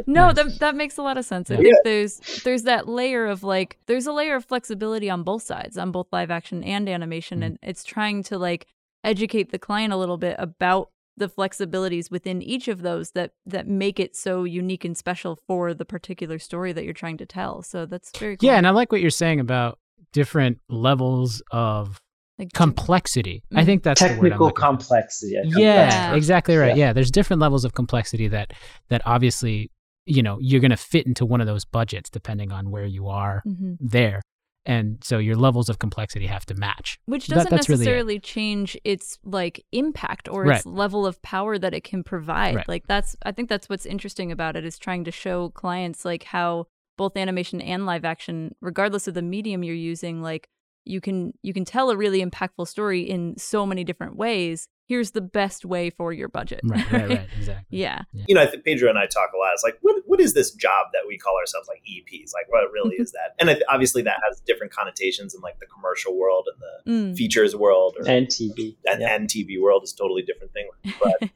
no, 0.07 0.27
Nice. 0.33 0.35
that 0.37 0.57
that 0.61 0.75
makes 0.77 0.97
a 0.99 1.03
lot 1.03 1.19
of 1.19 1.25
sense. 1.25 1.51
I 1.51 1.55
Yeah. 1.55 1.61
think 1.63 1.77
there's 1.85 2.19
there's 2.45 2.63
that 2.65 2.89
layer 2.89 3.27
of 3.27 3.43
like 3.45 3.79
there's 3.87 4.07
a 4.07 4.13
layer 4.13 4.35
of 4.35 4.45
flexibility 4.45 5.09
on 5.11 5.23
both 5.23 5.43
sides, 5.43 5.77
on 5.79 5.93
both 5.93 6.09
live 6.13 6.31
action 6.31 6.65
and 6.65 6.89
animation, 6.89 7.41
Mm. 7.41 7.47
and 7.47 7.59
it's 7.63 7.85
trying 7.85 8.23
to 8.25 8.39
like 8.39 8.67
educate 9.05 9.51
the 9.53 9.59
client 9.59 9.93
a 9.93 9.97
little 9.97 10.17
bit 10.19 10.37
about 10.39 10.91
the 11.17 11.29
flexibilities 11.29 12.11
within 12.11 12.41
each 12.41 12.69
of 12.69 12.83
those 12.83 13.11
that 13.13 13.33
that 13.47 13.67
make 13.69 14.01
it 14.01 14.17
so 14.17 14.45
unique 14.45 14.85
and 14.85 14.97
special 14.97 15.39
for 15.47 15.75
the 15.75 15.85
particular 15.85 16.39
story 16.39 16.73
that 16.73 16.85
you're 16.85 16.95
trying 16.95 17.19
to 17.19 17.27
tell. 17.27 17.63
So 17.63 17.85
that's 17.87 18.11
very 18.19 18.37
cool. 18.37 18.47
Yeah, 18.47 18.57
and 18.57 18.67
I 18.67 18.71
like 18.71 18.91
what 18.93 19.01
you're 19.01 19.11
saying 19.11 19.39
about 19.41 19.79
different 20.13 20.59
levels 20.69 21.43
of 21.51 22.01
like 22.39 22.53
complexity. 22.55 23.43
I 23.55 23.65
think 23.65 23.83
that's 23.83 24.01
the 24.01 24.07
word 24.07 24.13
I'm 24.13 24.21
Technical 24.23 24.47
looking 24.47 24.63
complexity. 24.63 25.33
Yeah, 25.45 25.59
Yeah. 25.59 26.15
exactly 26.15 26.57
right. 26.57 26.77
Yeah. 26.77 26.87
Yeah. 26.87 26.93
there's 26.95 27.11
different 27.11 27.41
levels 27.41 27.65
of 27.65 27.75
complexity 27.75 28.29
that 28.29 28.53
that 28.89 29.03
obviously 29.05 29.71
you 30.07 30.23
know 30.23 30.39
you're 30.41 30.61
going 30.61 30.71
to 30.73 30.77
fit 30.77 31.07
into 31.07 31.25
one 31.27 31.41
of 31.41 31.47
those 31.47 31.65
budgets 31.65 32.11
depending 32.11 32.51
on 32.51 32.71
where 32.71 32.87
you 32.87 33.07
are 33.09 33.43
Mhm. 33.47 33.77
there, 33.81 34.23
and 34.65 34.99
so 35.03 35.19
your 35.19 35.37
levels 35.37 35.69
of 35.69 35.79
complexity 35.79 36.27
have 36.27 36.47
to 36.47 36.55
match. 36.55 36.99
Which 37.07 37.27
doesn't 37.27 37.51
that's 37.51 37.69
really 37.69 37.83
it. 37.83 37.85
necessarily 37.85 38.19
change 38.21 38.77
its 38.85 39.19
like 39.25 39.65
impact 39.73 40.29
or 40.29 40.45
Right. 40.45 40.57
its 40.59 40.67
level 40.67 41.05
of 41.07 41.21
power 41.23 41.59
that 41.59 41.75
it 41.75 41.85
can 41.85 42.05
provide. 42.05 42.55
Right. 42.57 42.69
Like 42.69 42.87
that's 42.87 43.17
I 43.25 43.33
think 43.33 43.49
that's 43.49 43.69
what's 43.69 43.87
interesting 43.87 44.31
about 44.31 44.57
it 44.57 44.65
is 44.65 44.79
trying 44.79 45.05
to 45.05 45.11
show 45.11 45.51
clients 45.51 46.05
like 46.05 46.25
how 46.25 46.67
both 46.99 47.17
animation 47.17 47.61
and 47.61 47.87
live 47.87 48.05
action, 48.05 48.55
regardless 48.61 49.09
of 49.09 49.15
the 49.15 49.23
medium 49.23 49.65
you're 49.65 49.75
using, 49.75 50.23
like 50.23 50.49
you 50.85 51.01
can 51.01 51.33
you 51.43 51.53
can 51.53 51.65
tell 51.65 51.91
a 51.91 51.97
really 51.97 52.25
impactful 52.25 52.67
story 52.69 53.01
in 53.03 53.37
so 53.39 53.65
many 53.67 53.85
different 53.85 54.17
ways. 54.17 54.69
Here's 54.89 55.13
the 55.13 55.21
best 55.23 55.65
way 55.65 55.89
for 55.91 56.13
your 56.13 56.29
budget. 56.29 56.61
Right, 56.65 56.93
right, 56.93 57.09
right, 57.09 57.29
exactly. 57.39 57.65
yeah. 57.71 58.03
you 58.13 58.35
know, 58.35 58.43
I 58.43 58.47
think 58.47 58.65
Pedro 58.65 58.91
and 58.91 58.99
I 58.99 59.07
talk 59.07 59.31
a 59.35 59.39
lot. 59.39 59.53
It's 59.55 59.63
like, 59.63 59.79
what 59.81 60.03
what 60.07 60.21
is 60.21 60.35
this 60.35 60.51
job 60.51 60.89
that 60.93 61.03
we 61.07 61.17
call 61.17 61.35
ourselves 61.41 61.69
like 61.69 61.81
EPs? 61.89 62.33
Like, 62.35 62.51
what 62.51 62.71
really 62.73 62.97
is 62.97 63.13
that? 63.19 63.35
And 63.39 63.49
I 63.49 63.55
th- 63.55 63.65
obviously, 63.71 64.03
that 64.03 64.21
has 64.29 64.41
different 64.41 64.73
connotations 64.73 65.35
in 65.35 65.41
like 65.41 65.59
the 65.61 65.67
commercial 65.67 66.17
world 66.19 66.49
and 66.53 66.61
the 66.61 66.73
Mm. 67.13 67.17
features 67.17 67.55
world, 67.55 67.97
or 67.99 68.07
And 68.09 68.27
TV. 68.27 68.77
and, 68.87 69.01
Yeah. 69.01 69.15
and 69.15 69.29
TV 69.29 69.61
world 69.61 69.85
is 69.85 69.93
a 69.93 69.97
totally 69.97 70.23
different 70.23 70.53
thing. 70.53 70.69
But 71.01 71.31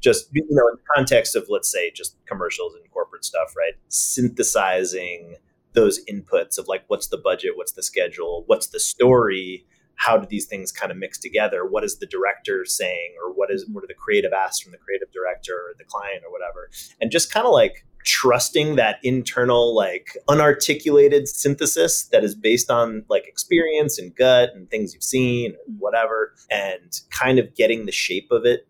just 0.00 0.28
you 0.32 0.44
know, 0.50 0.68
in 0.68 0.76
the 0.76 0.82
context 0.94 1.34
of 1.36 1.46
let's 1.48 1.70
say 1.70 1.90
just 1.90 2.16
commercials 2.26 2.74
and 2.74 2.88
corporate 2.92 3.24
stuff, 3.24 3.54
right? 3.56 3.74
Synthesizing 3.88 5.36
those 5.74 6.04
inputs 6.06 6.58
of 6.58 6.68
like, 6.68 6.84
what's 6.88 7.08
the 7.08 7.18
budget, 7.18 7.52
what's 7.56 7.72
the 7.72 7.82
schedule, 7.82 8.44
what's 8.46 8.68
the 8.68 8.80
story. 8.80 9.66
How 9.96 10.16
do 10.16 10.26
these 10.28 10.46
things 10.46 10.72
kind 10.72 10.90
of 10.90 10.98
mix 10.98 11.18
together? 11.18 11.64
What 11.64 11.84
is 11.84 11.98
the 11.98 12.06
director 12.06 12.64
saying, 12.64 13.14
or 13.22 13.32
what 13.32 13.50
is 13.50 13.66
what 13.70 13.84
are 13.84 13.86
the 13.86 13.94
creative 13.94 14.32
asks 14.32 14.60
from 14.60 14.72
the 14.72 14.78
creative 14.78 15.12
director 15.12 15.54
or 15.54 15.74
the 15.78 15.84
client 15.84 16.24
or 16.26 16.32
whatever? 16.32 16.70
And 17.00 17.10
just 17.10 17.32
kind 17.32 17.46
of 17.46 17.52
like 17.52 17.84
trusting 18.04 18.76
that 18.76 18.96
internal 19.02 19.74
like 19.74 20.16
unarticulated 20.28 21.28
synthesis 21.28 22.04
that 22.06 22.24
is 22.24 22.34
based 22.34 22.70
on 22.70 23.04
like 23.08 23.26
experience 23.26 23.98
and 23.98 24.14
gut 24.16 24.50
and 24.54 24.68
things 24.70 24.92
you've 24.92 25.02
seen 25.02 25.52
and 25.52 25.54
mm-hmm. 25.54 25.78
whatever 25.78 26.34
and 26.50 27.00
kind 27.10 27.38
of 27.38 27.54
getting 27.54 27.86
the 27.86 27.92
shape 27.92 28.28
of 28.30 28.44
it 28.44 28.66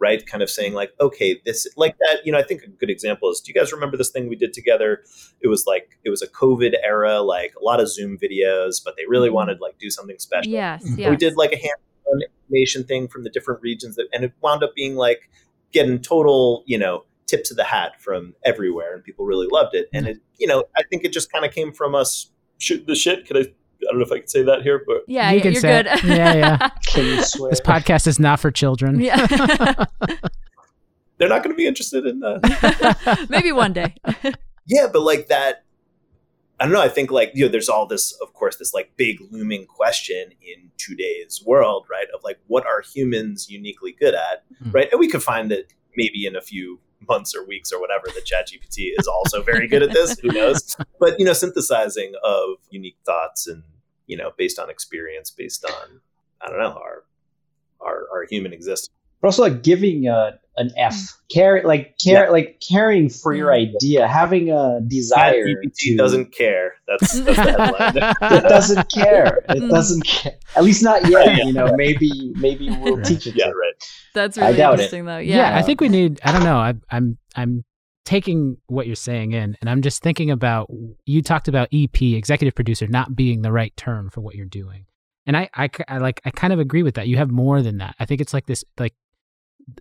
right 0.00 0.26
kind 0.26 0.42
of 0.42 0.48
saying 0.50 0.72
like 0.72 0.92
okay 1.00 1.40
this 1.44 1.66
like 1.76 1.96
that 1.98 2.24
you 2.24 2.32
know 2.32 2.38
i 2.38 2.42
think 2.42 2.62
a 2.62 2.68
good 2.68 2.90
example 2.90 3.30
is 3.30 3.40
do 3.40 3.52
you 3.52 3.54
guys 3.60 3.72
remember 3.72 3.96
this 3.96 4.10
thing 4.10 4.28
we 4.28 4.34
did 4.36 4.52
together 4.52 5.04
it 5.40 5.48
was 5.48 5.64
like 5.66 5.98
it 6.04 6.10
was 6.10 6.22
a 6.22 6.26
covid 6.28 6.72
era 6.82 7.20
like 7.20 7.52
a 7.60 7.62
lot 7.64 7.78
of 7.80 7.88
zoom 7.88 8.16
videos 8.18 8.82
but 8.84 8.94
they 8.96 9.04
really 9.06 9.28
Mhm. 9.28 9.34
wanted 9.34 9.60
like 9.60 9.78
do 9.78 9.90
something 9.90 10.18
special 10.18 10.50
yes, 10.50 10.82
We 10.82 11.02
yes. 11.02 11.10
we 11.10 11.16
did 11.16 11.36
like 11.36 11.52
a 11.52 11.56
hands-on 11.56 12.22
animation 12.48 12.84
thing 12.84 13.06
from 13.08 13.22
the 13.24 13.30
different 13.30 13.60
regions 13.62 13.96
that, 13.96 14.06
and 14.12 14.24
it 14.24 14.32
wound 14.40 14.62
up 14.64 14.74
being 14.74 14.96
like 14.96 15.28
getting 15.72 16.00
total, 16.00 16.64
you 16.66 16.76
know, 16.78 17.04
tips 17.26 17.50
of 17.52 17.56
the 17.56 17.62
hat 17.64 17.92
from 18.02 18.34
everywhere, 18.44 18.92
and 18.94 19.04
people 19.04 19.24
really 19.24 19.46
loved 19.52 19.72
it. 19.74 19.88
And 19.92 20.08
it, 20.08 20.18
you 20.38 20.48
know, 20.48 20.64
I 20.76 20.82
think 20.90 21.04
it 21.04 21.12
just 21.12 21.30
kind 21.30 21.44
of 21.44 21.52
came 21.52 21.72
from 21.72 21.94
us 21.94 22.30
shoot 22.58 22.86
the 22.88 22.96
shit. 22.96 23.26
Could 23.26 23.36
I? 23.36 23.44
I 23.82 23.92
don't 23.92 23.98
know 23.98 24.04
if 24.04 24.12
I 24.12 24.18
could 24.20 24.30
say 24.30 24.42
that 24.42 24.62
here, 24.62 24.82
but 24.86 25.04
Yeah, 25.08 25.30
You 25.30 25.36
yeah, 25.38 25.42
can 25.42 25.52
you're 25.52 25.60
say 25.60 25.82
good. 25.82 25.86
it. 25.86 26.04
Yeah, 26.04 26.34
yeah. 26.34 26.68
Can 26.86 27.04
you 27.06 27.22
swear? 27.22 27.50
This 27.50 27.60
podcast 27.60 28.06
is 28.06 28.18
not 28.20 28.38
for 28.40 28.50
children. 28.50 29.00
yeah. 29.00 29.26
they're 31.18 31.28
not 31.28 31.42
going 31.42 31.54
to 31.54 31.56
be 31.56 31.66
interested 31.66 32.06
in 32.06 32.20
that. 32.20 33.26
Maybe 33.30 33.52
one 33.52 33.72
day. 33.72 33.94
yeah, 34.66 34.86
but 34.92 35.02
like 35.02 35.28
that. 35.28 35.64
I 36.58 36.64
don't 36.64 36.72
know. 36.74 36.82
I 36.82 36.88
think 36.90 37.10
like 37.10 37.30
you 37.34 37.46
know, 37.46 37.50
there's 37.50 37.70
all 37.70 37.86
this, 37.86 38.12
of 38.20 38.34
course, 38.34 38.56
this 38.56 38.74
like 38.74 38.92
big 38.96 39.18
looming 39.30 39.64
question 39.64 40.32
in 40.42 40.70
today's 40.76 41.42
world, 41.46 41.86
right? 41.90 42.06
Of 42.14 42.22
like, 42.22 42.38
what 42.48 42.66
are 42.66 42.82
humans 42.82 43.48
uniquely 43.48 43.92
good 43.98 44.14
at, 44.14 44.44
Mm. 44.62 44.74
right? 44.74 44.88
And 44.92 45.00
we 45.00 45.08
could 45.08 45.22
find 45.22 45.50
that 45.50 45.72
maybe 45.96 46.26
in 46.26 46.36
a 46.36 46.42
few 46.42 46.78
months 47.08 47.34
or 47.34 47.46
weeks 47.46 47.72
or 47.72 47.80
whatever, 47.80 48.06
that 48.06 48.24
ChatGPT 48.24 48.92
is 48.98 49.06
also 49.06 49.42
very 49.42 49.66
good 49.66 49.82
at 49.82 49.92
this. 49.92 50.18
Who 50.20 50.28
knows? 50.28 50.76
But 50.98 51.18
you 51.18 51.24
know, 51.24 51.32
synthesizing 51.32 52.12
of 52.22 52.56
unique 52.70 52.98
thoughts 53.04 53.46
and 53.46 53.62
you 54.06 54.16
know, 54.16 54.32
based 54.36 54.58
on 54.58 54.68
experience, 54.70 55.30
based 55.30 55.64
on 55.64 56.00
I 56.40 56.48
don't 56.48 56.58
know 56.58 56.72
our 56.72 57.04
our, 57.80 58.06
our 58.12 58.24
human 58.28 58.52
existence. 58.52 58.90
but 59.20 59.28
also 59.28 59.42
like 59.42 59.62
giving 59.62 60.08
uh, 60.08 60.32
an 60.60 60.70
F, 60.76 60.94
care 61.32 61.62
like 61.64 61.96
care 61.98 62.30
like 62.30 62.60
caring 62.66 63.08
for 63.08 63.32
your 63.34 63.52
idea, 63.52 64.06
having 64.06 64.50
a 64.50 64.80
desire 64.86 65.46
ChatGPT 65.46 65.72
to 65.78 65.96
doesn't 65.96 66.32
care. 66.34 66.74
That's, 66.86 67.20
that's 67.20 67.36
the 67.36 67.42
headline. 68.22 68.32
it 68.36 68.42
doesn't 68.48 68.90
care. 68.92 69.38
It 69.48 69.62
Mm. 69.62 69.70
doesn't 69.70 70.04
care. 70.04 70.34
At 70.56 70.64
least 70.64 70.82
not 70.82 71.08
yet. 71.08 71.26
Yeah. 71.38 71.44
You 71.46 71.52
know, 71.52 71.72
maybe 71.76 72.32
maybe 72.36 72.68
we'll 72.70 72.96
Right. 72.96 73.06
teach 73.06 73.26
it. 73.26 73.34
yeah, 73.36 73.46
to. 73.46 73.50
right. 73.52 73.74
That's 74.14 74.38
I 74.38 74.46
really 74.46 74.56
doubt 74.58 74.70
it. 74.70 74.74
interesting 74.74 75.04
though. 75.06 75.18
Yeah, 75.18 75.36
Yeah. 75.36 75.58
I 75.58 75.62
think 75.62 75.80
we 75.80 75.88
need. 75.88 76.20
I 76.24 76.32
don't 76.32 76.44
know. 76.44 76.56
I, 76.58 76.74
I'm 76.90 77.18
I'm 77.36 77.64
taking 78.04 78.56
what 78.66 78.86
you're 78.86 78.96
saying 78.96 79.32
in, 79.32 79.56
and 79.60 79.70
I'm 79.70 79.82
just 79.82 80.02
thinking 80.02 80.30
about. 80.30 80.68
You 81.06 81.22
talked 81.22 81.48
about 81.48 81.68
EP, 81.72 82.00
executive 82.02 82.54
producer, 82.54 82.86
not 82.88 83.14
being 83.14 83.42
the 83.42 83.52
right 83.52 83.76
term 83.76 84.10
for 84.10 84.20
what 84.20 84.34
you're 84.34 84.46
doing, 84.46 84.86
and 85.26 85.36
I, 85.36 85.48
I, 85.54 85.68
I 85.88 85.98
like 85.98 86.20
I 86.24 86.30
kind 86.30 86.52
of 86.52 86.58
agree 86.58 86.82
with 86.82 86.94
that. 86.96 87.06
You 87.08 87.16
have 87.18 87.30
more 87.30 87.62
than 87.62 87.78
that. 87.78 87.94
I 88.00 88.04
think 88.06 88.20
it's 88.20 88.34
like 88.34 88.46
this 88.46 88.64
like 88.78 88.94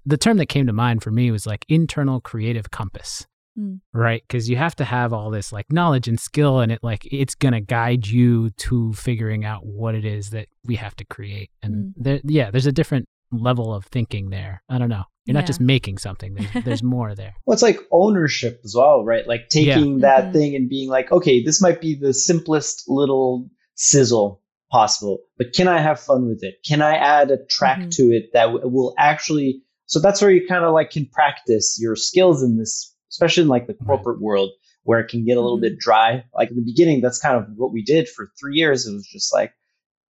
the 0.05 0.17
term 0.17 0.38
that 0.38 0.47
came 0.47 0.67
to 0.67 0.73
mind 0.73 1.03
for 1.03 1.11
me 1.11 1.32
was 1.32 1.45
like 1.45 1.65
internal 1.69 2.21
creative 2.21 2.71
compass. 2.71 3.25
Mm. 3.57 3.80
Right, 3.93 4.21
because 4.27 4.49
you 4.49 4.55
have 4.57 4.75
to 4.77 4.86
have 4.86 5.11
all 5.11 5.32
this 5.32 5.51
like 5.51 5.65
knowledge 5.71 6.07
and 6.07 6.19
skill, 6.19 6.59
and 6.59 6.71
it 6.71 6.80
like 6.84 7.05
it's 7.11 7.36
gonna 7.36 7.61
guide 7.61 8.07
you 8.07 8.51
to 8.51 8.93
figuring 8.93 9.43
out 9.43 9.65
what 9.65 9.95
it 9.95 10.05
is 10.05 10.30
that 10.30 10.47
we 10.65 10.75
have 10.75 10.95
to 10.97 11.05
create. 11.05 11.49
And 11.63 11.75
Mm. 11.75 11.93
there, 11.97 12.19
yeah, 12.23 12.51
there's 12.51 12.67
a 12.67 12.71
different 12.71 13.05
level 13.32 13.73
of 13.73 13.86
thinking 13.86 14.30
there. 14.30 14.61
I 14.69 14.77
don't 14.77 14.89
know. 14.89 15.03
You're 15.25 15.34
Yeah. 15.36 15.41
not 15.41 15.47
just 15.47 15.59
making 15.59 15.97
something. 15.97 16.34
There's, 16.36 16.47
there's 16.65 16.84
more 16.84 17.13
there. 17.15 17.34
Well, 17.45 17.53
it's 17.53 17.61
like 17.63 17.80
ownership 17.91 18.61
as 18.63 18.73
well, 18.77 19.03
right? 19.03 19.27
Like 19.27 19.49
taking 19.49 19.99
that 19.99 20.25
Mhm. 20.25 20.34
thing 20.34 20.55
and 20.55 20.69
being 20.69 20.89
like, 20.89 21.11
okay, 21.11 21.43
this 21.43 21.61
might 21.61 21.82
be 21.82 21.95
the 21.95 22.13
simplest 22.13 22.86
little 22.88 23.49
sizzle 23.75 24.41
possible, 24.71 25.19
but 25.38 25.53
can 25.53 25.67
I 25.67 25.80
have 25.82 25.99
fun 25.99 26.27
with 26.27 26.43
it? 26.43 26.55
Can 26.67 26.82
I 26.82 26.95
add 26.95 27.32
a 27.32 27.43
track 27.45 27.80
Mhm. 27.80 27.91
to 27.95 28.03
it 28.11 28.30
that 28.34 28.45
w- 28.45 28.67
will 28.67 28.93
actually 28.97 29.63
So 29.89 29.99
that's 29.99 30.21
where 30.21 30.29
you 30.29 30.47
kind 30.47 30.63
of 30.63 30.73
like 30.73 30.91
can 30.91 31.07
practice 31.07 31.79
your 31.81 31.95
skills 31.95 32.43
in 32.43 32.57
this, 32.57 32.95
especially 33.09 33.43
in 33.43 33.49
like 33.49 33.65
the 33.65 33.73
corporate 33.73 34.17
right. 34.17 34.23
world 34.23 34.51
where 34.83 34.99
it 34.99 35.07
can 35.07 35.25
get 35.25 35.35
a 35.35 35.41
little 35.41 35.57
mm-hmm. 35.57 35.73
bit 35.73 35.79
dry. 35.79 36.23
Like 36.33 36.51
in 36.51 36.55
the 36.55 36.63
beginning, 36.63 37.01
that's 37.01 37.19
kind 37.19 37.35
of 37.35 37.47
what 37.55 37.73
we 37.73 37.83
did 37.83 38.07
for 38.07 38.29
three 38.39 38.55
years. 38.55 38.85
It 38.85 38.93
was 38.93 39.07
just 39.07 39.33
like 39.33 39.51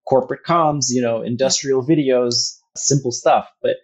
corporate 0.06 0.42
comms, 0.46 0.88
you 0.90 1.02
know, 1.02 1.22
industrial 1.22 1.82
videos, 1.82 2.58
simple 2.76 3.14
stuff. 3.14 3.50
But 3.62 3.78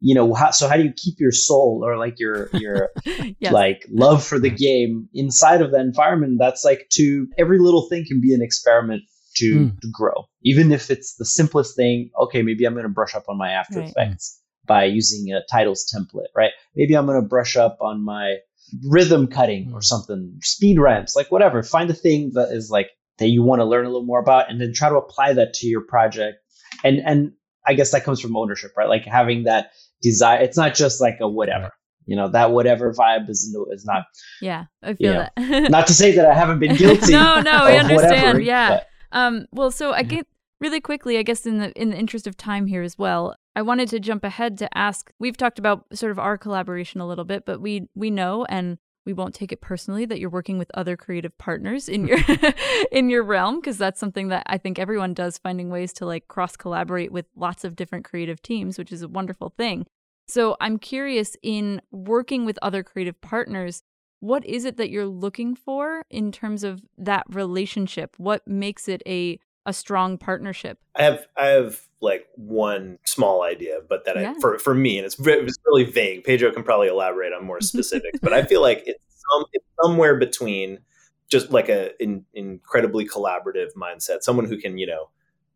you 0.00 0.16
know, 0.16 0.34
how, 0.34 0.50
so 0.50 0.68
how 0.68 0.76
do 0.76 0.82
you 0.82 0.92
keep 0.92 1.20
your 1.20 1.30
soul 1.30 1.82
or 1.84 1.96
like 1.96 2.18
your 2.18 2.50
your 2.52 2.90
yes. 3.38 3.52
like 3.52 3.86
love 3.88 4.24
for 4.24 4.40
the 4.40 4.50
game 4.50 5.08
inside 5.14 5.62
of 5.62 5.70
that 5.70 5.80
environment? 5.80 6.38
That's 6.40 6.64
like 6.64 6.88
to 6.94 7.28
every 7.38 7.60
little 7.60 7.88
thing 7.88 8.04
can 8.04 8.20
be 8.20 8.34
an 8.34 8.42
experiment 8.42 9.04
to, 9.36 9.54
mm. 9.54 9.80
to 9.80 9.88
grow, 9.92 10.24
even 10.42 10.72
if 10.72 10.90
it's 10.90 11.14
the 11.14 11.24
simplest 11.24 11.76
thing. 11.76 12.10
Okay, 12.20 12.42
maybe 12.42 12.64
I'm 12.64 12.74
going 12.74 12.82
to 12.82 12.88
brush 12.88 13.14
up 13.14 13.26
on 13.28 13.38
my 13.38 13.52
After 13.52 13.78
right. 13.78 13.90
Effects 13.90 14.42
by 14.66 14.84
using 14.84 15.32
a 15.32 15.40
titles 15.50 15.90
template, 15.94 16.28
right? 16.34 16.50
Maybe 16.74 16.94
I'm 16.94 17.06
going 17.06 17.20
to 17.20 17.26
brush 17.26 17.56
up 17.56 17.78
on 17.80 18.04
my 18.04 18.36
rhythm 18.84 19.26
cutting 19.26 19.70
or 19.72 19.78
hmm. 19.78 19.82
something, 19.82 20.38
speed 20.42 20.78
ramps, 20.78 21.16
like 21.16 21.30
whatever. 21.30 21.62
Find 21.62 21.90
a 21.90 21.94
thing 21.94 22.32
that 22.34 22.50
is 22.50 22.70
like 22.70 22.90
that 23.18 23.28
you 23.28 23.42
want 23.42 23.60
to 23.60 23.64
learn 23.64 23.86
a 23.86 23.88
little 23.88 24.04
more 24.04 24.20
about, 24.20 24.50
and 24.50 24.60
then 24.60 24.72
try 24.72 24.88
to 24.88 24.96
apply 24.96 25.32
that 25.34 25.54
to 25.54 25.66
your 25.66 25.82
project. 25.82 26.38
And 26.84 26.98
and 26.98 27.32
I 27.66 27.74
guess 27.74 27.92
that 27.92 28.04
comes 28.04 28.20
from 28.20 28.36
ownership, 28.36 28.72
right? 28.76 28.88
Like 28.88 29.04
having 29.04 29.44
that 29.44 29.70
desire. 30.02 30.40
It's 30.40 30.56
not 30.56 30.74
just 30.74 31.00
like 31.00 31.18
a 31.20 31.28
whatever. 31.28 31.72
You 32.06 32.14
know 32.14 32.28
that 32.28 32.52
whatever 32.52 32.92
vibe 32.92 33.28
is 33.28 33.56
is 33.72 33.84
not. 33.84 34.04
Yeah, 34.40 34.66
I 34.82 34.94
feel 34.94 35.12
you 35.12 35.18
know, 35.18 35.28
that. 35.36 35.70
not 35.70 35.88
to 35.88 35.94
say 35.94 36.14
that 36.14 36.26
I 36.26 36.34
haven't 36.34 36.60
been 36.60 36.76
guilty. 36.76 37.12
no, 37.12 37.40
no, 37.40 37.50
I 37.50 37.78
understand. 37.78 38.44
yeah. 38.44 38.68
But. 38.68 38.86
Um. 39.10 39.46
Well, 39.50 39.72
so 39.72 39.92
I 39.92 40.04
get 40.04 40.26
really 40.60 40.80
quickly. 40.80 41.18
I 41.18 41.22
guess 41.22 41.46
in 41.46 41.58
the 41.58 41.72
in 41.72 41.90
the 41.90 41.96
interest 41.96 42.28
of 42.28 42.36
time 42.36 42.66
here 42.66 42.82
as 42.82 42.96
well, 42.96 43.34
I 43.56 43.62
wanted 43.62 43.88
to 43.88 44.00
jump 44.00 44.22
ahead 44.22 44.58
to 44.58 44.78
ask. 44.78 45.10
We've 45.18 45.36
talked 45.36 45.58
about 45.58 45.86
sort 45.94 46.12
of 46.12 46.18
our 46.18 46.36
collaboration 46.36 47.00
a 47.00 47.08
little 47.08 47.24
bit, 47.24 47.46
but 47.46 47.60
we 47.60 47.88
we 47.94 48.10
know 48.10 48.44
and 48.44 48.76
we 49.06 49.14
won't 49.14 49.34
take 49.34 49.50
it 49.50 49.62
personally 49.62 50.04
that 50.04 50.20
you're 50.20 50.28
working 50.28 50.58
with 50.58 50.70
other 50.74 50.96
creative 50.96 51.36
partners 51.38 51.88
in 51.88 52.06
your 52.06 52.18
in 52.92 53.08
your 53.08 53.22
realm 53.22 53.60
because 53.60 53.78
that's 53.78 53.98
something 53.98 54.28
that 54.28 54.42
I 54.46 54.58
think 54.58 54.78
everyone 54.78 55.14
does 55.14 55.38
finding 55.38 55.70
ways 55.70 55.94
to 55.94 56.06
like 56.06 56.28
cross 56.28 56.54
collaborate 56.56 57.12
with 57.12 57.24
lots 57.34 57.64
of 57.64 57.76
different 57.76 58.04
creative 58.04 58.42
teams 58.42 58.76
which 58.76 58.92
is 58.92 59.00
a 59.00 59.08
wonderful 59.08 59.54
thing. 59.56 59.86
So 60.28 60.56
I'm 60.60 60.78
curious 60.78 61.36
in 61.42 61.80
working 61.90 62.44
with 62.44 62.58
other 62.60 62.82
creative 62.82 63.18
partners 63.20 63.82
what 64.20 64.44
is 64.44 64.64
it 64.64 64.76
that 64.78 64.90
you're 64.90 65.06
looking 65.06 65.54
for 65.54 66.02
in 66.10 66.32
terms 66.32 66.64
of 66.64 66.82
that 66.98 67.24
relationship? 67.28 68.14
What 68.18 68.46
makes 68.46 68.88
it 68.88 69.02
a 69.06 69.38
a 69.64 69.72
strong 69.72 70.16
partnership? 70.18 70.78
I 70.94 71.02
have 71.02 71.26
I 71.36 71.46
have 71.46 71.88
like 72.00 72.26
one 72.34 72.98
small 73.04 73.42
idea, 73.42 73.78
but 73.88 74.04
that 74.04 74.16
yeah. 74.16 74.34
I, 74.36 74.40
for 74.40 74.58
for 74.58 74.74
me, 74.74 74.98
and 74.98 75.06
it's, 75.06 75.16
it's 75.18 75.58
really 75.66 75.84
vague. 75.84 76.24
Pedro 76.24 76.52
can 76.52 76.62
probably 76.62 76.88
elaborate 76.88 77.32
on 77.32 77.44
more 77.44 77.60
specifics, 77.62 78.18
but 78.20 78.32
I 78.32 78.42
feel 78.42 78.60
like 78.60 78.82
it's, 78.86 79.02
some, 79.32 79.44
it's 79.52 79.66
somewhere 79.82 80.16
between 80.16 80.80
just 81.28 81.50
like 81.50 81.68
a 81.68 82.00
in, 82.02 82.24
incredibly 82.34 83.06
collaborative 83.06 83.74
mindset, 83.74 84.22
someone 84.22 84.46
who 84.46 84.58
can 84.58 84.78
you 84.78 84.86
know 84.86 85.08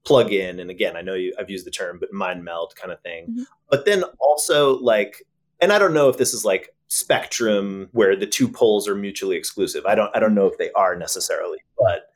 plug 0.05 0.33
in, 0.33 0.61
and 0.61 0.71
again, 0.71 0.97
I 0.97 1.03
know 1.03 1.15
you 1.15 1.35
I've 1.39 1.51
used 1.51 1.67
the 1.67 1.71
term, 1.71 1.99
but 1.99 2.13
mind 2.13 2.45
meld 2.45 2.75
kind 2.75 2.93
of 2.93 3.01
thing, 3.03 3.27
mm-hmm. 3.27 3.43
but 3.69 3.85
then 3.85 4.05
also 4.19 4.79
like, 4.79 5.27
and 5.61 5.73
I 5.73 5.79
don't 5.79 5.95
know 5.95 6.09
if 6.09 6.17
this 6.17 6.33
is 6.33 6.45
like 6.45 6.75
spectrum 6.89 7.89
where 7.93 8.17
the 8.17 8.27
two 8.27 8.49
poles 8.49 8.89
are 8.89 8.97
mutually 8.97 9.37
exclusive. 9.37 9.85
I 9.87 9.95
don't 9.95 10.15
I 10.17 10.21
don't 10.21 10.35
know 10.35 10.47
if 10.47 10.57
they 10.59 10.71
are 10.73 10.97
necessarily, 10.97 11.59
but 11.79 12.11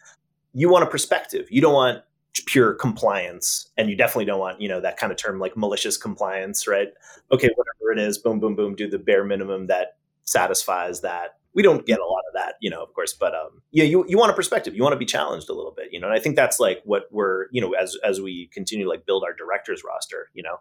you 0.54 0.70
want 0.70 0.84
a 0.84 0.86
perspective. 0.88 1.46
You 1.50 1.60
don't 1.60 1.74
want 1.74 2.02
pure 2.40 2.74
compliance 2.74 3.70
and 3.76 3.88
you 3.88 3.96
definitely 3.96 4.24
don't 4.24 4.40
want 4.40 4.60
you 4.60 4.68
know 4.68 4.80
that 4.80 4.96
kind 4.96 5.12
of 5.12 5.18
term 5.18 5.38
like 5.38 5.56
malicious 5.56 5.96
compliance 5.96 6.66
right? 6.66 6.88
Okay 7.32 7.50
whatever 7.54 7.92
it 7.92 7.98
is 7.98 8.18
boom 8.18 8.40
boom 8.40 8.54
boom 8.54 8.74
do 8.74 8.88
the 8.88 8.98
bare 8.98 9.24
minimum 9.24 9.66
that 9.68 9.96
satisfies 10.24 11.00
that. 11.02 11.36
We 11.54 11.62
don't 11.62 11.86
get 11.86 12.00
a 12.00 12.04
lot 12.04 12.22
of 12.28 12.34
that 12.34 12.54
you 12.60 12.70
know 12.70 12.82
of 12.82 12.92
course 12.94 13.12
but 13.12 13.34
um 13.34 13.62
yeah 13.70 13.84
you, 13.84 14.04
you 14.08 14.18
want 14.18 14.30
a 14.30 14.34
perspective. 14.34 14.74
You 14.74 14.82
want 14.82 14.94
to 14.94 14.98
be 14.98 15.06
challenged 15.06 15.48
a 15.48 15.54
little 15.54 15.72
bit 15.72 15.92
you 15.92 16.00
know 16.00 16.08
and 16.08 16.16
i 16.16 16.20
think 16.20 16.36
that's 16.36 16.58
like 16.58 16.82
what 16.84 17.04
we're 17.10 17.46
you 17.52 17.60
know 17.60 17.72
as 17.72 17.96
as 18.04 18.20
we 18.20 18.48
continue 18.52 18.88
like 18.88 19.06
build 19.06 19.24
our 19.24 19.32
directors 19.32 19.82
roster 19.84 20.30
you 20.34 20.42
know 20.42 20.56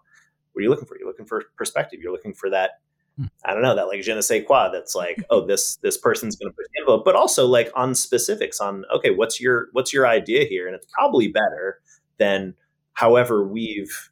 what 0.54 0.62
are 0.62 0.64
you 0.64 0.70
looking 0.70 0.86
for? 0.86 0.98
You're 0.98 1.08
looking 1.08 1.26
for 1.26 1.44
perspective. 1.58 2.00
You're 2.02 2.12
looking 2.12 2.34
for 2.34 2.50
that 2.52 2.80
Hmm. 3.18 3.26
I 3.46 3.54
don't 3.54 3.62
know 3.62 3.76
that 3.76 3.88
like 3.88 4.02
je 4.02 4.14
ne 4.14 4.22
sais 4.22 4.44
quoi. 4.46 4.70
That's 4.70 4.96
like, 4.96 5.24
oh, 5.30 5.46
this 5.46 5.78
this 5.78 5.98
person's 5.98 6.36
going 6.36 6.52
to 6.52 6.56
push 6.56 6.66
the 6.74 6.82
envelope, 6.82 7.06
but 7.06 7.16
also 7.16 7.46
like 7.46 7.72
on 7.76 7.96
specifics 7.96 8.60
on 8.60 8.86
okay, 8.94 9.12
what's 9.12 9.40
your 9.40 9.68
what's 9.74 9.94
your 9.94 10.08
idea 10.08 10.46
here, 10.46 10.68
and 10.68 10.76
it's 10.76 10.88
probably 10.92 11.28
better 11.28 11.80
than 12.18 12.56
however 12.94 13.44
we've 13.44 14.10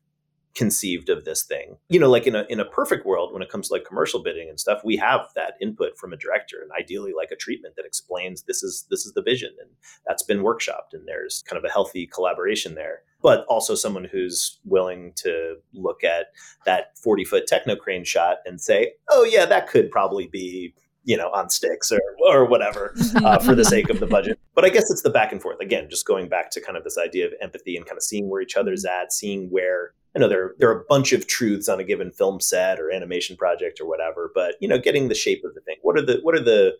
conceived 0.55 1.09
of 1.09 1.25
this 1.25 1.43
thing. 1.43 1.77
You 1.89 1.99
know, 1.99 2.09
like 2.09 2.27
in 2.27 2.35
a 2.35 2.45
in 2.49 2.59
a 2.59 2.65
perfect 2.65 3.05
world, 3.05 3.33
when 3.33 3.41
it 3.41 3.49
comes 3.49 3.67
to 3.67 3.73
like 3.73 3.85
commercial 3.85 4.21
bidding 4.21 4.49
and 4.49 4.59
stuff, 4.59 4.81
we 4.83 4.97
have 4.97 5.27
that 5.35 5.53
input 5.61 5.97
from 5.97 6.13
a 6.13 6.17
director, 6.17 6.57
and 6.61 6.71
ideally 6.77 7.13
like 7.15 7.31
a 7.31 7.35
treatment 7.35 7.75
that 7.75 7.85
explains 7.85 8.43
this 8.43 8.63
is 8.63 8.85
this 8.89 9.05
is 9.05 9.13
the 9.13 9.21
vision, 9.21 9.51
and 9.59 9.69
that's 10.05 10.23
been 10.23 10.43
workshopped, 10.43 10.93
and 10.93 11.07
there's 11.07 11.43
kind 11.47 11.57
of 11.57 11.69
a 11.69 11.71
healthy 11.71 12.07
collaboration 12.07 12.75
there. 12.75 13.03
But 13.21 13.45
also 13.47 13.75
someone 13.75 14.05
who's 14.05 14.59
willing 14.65 15.13
to 15.17 15.57
look 15.73 16.03
at 16.03 16.27
that 16.65 16.97
40 16.97 17.23
foot 17.23 17.45
techno 17.45 17.75
crane 17.75 18.03
shot 18.03 18.37
and 18.45 18.59
say, 18.59 18.93
oh 19.09 19.23
yeah, 19.23 19.45
that 19.45 19.67
could 19.67 19.91
probably 19.91 20.27
be 20.27 20.73
you 21.03 21.17
know, 21.17 21.29
on 21.31 21.49
sticks 21.49 21.91
or 21.91 22.01
or 22.27 22.45
whatever 22.45 22.93
uh, 23.15 23.39
for 23.39 23.55
the 23.55 23.65
sake 23.65 23.89
of 23.89 23.99
the 23.99 24.07
budget. 24.07 24.39
But 24.53 24.65
I 24.65 24.69
guess 24.69 24.89
it's 24.91 25.01
the 25.01 25.09
back 25.09 25.31
and 25.31 25.41
forth 25.41 25.59
again, 25.59 25.89
just 25.89 26.05
going 26.05 26.29
back 26.29 26.51
to 26.51 26.61
kind 26.61 26.77
of 26.77 26.83
this 26.83 26.97
idea 26.97 27.25
of 27.25 27.33
empathy 27.41 27.75
and 27.75 27.85
kind 27.85 27.97
of 27.97 28.03
seeing 28.03 28.29
where 28.29 28.41
each 28.41 28.55
other's 28.55 28.85
at, 28.85 29.11
seeing 29.11 29.49
where 29.49 29.93
I 30.15 30.19
know 30.19 30.27
there 30.27 30.53
there 30.59 30.69
are 30.69 30.81
a 30.81 30.85
bunch 30.89 31.13
of 31.13 31.27
truths 31.27 31.69
on 31.69 31.79
a 31.79 31.83
given 31.83 32.11
film 32.11 32.39
set 32.39 32.79
or 32.79 32.91
animation 32.91 33.35
project 33.35 33.79
or 33.79 33.87
whatever, 33.87 34.31
but 34.33 34.55
you 34.59 34.67
know, 34.67 34.77
getting 34.77 35.07
the 35.07 35.15
shape 35.15 35.43
of 35.43 35.53
the 35.55 35.61
thing. 35.61 35.77
What 35.81 35.97
are 35.97 36.05
the 36.05 36.19
what 36.21 36.35
are 36.35 36.43
the 36.43 36.73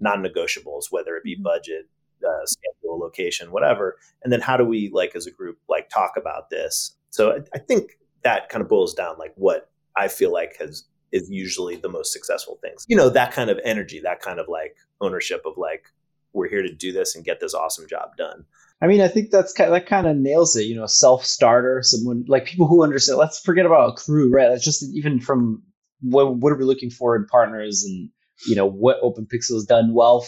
non-negotiables, 0.00 0.86
whether 0.90 1.16
it 1.16 1.22
be 1.22 1.34
mm-hmm. 1.34 1.44
budget, 1.44 1.88
uh, 2.26 2.44
schedule, 2.44 2.98
location, 2.98 3.52
whatever, 3.52 3.96
and 4.22 4.32
then 4.32 4.40
how 4.40 4.56
do 4.56 4.64
we 4.64 4.90
like 4.92 5.14
as 5.14 5.26
a 5.26 5.30
group 5.30 5.58
like 5.68 5.88
talk 5.88 6.12
about 6.16 6.50
this? 6.50 6.96
So 7.10 7.32
I, 7.32 7.38
I 7.54 7.58
think 7.58 7.98
that 8.24 8.48
kind 8.48 8.62
of 8.62 8.68
boils 8.68 8.94
down 8.94 9.16
like 9.18 9.32
what 9.36 9.70
I 9.96 10.08
feel 10.08 10.32
like 10.32 10.56
has 10.58 10.84
is 11.12 11.30
usually 11.30 11.76
the 11.76 11.88
most 11.88 12.12
successful 12.12 12.58
things. 12.62 12.84
You 12.88 12.96
know, 12.96 13.08
that 13.10 13.32
kind 13.32 13.50
of 13.50 13.60
energy, 13.64 14.00
that 14.00 14.20
kind 14.20 14.38
of 14.38 14.48
like 14.48 14.76
ownership 15.00 15.42
of 15.44 15.56
like, 15.56 15.84
we're 16.32 16.48
here 16.48 16.62
to 16.62 16.74
do 16.74 16.92
this 16.92 17.14
and 17.14 17.24
get 17.24 17.40
this 17.40 17.54
awesome 17.54 17.86
job 17.86 18.16
done. 18.16 18.44
I 18.80 18.86
mean, 18.86 19.00
I 19.00 19.08
think 19.08 19.30
that's 19.30 19.52
kind 19.52 19.68
of, 19.68 19.74
that 19.74 19.86
kind 19.86 20.06
of 20.06 20.16
nails 20.16 20.56
it. 20.56 20.64
You 20.64 20.74
know, 20.74 20.86
self 20.86 21.24
starter, 21.24 21.82
someone 21.82 22.24
like 22.26 22.46
people 22.46 22.66
who 22.66 22.82
understand. 22.82 23.18
Let's 23.18 23.38
forget 23.38 23.66
about 23.66 23.90
a 23.90 23.92
crew, 23.92 24.30
right? 24.30 24.48
That's 24.48 24.64
just 24.64 24.82
even 24.94 25.20
from 25.20 25.62
what 26.00 26.36
what 26.36 26.52
are 26.52 26.56
we 26.56 26.64
looking 26.64 26.90
for 26.90 27.14
in 27.14 27.26
partners, 27.26 27.84
and 27.84 28.10
you 28.48 28.56
know 28.56 28.66
what 28.66 28.98
Open 29.02 29.26
Pixel 29.26 29.54
has 29.54 29.64
done 29.64 29.94
well. 29.94 30.26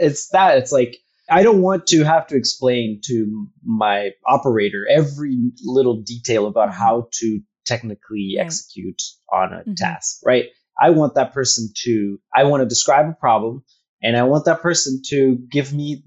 It's 0.00 0.28
that. 0.28 0.58
It's 0.58 0.70
like 0.70 0.98
I 1.28 1.42
don't 1.42 1.62
want 1.62 1.88
to 1.88 2.04
have 2.04 2.26
to 2.28 2.36
explain 2.36 3.00
to 3.06 3.48
my 3.64 4.10
operator 4.26 4.86
every 4.88 5.38
little 5.64 6.02
detail 6.02 6.46
about 6.46 6.72
how 6.72 7.08
to 7.14 7.40
technically 7.66 8.34
right. 8.36 8.44
execute 8.44 9.02
on 9.32 9.52
a 9.52 9.56
mm-hmm. 9.58 9.74
task, 9.74 10.20
right? 10.24 10.46
I 10.80 10.90
want 10.90 11.14
that 11.14 11.32
person 11.32 11.68
to, 11.84 12.18
I 12.34 12.44
want 12.44 12.62
to 12.62 12.68
describe 12.68 13.08
a 13.08 13.12
problem 13.12 13.64
and 14.02 14.16
I 14.16 14.24
want 14.24 14.46
that 14.46 14.62
person 14.62 15.00
to 15.08 15.38
give 15.50 15.72
me 15.72 16.04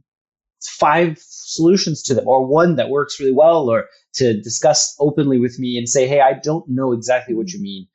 five 0.62 1.18
solutions 1.20 2.03
to 2.03 2.16
them 2.16 2.28
or 2.28 2.45
one 2.45 2.76
that 2.76 2.89
works 2.89 3.20
really 3.20 3.32
well 3.32 3.70
or 3.70 3.86
to 4.16 4.39
discuss 4.41 4.95
openly 4.99 5.39
with 5.39 5.60
me 5.60 5.78
and 5.78 5.88
say, 5.88 6.08
Hey, 6.08 6.22
I 6.22 6.34
don't 6.34 6.68
know 6.68 6.91
exactly 6.91 7.36
what 7.36 7.51
you 7.51 7.62
mean. 7.62 7.88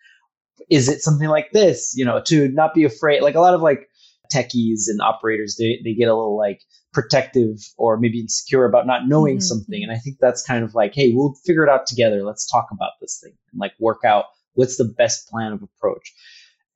Is 0.71 0.89
it 0.89 1.01
something 1.01 1.29
like 1.29 1.51
this? 1.53 1.95
You 1.97 2.05
know, 2.05 2.23
to 2.27 2.49
not 2.49 2.75
be 2.75 2.85
afraid. 2.85 3.23
Like 3.23 3.35
a 3.35 3.41
lot 3.41 3.55
of 3.55 3.63
like 3.63 3.89
techies 4.33 4.85
and 4.87 5.01
operators, 5.01 5.57
they, 5.59 5.81
they 5.83 5.95
get 5.95 6.09
a 6.09 6.15
little 6.15 6.37
like 6.37 6.61
protective 6.93 7.57
or 7.77 7.99
maybe 7.99 8.21
insecure 8.21 8.65
about 8.65 8.87
not 8.87 9.07
knowing 9.07 9.37
mm-hmm. 9.37 9.43
something. 9.43 9.83
And 9.83 9.93
I 9.93 9.97
think 9.97 10.17
that's 10.21 10.43
kind 10.43 10.65
of 10.65 10.75
like, 10.75 10.95
hey, 10.95 11.13
we'll 11.13 11.35
figure 11.47 11.65
it 11.65 11.71
out 11.71 11.87
together. 11.87 12.25
Let's 12.25 12.51
talk 12.51 12.69
about 12.73 12.93
this 13.01 13.21
thing 13.23 13.33
and 13.53 13.61
like 13.61 13.73
work 13.79 14.05
out 14.05 14.25
what's 14.55 14.77
the 14.77 14.85
best 14.85 15.29
plan 15.29 15.53
of 15.53 15.63
approach. 15.63 16.13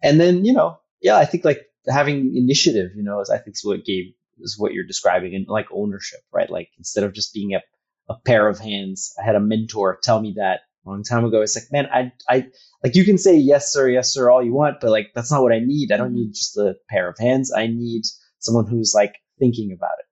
And 0.03 0.21
then, 0.21 0.45
you 0.45 0.53
know, 0.53 0.79
yeah, 1.01 1.17
I 1.17 1.25
think 1.25 1.45
like 1.45 1.63
having 1.89 2.37
initiative, 2.37 2.93
you 2.95 3.03
know, 3.03 3.21
is 3.21 3.31
I 3.31 3.39
think 3.39 3.57
is 3.57 3.65
what 3.65 3.85
Gabe 3.85 4.15
is 4.41 4.59
what 4.59 4.73
you're 4.73 4.87
describing 4.87 5.35
and 5.35 5.47
like 5.49 5.67
ownership, 5.73 6.21
right? 6.33 6.51
Like 6.51 6.69
instead 6.79 7.05
of 7.05 7.13
just 7.13 7.35
being 7.35 7.55
a, 7.55 7.63
a 8.09 8.15
pair 8.25 8.49
of 8.49 8.59
hands, 8.59 9.15
I 9.21 9.25
had 9.25 9.35
a 9.35 9.41
mentor 9.41 9.99
tell 10.03 10.21
me 10.21 10.35
that 10.37 10.61
a 10.85 10.91
long 10.91 11.03
time 11.03 11.25
ago. 11.25 11.41
It's 11.41 11.57
like, 11.57 11.73
man, 11.73 11.89
I, 11.93 12.13
I, 12.29 12.47
like 12.83 12.95
you 12.95 13.05
can 13.05 13.19
say 13.19 13.37
yes, 13.37 13.73
sir, 13.73 13.89
yes, 13.89 14.13
sir, 14.13 14.31
all 14.31 14.43
you 14.43 14.53
want, 14.53 14.81
but 14.81 14.91
like 14.91 15.13
that's 15.15 15.33
not 15.33 15.43
what 15.43 15.53
I 15.53 15.61
need. 15.61 15.91
I 15.91 15.97
don't 15.97 16.09
mm-hmm. 16.09 16.17
need 16.17 16.35
just 16.35 16.57
a 16.57 16.77
pair 16.89 17.09
of 17.09 17.19
hands. 17.19 17.53
I 17.53 17.67
need 17.67 18.03
someone 18.39 18.67
who's 18.67 18.93
like 18.95 19.15
thinking 19.39 19.73
about 19.73 19.95
it. 19.99 20.07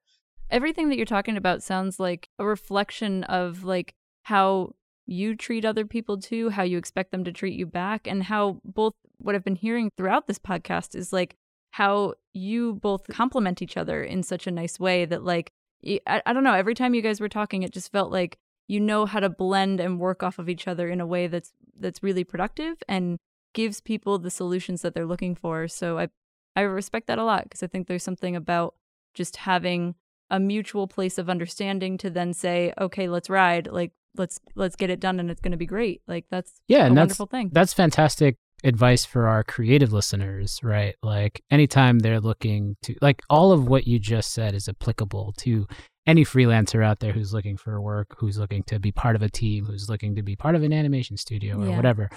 Everything 0.51 0.89
that 0.89 0.97
you're 0.97 1.07
talking 1.07 1.37
about 1.37 1.63
sounds 1.63 1.99
like 1.99 2.29
a 2.39 2.45
reflection 2.45 3.25
of 3.25 3.65
like 3.65 3.95
how 4.25 4.75
you 5.07 5.35
treat 5.35 5.65
other 5.65 5.85
people 5.85 6.19
too, 6.19 6.51
how 6.51 6.63
you 6.63 6.79
expect 6.79 7.11
them 7.11 7.25
to 7.25 7.33
treat 7.33 7.59
you 7.59 7.67
back, 7.67 8.07
and 8.07 8.25
how 8.25 8.61
both 8.65 8.95
what 9.19 9.35
I've 9.35 9.45
been 9.45 9.57
hearing 9.57 9.91
throughout 9.97 10.27
this 10.27 10.39
podcast 10.39 10.95
is 10.95 11.13
like 11.13 11.37
how 11.71 12.15
you 12.35 12.75
both 12.75 13.09
complement 13.09 13.63
each 13.63 13.77
other 13.77 14.03
in 14.03 14.23
such 14.23 14.47
a 14.47 14.51
nice 14.51 14.79
way 14.79 15.05
that 15.07 15.25
like 15.25 15.51
I, 15.85 16.23
I 16.27 16.33
don't 16.33 16.45
know 16.45 16.55
every 16.55 16.75
time 16.75 16.95
you 16.95 17.03
guys 17.03 17.21
were 17.21 17.29
talking 17.29 17.63
it 17.63 17.73
just 17.73 17.91
felt 17.91 18.13
like 18.13 18.39
you 18.69 18.79
know 18.79 19.07
how 19.07 19.21
to 19.21 19.29
blend 19.29 19.81
and 19.81 19.99
work 19.99 20.23
off 20.23 20.39
of 20.39 20.49
each 20.49 20.69
other 20.69 20.89
in 20.89 21.01
a 21.01 21.07
way 21.07 21.27
that's 21.27 21.53
that's 21.79 22.03
really 22.03 22.25
productive 22.25 22.77
and 22.89 23.19
gives 23.55 23.81
people 23.81 24.19
the 24.19 24.31
solutions 24.31 24.83
that 24.83 24.95
they're 24.95 25.07
looking 25.07 25.35
for. 25.35 25.69
So 25.69 25.99
I 25.99 26.09
I 26.55 26.63
respect 26.63 27.07
that 27.07 27.19
a 27.19 27.25
lot 27.25 27.45
because 27.45 27.63
I 27.63 27.67
think 27.67 27.87
there's 27.87 28.03
something 28.03 28.37
about 28.37 28.75
just 29.15 29.37
having 29.37 29.95
a 30.31 30.41
mutual 30.41 30.87
place 30.87 31.19
of 31.19 31.29
understanding 31.29 31.99
to 31.99 32.11
then 32.11 32.33
say, 32.33 32.73
okay, 32.81 33.09
let's 33.09 33.29
ride. 33.31 33.69
Like 33.71 33.93
let's 34.17 34.41
let's 34.55 34.77
get 34.77 34.91
it 34.91 35.01
done 35.01 35.21
and 35.21 35.31
it's 35.31 35.41
going 35.41 35.53
to 35.53 35.59
be 35.59 35.67
great. 35.67 36.03
Like 36.07 36.27
that's 36.31 36.61
yeah, 36.69 36.85
a 36.85 36.87
and 36.87 36.97
that's 36.97 37.19
wonderful 37.19 37.27
thing. 37.27 37.51
that's 37.53 37.73
fantastic 37.73 38.37
advice 38.65 39.05
for 39.05 39.27
our 39.29 39.43
creative 39.43 39.93
listeners, 39.93 40.61
right? 40.63 40.95
Like 41.03 41.43
anytime 41.51 41.99
they're 41.99 42.21
looking 42.21 42.77
to 42.83 42.95
like 43.03 43.23
all 43.29 43.53
of 43.53 43.67
what 43.69 43.87
you 43.87 43.99
just 43.99 44.33
said 44.33 44.55
is 44.55 44.69
applicable 44.69 45.35
to 45.39 45.67
any 46.07 46.25
freelancer 46.25 46.85
out 46.85 47.01
there 47.01 47.13
who's 47.13 47.33
looking 47.35 47.57
for 47.57 47.81
work, 47.81 48.15
who's 48.19 48.39
looking 48.39 48.63
to 48.65 48.79
be 48.79 48.91
part 48.93 49.17
of 49.17 49.23
a 49.23 49.29
team, 49.29 49.67
who's 49.67 49.89
looking 49.89 50.15
to 50.17 50.23
be 50.23 50.35
part 50.37 50.55
of 50.55 50.63
an 50.63 50.73
animation 50.73 51.17
studio 51.17 51.61
or 51.61 51.67
Yeah. 51.69 51.77
whatever. 51.77 52.09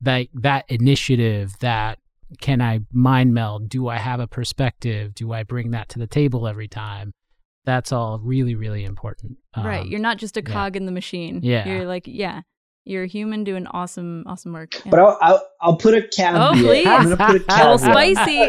That 0.00 0.28
that 0.34 0.64
initiative, 0.68 1.58
that 1.60 1.98
can 2.40 2.60
I 2.62 2.80
mind 2.92 3.34
meld? 3.34 3.68
Do 3.68 3.88
I 3.88 3.96
have 3.98 4.20
a 4.20 4.26
perspective? 4.26 5.14
Do 5.14 5.32
I 5.32 5.42
bring 5.42 5.70
that 5.72 5.88
to 5.90 5.98
the 5.98 6.06
table 6.06 6.46
every 6.46 6.68
time? 6.68 7.12
That's 7.64 7.92
all 7.92 8.18
really, 8.22 8.54
really 8.54 8.84
important. 8.84 9.38
right. 9.56 9.80
Um, 9.82 9.86
You're 9.88 10.00
not 10.00 10.18
just 10.18 10.36
a 10.36 10.42
yeah. 10.46 10.52
cog 10.52 10.76
in 10.76 10.84
the 10.86 10.92
machine. 10.92 11.40
Yeah. 11.42 11.66
You're 11.66 11.86
like, 11.86 12.04
yeah. 12.06 12.42
You're 12.86 13.04
a 13.04 13.08
human 13.08 13.44
doing 13.44 13.66
awesome, 13.68 14.24
awesome 14.26 14.52
work. 14.52 14.74
Yeah. 14.84 14.90
But 14.90 15.00
I'll, 15.00 15.18
I'll 15.22 15.48
I'll 15.62 15.76
put 15.76 15.94
a 15.94 16.02
caveat. 16.02 16.34
Oh, 16.36 16.52
please. 16.52 16.86
I'm 16.86 17.04
gonna 17.04 17.16
put 17.16 17.40
a 17.40 17.44
a 17.48 17.56
little 17.56 17.78
spicy. 17.78 18.44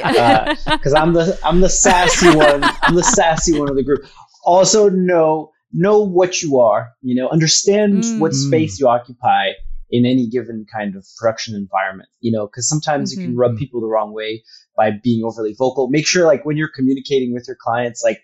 because 0.70 0.94
I'm 0.94 1.14
the 1.14 1.40
I'm 1.46 1.62
the 1.62 1.70
sassy 1.70 2.36
one. 2.36 2.62
I'm 2.82 2.96
the 2.96 3.04
sassy 3.04 3.58
one 3.58 3.70
of 3.70 3.78
the 3.78 3.84
group. 3.84 4.02
Also, 4.44 4.90
know 4.90 5.52
know 5.72 6.02
what 6.02 6.42
you 6.42 6.60
are. 6.60 6.90
You 7.02 7.16
know, 7.16 7.30
understand 7.30 8.04
Mm. 8.04 8.20
what 8.20 8.34
space 8.34 8.78
you 8.78 8.90
occupy 8.90 9.52
in 9.90 10.06
any 10.06 10.28
given 10.28 10.66
kind 10.72 10.96
of 10.96 11.06
production 11.20 11.56
environment. 11.56 12.10
You 12.20 12.32
know, 12.32 12.48
because 12.48 12.68
sometimes 12.68 13.12
you 13.14 13.22
can 13.24 13.34
Mhm. 13.36 13.38
rub 13.40 13.58
people 13.58 13.82
the 13.82 13.88
wrong 13.88 14.14
way 14.14 14.44
by 14.76 14.92
being 14.92 15.24
overly 15.24 15.54
vocal. 15.58 15.88
Make 15.90 16.06
sure, 16.08 16.26
like, 16.26 16.46
when 16.46 16.58
you're 16.58 16.72
communicating 16.76 17.34
with 17.34 17.46
your 17.48 17.58
clients, 17.60 18.04
like. 18.04 18.22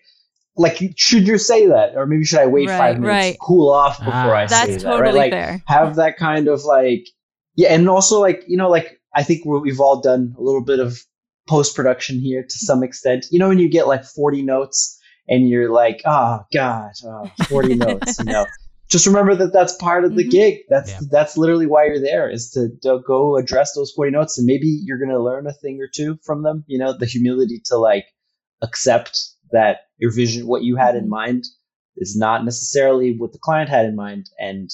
Like, 0.54 0.76
should 0.98 1.26
you 1.26 1.38
say 1.38 1.66
that, 1.68 1.96
or 1.96 2.04
maybe 2.04 2.26
should 2.26 2.40
I 2.40 2.46
wait 2.46 2.68
Right, 2.68 2.76
five 2.76 3.00
minutes, 3.00 3.08
right. 3.24 3.32
to 3.32 3.38
cool 3.40 3.72
off 3.72 3.98
before 3.98 4.12
Ah. 4.12 4.36
I 4.36 4.44
say 4.46 4.54
That's 4.66 4.82
that? 4.82 4.88
right? 4.90 4.96
totally 4.98 5.18
Like, 5.18 5.32
fair. 5.32 5.62
have 5.66 5.96
that 5.96 6.18
kind 6.18 6.46
of 6.46 6.62
like 6.64 7.06
yeah 7.56 7.72
and 7.72 7.88
also 7.88 8.20
like 8.20 8.44
you 8.46 8.58
know 8.58 8.68
like 8.68 9.00
i 9.14 9.22
think 9.22 9.46
we- 9.46 9.60
we've 9.60 9.80
all 9.80 10.02
done 10.02 10.34
a 10.38 10.42
little 10.42 10.62
bit 10.62 10.78
of 10.78 10.98
post 11.48 11.74
production 11.74 12.18
here 12.20 12.42
to 12.42 12.58
some 12.58 12.82
extent 12.82 13.24
you 13.30 13.38
know 13.38 13.48
when 13.48 13.58
you 13.58 13.68
get 13.70 13.86
like 13.88 14.04
40 14.04 14.42
notes 14.42 14.98
and 15.26 15.48
you're 15.48 15.70
like 15.70 16.02
oh 16.04 16.40
god 16.52 16.92
oh, 17.06 17.30
40 17.48 17.74
notes 17.76 18.18
you 18.18 18.26
know 18.26 18.44
just 18.92 19.06
remember 19.06 19.34
that 19.34 19.52
that's 19.52 19.74
part 19.76 20.04
of 20.04 20.14
the 20.14 20.24
Mhm. 20.24 20.30
gig 20.30 20.58
that's 20.68 20.90
Yeah. 20.90 21.00
that's 21.10 21.36
literally 21.36 21.66
why 21.66 21.86
you're 21.86 22.00
there 22.00 22.28
is 22.30 22.50
to, 22.50 22.68
to 22.82 23.00
go 23.06 23.36
address 23.36 23.72
those 23.74 23.90
40 23.92 24.12
notes 24.12 24.38
and 24.38 24.46
maybe 24.46 24.68
you're 24.84 24.98
going 24.98 25.08
to 25.10 25.22
learn 25.22 25.46
a 25.46 25.52
thing 25.52 25.80
or 25.80 25.88
two 25.88 26.18
from 26.22 26.42
them 26.42 26.64
you 26.66 26.78
know 26.78 26.92
the 26.96 27.06
humility 27.06 27.60
to 27.66 27.76
like 27.76 28.04
accept 28.60 29.18
that 29.50 29.86
your 29.98 30.12
vision 30.12 30.46
what 30.46 30.62
you 30.62 30.76
had 30.76 30.94
in 30.94 31.06
Mhm. 31.06 31.08
mind 31.08 31.44
is 31.96 32.16
not 32.16 32.44
necessarily 32.44 33.16
what 33.16 33.32
the 33.32 33.38
client 33.38 33.68
had 33.68 33.86
in 33.86 33.96
mind 33.96 34.26
and 34.38 34.70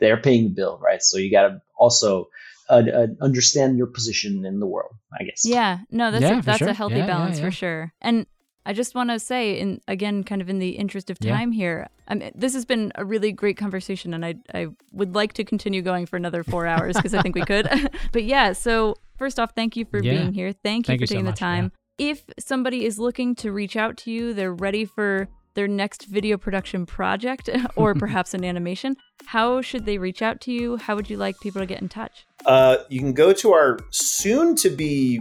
they're 0.00 0.20
paying 0.20 0.44
the 0.44 0.54
bill 0.54 0.78
right 0.82 1.02
so 1.02 1.18
you 1.18 1.30
got 1.30 1.48
to 1.48 1.60
also 1.76 2.28
uh, 2.70 2.82
uh, 2.94 3.06
understand 3.20 3.76
your 3.76 3.86
position 3.86 4.44
in 4.46 4.60
the 4.60 4.66
world 4.66 4.94
i 5.20 5.24
guess 5.24 5.42
Yeah, 5.44 5.80
no, 5.90 6.10
that's 6.10 6.22
Yeah, 6.22 6.38
a, 6.38 6.42
that's 6.42 6.58
sure. 6.58 6.68
a 6.68 6.74
healthy 6.74 6.94
Yeah, 6.94 7.00
yeah, 7.00 7.06
balance 7.06 7.38
yeah. 7.38 7.44
for 7.44 7.50
sure. 7.50 7.92
And 8.00 8.26
I 8.64 8.72
just 8.72 8.94
want 8.94 9.10
to 9.10 9.18
say, 9.18 9.58
in 9.58 9.80
again, 9.88 10.22
kind 10.24 10.40
of 10.40 10.48
in 10.48 10.58
the 10.58 10.70
interest 10.70 11.10
of 11.10 11.18
Yeah. 11.20 11.32
time 11.32 11.52
here, 11.52 11.88
I 12.08 12.14
mean, 12.14 12.30
this 12.34 12.54
has 12.54 12.64
been 12.64 12.92
a 12.94 13.04
really 13.04 13.32
great 13.32 13.56
conversation, 13.56 14.14
and 14.14 14.24
I 14.24 14.34
I 14.54 14.68
would 14.92 15.14
like 15.14 15.32
to 15.34 15.44
continue 15.44 15.82
going 15.82 16.06
for 16.06 16.16
another 16.16 16.44
four 16.44 16.66
hours 16.66 16.96
because 16.96 17.14
I 17.14 17.22
think 17.22 17.34
we 17.34 17.42
could. 17.44 17.68
but 18.12 18.24
yeah, 18.24 18.52
so 18.52 18.94
first 19.18 19.40
off, 19.40 19.52
thank 19.56 19.76
you 19.76 19.84
for 19.84 20.02
Yeah. 20.02 20.12
being 20.12 20.32
here. 20.32 20.52
Thank 20.52 20.88
you 20.88 20.96
for 20.96 21.00
you 21.02 21.06
so 21.06 21.14
taking 21.14 21.24
much, 21.24 21.34
the 21.34 21.38
time. 21.40 21.72
If 21.98 22.24
somebody 22.38 22.84
is 22.84 22.98
looking 22.98 23.34
to 23.36 23.52
reach 23.52 23.76
out 23.76 23.96
to 23.98 24.10
you, 24.10 24.32
they're 24.34 24.54
ready 24.54 24.84
for 24.84 25.28
their 25.54 25.68
next 25.68 26.06
video 26.06 26.38
production 26.38 26.86
project 26.86 27.50
or 27.76 27.94
perhaps 28.04 28.32
an 28.32 28.44
animation. 28.44 28.96
How 29.26 29.60
should 29.60 29.84
they 29.86 29.98
reach 29.98 30.22
out 30.22 30.40
to 30.42 30.52
you? 30.52 30.76
How 30.76 30.94
would 30.96 31.10
you 31.10 31.16
like 31.16 31.34
people 31.40 31.60
to 31.60 31.66
get 31.66 31.82
in 31.82 31.88
touch? 31.88 32.26
Uh, 32.46 32.78
you 32.88 33.00
can 33.00 33.12
go 33.12 33.32
to 33.34 33.52
our 33.52 33.78
soon 33.90 34.54
to 34.56 34.70
be 34.70 35.20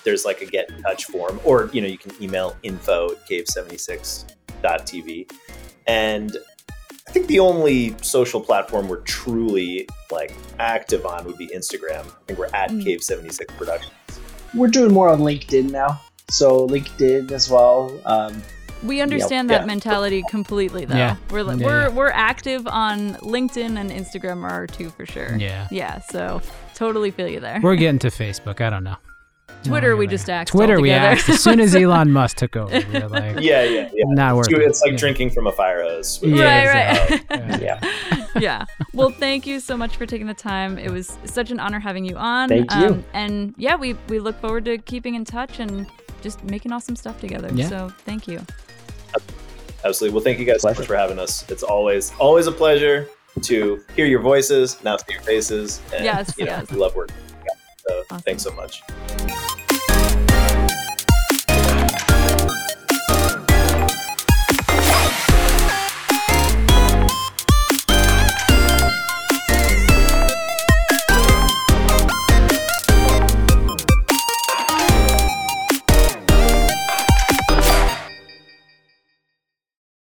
There's 0.04 0.24
like 0.24 0.40
a 0.40 0.46
get 0.46 0.68
in 0.70 0.82
touch 0.82 1.04
form, 1.06 1.40
or 1.44 1.70
you 1.72 1.80
know, 1.80 1.86
you 1.86 1.98
can 1.98 2.12
email 2.22 2.56
info 2.62 3.12
at 3.12 3.28
cave76.tv. 3.28 5.30
And 5.86 6.36
I 7.08 7.12
think 7.12 7.26
the 7.26 7.40
only 7.40 7.94
social 8.02 8.40
platform 8.40 8.88
we're 8.88 9.00
truly 9.02 9.88
like 10.10 10.34
active 10.58 11.04
on 11.06 11.24
would 11.26 11.38
be 11.38 11.48
Instagram. 11.48 12.06
I 12.06 12.10
think 12.26 12.38
we're 12.38 12.46
at 12.46 12.70
Mm. 12.70 12.82
Cave76 12.84 13.46
Productions. 13.56 13.92
we're 14.54 14.68
doing 14.68 14.92
more 14.92 15.08
on 15.08 15.20
linkedin 15.20 15.70
now 15.70 15.98
so 16.30 16.66
linkedin 16.68 17.30
as 17.32 17.48
well 17.50 17.90
um, 18.06 18.42
We 18.84 19.00
understand 19.00 19.48
Yeah. 19.50 19.58
that 19.58 19.66
mentality 19.66 20.22
completely, 20.28 20.84
though. 20.84 20.96
Yeah. 20.96 21.16
We're 21.30 21.40
Yeah, 21.54 21.54
we're 21.66 21.82
yeah. 21.82 21.88
we're 21.88 22.10
active 22.10 22.66
on 22.66 23.14
LinkedIn 23.16 23.78
and 23.78 23.90
Instagram 23.90 24.42
are 24.42 24.50
our 24.50 24.66
two 24.66 24.90
for 24.90 25.06
sure. 25.06 25.36
Yeah. 25.36 25.68
Yeah. 25.70 26.00
So 26.10 26.42
totally 26.74 27.10
feel 27.10 27.28
you 27.28 27.40
there. 27.40 27.60
We're 27.62 27.76
getting 27.76 27.98
to 28.00 28.08
Facebook. 28.08 28.60
I 28.60 28.70
don't 28.70 28.84
know. 28.84 28.96
Twitter, 29.64 29.90
Well, 29.90 29.98
we 29.98 30.04
anyway. 30.06 30.16
just 30.16 30.28
axed 30.30 30.52
Twitter, 30.52 30.80
we 30.80 30.90
altogether. 30.90 31.12
axed 31.12 31.28
as 31.28 31.40
soon 31.40 31.60
as 31.60 31.74
Elon 31.76 32.10
Musk 32.10 32.38
took 32.38 32.56
over. 32.56 32.72
We 32.92 32.98
were 33.00 33.08
like, 33.08 33.36
Yeah, 33.40 33.62
yeah, 33.62 33.88
yeah. 33.92 34.04
not 34.08 34.34
worth 34.34 34.48
It's, 34.50 34.58
it. 34.58 34.62
it's 34.64 34.82
like 34.82 34.90
Yeah. 34.92 34.96
drinking 34.96 35.30
from 35.30 35.46
a 35.46 35.52
fire 35.52 35.82
hose. 35.82 36.18
Yeah, 36.20 36.66
right, 36.66 37.30
right. 37.30 37.62
yeah 37.62 37.78
yeah. 38.40 38.64
Well, 38.92 39.10
thank 39.10 39.46
you 39.46 39.60
so 39.60 39.76
much 39.76 39.96
for 39.96 40.04
taking 40.06 40.26
the 40.26 40.34
time. 40.34 40.78
It 40.78 40.90
was 40.90 41.16
such 41.26 41.52
an 41.52 41.60
honor 41.60 41.78
having 41.78 42.04
you 42.04 42.16
on. 42.16 42.48
Thank 42.48 42.72
you. 42.74 42.86
Um, 42.86 43.04
and 43.12 43.54
yeah, 43.56 43.76
we 43.76 43.94
we 44.08 44.18
look 44.18 44.40
forward 44.40 44.64
to 44.64 44.78
keeping 44.78 45.14
in 45.14 45.24
touch 45.24 45.60
and 45.60 45.86
just 46.22 46.42
making 46.42 46.72
awesome 46.72 46.96
stuff 46.96 47.20
together. 47.20 47.48
Yeah. 47.54 47.68
So 47.68 47.92
thank 48.04 48.26
you. 48.26 48.44
Absolutely. 49.84 50.14
Well, 50.14 50.24
thank 50.24 50.38
you 50.38 50.44
guys 50.44 50.62
so 50.62 50.68
much 50.68 50.86
for 50.86 50.96
having 50.96 51.18
us. 51.18 51.48
It's 51.50 51.62
always 51.62 52.12
always 52.18 52.46
a 52.46 52.52
pleasure 52.52 53.08
to 53.42 53.82
hear 53.96 54.06
your 54.06 54.20
voices, 54.20 54.82
now 54.84 54.96
see 54.98 55.14
your 55.14 55.22
faces. 55.22 55.80
And, 55.94 56.04
Yes, 56.04 56.34
you 56.38 56.44
know, 56.44 56.52
yes. 56.52 56.70
we 56.70 56.76
love 56.76 56.94
working. 56.94 57.16
together. 57.16 57.58
So 57.88 58.02
Awesome. 58.10 58.20
thanks 58.22 58.42
so 58.42 58.52
much. 58.52 58.82